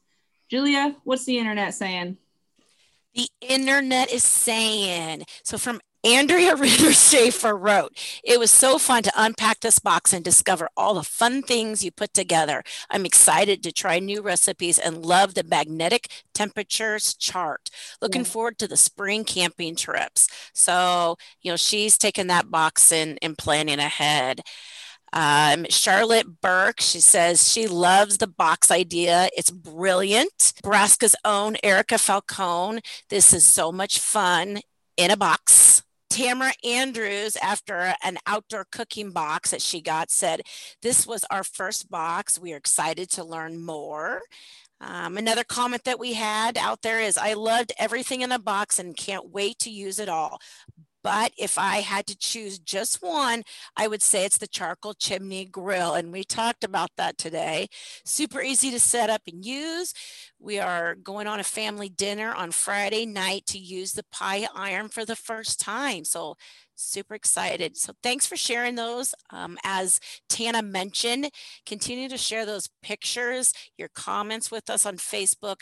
Julia, 0.49 0.97
what's 1.05 1.25
the 1.25 1.39
internet 1.39 1.75
saying? 1.75 2.17
The 3.15 3.29
internet 3.41 4.11
is 4.11 4.25
saying. 4.25 5.25
So 5.43 5.59
from 5.59 5.81
Andrea 6.03 6.57
Ritter 6.57 6.93
Schaefer 6.93 7.57
wrote, 7.57 7.93
It 8.25 8.39
was 8.39 8.51
so 8.51 8.79
fun 8.79 9.03
to 9.03 9.13
unpack 9.17 9.61
this 9.61 9.79
box 9.79 10.13
and 10.13 10.25
discover 10.25 10.69
all 10.77 10.95
the 10.95 11.03
fun 11.03 11.43
things 11.43 11.85
you 11.85 11.91
put 11.91 12.15
together. 12.15 12.63
I'm 12.91 13.05
excited 13.05 13.63
to 13.63 13.73
try 13.73 13.99
new 13.99 14.23
recipes 14.23 14.79
and 14.79 15.05
love 15.05 15.35
the 15.35 15.45
magnetic 15.45 16.09
temperatures 16.33 17.15
chart. 17.15 17.69
Looking 18.01 18.23
yeah. 18.23 18.29
forward 18.29 18.59
to 18.59 18.69
the 18.69 18.77
spring 18.77 19.25
camping 19.25 19.77
trips. 19.77 20.29
So, 20.55 21.17
you 21.43 21.53
know, 21.53 21.57
she's 21.57 21.99
taking 21.99 22.29
that 22.29 22.51
box 22.51 22.93
and, 22.93 23.19
and 23.21 23.37
planning 23.37 23.79
ahead. 23.79 24.41
Um, 25.13 25.67
Charlotte 25.69 26.41
Burke, 26.41 26.81
she 26.81 27.01
says 27.01 27.53
she 27.53 27.67
loves 27.67 28.19
the 28.19 28.29
box 28.29 28.71
idea. 28.71 29.29
It's 29.37 29.51
brilliant. 29.51 30.53
Nebraska's 30.65 31.17
own 31.25 31.57
Erica 31.65 31.99
Falcone. 31.99 32.81
This 33.09 33.33
is 33.35 33.45
so 33.45 33.73
much 33.73 33.99
fun 33.99 34.61
in 34.97 35.11
a 35.11 35.17
box. 35.17 35.70
Tamara 36.11 36.53
Andrews, 36.65 37.37
after 37.37 37.95
an 38.03 38.19
outdoor 38.27 38.67
cooking 38.71 39.13
box 39.13 39.53
that 39.53 39.63
she 39.63 39.81
got, 39.81 40.11
said, 40.11 40.43
This 40.83 41.07
was 41.07 41.25
our 41.31 41.45
first 41.45 41.89
box. 41.89 42.39
We 42.39 42.53
are 42.53 42.57
excited 42.59 43.09
to 43.11 43.25
learn 43.25 43.65
more. 43.65 44.23
Um, 44.81 45.17
another 45.17 45.45
comment 45.45 45.85
that 45.85 46.01
we 46.01 46.15
had 46.15 46.59
out 46.59 46.83
there 46.83 47.01
is 47.01 47.17
I 47.17 47.35
loved 47.35 47.73
everything 47.79 48.23
in 48.23 48.31
the 48.31 48.39
box 48.39 48.79
and 48.79 48.97
can't 48.97 49.31
wait 49.31 49.59
to 49.61 49.71
use 49.71 49.99
it 49.99 50.09
all. 50.09 50.41
But 51.03 51.33
if 51.39 51.59
I 51.59 51.77
had 51.77 52.07
to 52.07 52.17
choose 52.17 52.59
just 52.59 53.03
one, 53.03 53.43
I 53.77 53.89
would 53.89 54.03
say 54.03 54.25
it's 54.25 54.39
the 54.39 54.47
charcoal 54.47 54.95
chimney 54.95 55.45
grill. 55.45 55.95
And 55.95 56.13
we 56.13 56.25
talked 56.25 56.65
about 56.65 56.91
that 56.97 57.19
today. 57.19 57.69
Super 58.05 58.41
easy 58.41 58.71
to 58.71 58.81
set 58.81 59.11
up 59.11 59.23
and 59.27 59.45
use. 59.45 59.95
We 60.39 60.59
are 60.59 60.95
going 60.95 61.27
on 61.27 61.41
a 61.41 61.45
family 61.45 61.89
dinner 61.89 62.33
on 62.33 62.51
Friday 62.51 63.07
night 63.07 63.47
to 63.47 63.59
use 63.59 63.93
the 63.93 64.05
pie 64.11 64.47
iron 64.55 64.89
for 64.89 65.05
the 65.05 65.17
first 65.17 65.61
time. 65.61 66.05
So 66.05 66.37
super 66.81 67.15
excited. 67.15 67.77
So 67.77 67.93
thanks 68.03 68.27
for 68.27 68.37
sharing 68.37 68.75
those. 68.75 69.15
Um, 69.31 69.59
as 69.65 70.01
Tana 70.29 70.63
mentioned, 70.63 71.31
continue 71.67 72.09
to 72.09 72.17
share 72.17 72.47
those 72.47 72.69
pictures, 72.83 73.53
your 73.77 73.89
comments 73.95 74.51
with 74.51 74.71
us 74.71 74.87
on 74.87 74.97
Facebook 74.97 75.61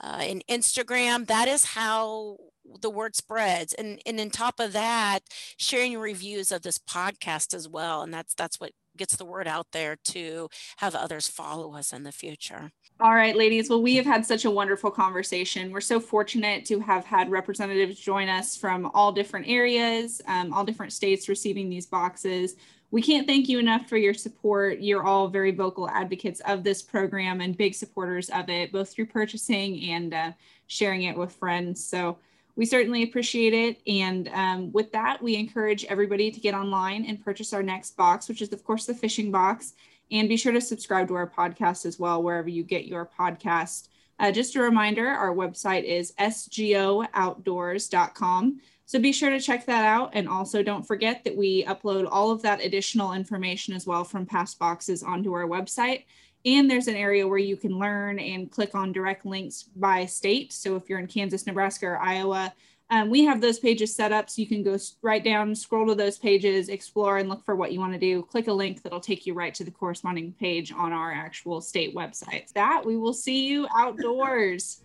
uh, 0.00 0.20
and 0.20 0.44
Instagram. 0.48 1.26
That 1.26 1.48
is 1.48 1.64
how 1.64 2.36
the 2.80 2.90
word 2.90 3.14
spreads 3.16 3.72
and 3.74 4.00
and 4.06 4.20
on 4.20 4.30
top 4.30 4.60
of 4.60 4.72
that 4.72 5.20
sharing 5.56 5.98
reviews 5.98 6.52
of 6.52 6.62
this 6.62 6.78
podcast 6.78 7.54
as 7.54 7.68
well 7.68 8.02
and 8.02 8.12
that's 8.12 8.34
that's 8.34 8.60
what 8.60 8.72
gets 8.96 9.16
the 9.16 9.24
word 9.24 9.48
out 9.48 9.66
there 9.72 9.96
to 10.04 10.48
have 10.76 10.94
others 10.94 11.26
follow 11.26 11.74
us 11.74 11.92
in 11.92 12.02
the 12.02 12.12
future 12.12 12.70
all 13.00 13.14
right 13.14 13.36
ladies 13.36 13.70
well 13.70 13.82
we 13.82 13.96
have 13.96 14.06
had 14.06 14.24
such 14.24 14.44
a 14.44 14.50
wonderful 14.50 14.90
conversation 14.90 15.72
we're 15.72 15.80
so 15.80 15.98
fortunate 15.98 16.64
to 16.64 16.78
have 16.78 17.04
had 17.04 17.30
representatives 17.30 17.98
join 17.98 18.28
us 18.28 18.56
from 18.56 18.90
all 18.94 19.10
different 19.10 19.48
areas 19.48 20.20
um, 20.28 20.52
all 20.52 20.64
different 20.64 20.92
states 20.92 21.28
receiving 21.28 21.68
these 21.68 21.86
boxes 21.86 22.56
we 22.92 23.00
can't 23.00 23.26
thank 23.26 23.48
you 23.48 23.58
enough 23.58 23.88
for 23.88 23.96
your 23.96 24.12
support. 24.12 24.80
You're 24.80 25.02
all 25.02 25.26
very 25.26 25.50
vocal 25.50 25.88
advocates 25.88 26.40
of 26.40 26.62
this 26.62 26.82
program 26.82 27.40
and 27.40 27.56
big 27.56 27.74
supporters 27.74 28.28
of 28.28 28.50
it, 28.50 28.70
both 28.70 28.92
through 28.92 29.06
purchasing 29.06 29.82
and 29.90 30.12
uh, 30.12 30.32
sharing 30.66 31.04
it 31.04 31.16
with 31.16 31.32
friends. 31.32 31.82
So 31.82 32.18
we 32.56 32.66
certainly 32.66 33.02
appreciate 33.02 33.54
it. 33.54 33.80
And 33.86 34.28
um, 34.28 34.70
with 34.72 34.92
that, 34.92 35.22
we 35.22 35.36
encourage 35.36 35.86
everybody 35.86 36.30
to 36.30 36.40
get 36.40 36.54
online 36.54 37.06
and 37.06 37.24
purchase 37.24 37.52
our 37.52 37.62
next 37.62 37.96
box, 37.96 38.28
which 38.28 38.42
is, 38.42 38.52
of 38.52 38.64
course, 38.64 38.86
the 38.86 38.94
fishing 38.94 39.30
box. 39.30 39.74
And 40.10 40.28
be 40.28 40.36
sure 40.36 40.52
to 40.52 40.60
subscribe 40.60 41.06
to 41.08 41.14
our 41.14 41.30
podcast 41.30 41.86
as 41.86 41.98
well, 41.98 42.22
wherever 42.22 42.50
you 42.50 42.62
get 42.62 42.86
your 42.86 43.08
podcast. 43.18 43.88
Uh, 44.18 44.30
just 44.30 44.56
a 44.56 44.60
reminder 44.60 45.08
our 45.08 45.34
website 45.34 45.84
is 45.84 46.12
sgooutdoors.com. 46.20 48.60
So 48.84 48.98
be 48.98 49.12
sure 49.12 49.30
to 49.30 49.40
check 49.40 49.64
that 49.66 49.84
out. 49.86 50.10
And 50.12 50.28
also 50.28 50.62
don't 50.62 50.86
forget 50.86 51.24
that 51.24 51.34
we 51.34 51.64
upload 51.64 52.06
all 52.10 52.30
of 52.30 52.42
that 52.42 52.62
additional 52.62 53.14
information 53.14 53.72
as 53.72 53.86
well 53.86 54.04
from 54.04 54.26
past 54.26 54.58
boxes 54.58 55.02
onto 55.02 55.32
our 55.32 55.46
website. 55.46 56.04
And 56.44 56.70
there's 56.70 56.88
an 56.88 56.96
area 56.96 57.26
where 57.26 57.38
you 57.38 57.56
can 57.56 57.78
learn 57.78 58.18
and 58.18 58.50
click 58.50 58.74
on 58.74 58.92
direct 58.92 59.24
links 59.24 59.64
by 59.76 60.06
state. 60.06 60.52
So 60.52 60.76
if 60.76 60.88
you're 60.88 60.98
in 60.98 61.06
Kansas, 61.06 61.46
Nebraska, 61.46 61.86
or 61.86 61.98
Iowa, 61.98 62.52
um, 62.90 63.08
we 63.08 63.24
have 63.24 63.40
those 63.40 63.58
pages 63.58 63.94
set 63.94 64.12
up 64.12 64.28
so 64.28 64.42
you 64.42 64.46
can 64.46 64.62
go 64.62 64.76
right 65.00 65.24
down, 65.24 65.54
scroll 65.54 65.86
to 65.86 65.94
those 65.94 66.18
pages, 66.18 66.68
explore, 66.68 67.16
and 67.16 67.28
look 67.28 67.42
for 67.42 67.56
what 67.56 67.72
you 67.72 67.80
want 67.80 67.94
to 67.94 67.98
do. 67.98 68.22
Click 68.24 68.48
a 68.48 68.52
link 68.52 68.82
that'll 68.82 69.00
take 69.00 69.24
you 69.24 69.32
right 69.32 69.54
to 69.54 69.64
the 69.64 69.70
corresponding 69.70 70.34
page 70.38 70.72
on 70.72 70.92
our 70.92 71.10
actual 71.10 71.62
state 71.62 71.94
website. 71.94 72.52
That 72.52 72.84
we 72.84 72.98
will 72.98 73.14
see 73.14 73.46
you 73.46 73.66
outdoors. 73.74 74.82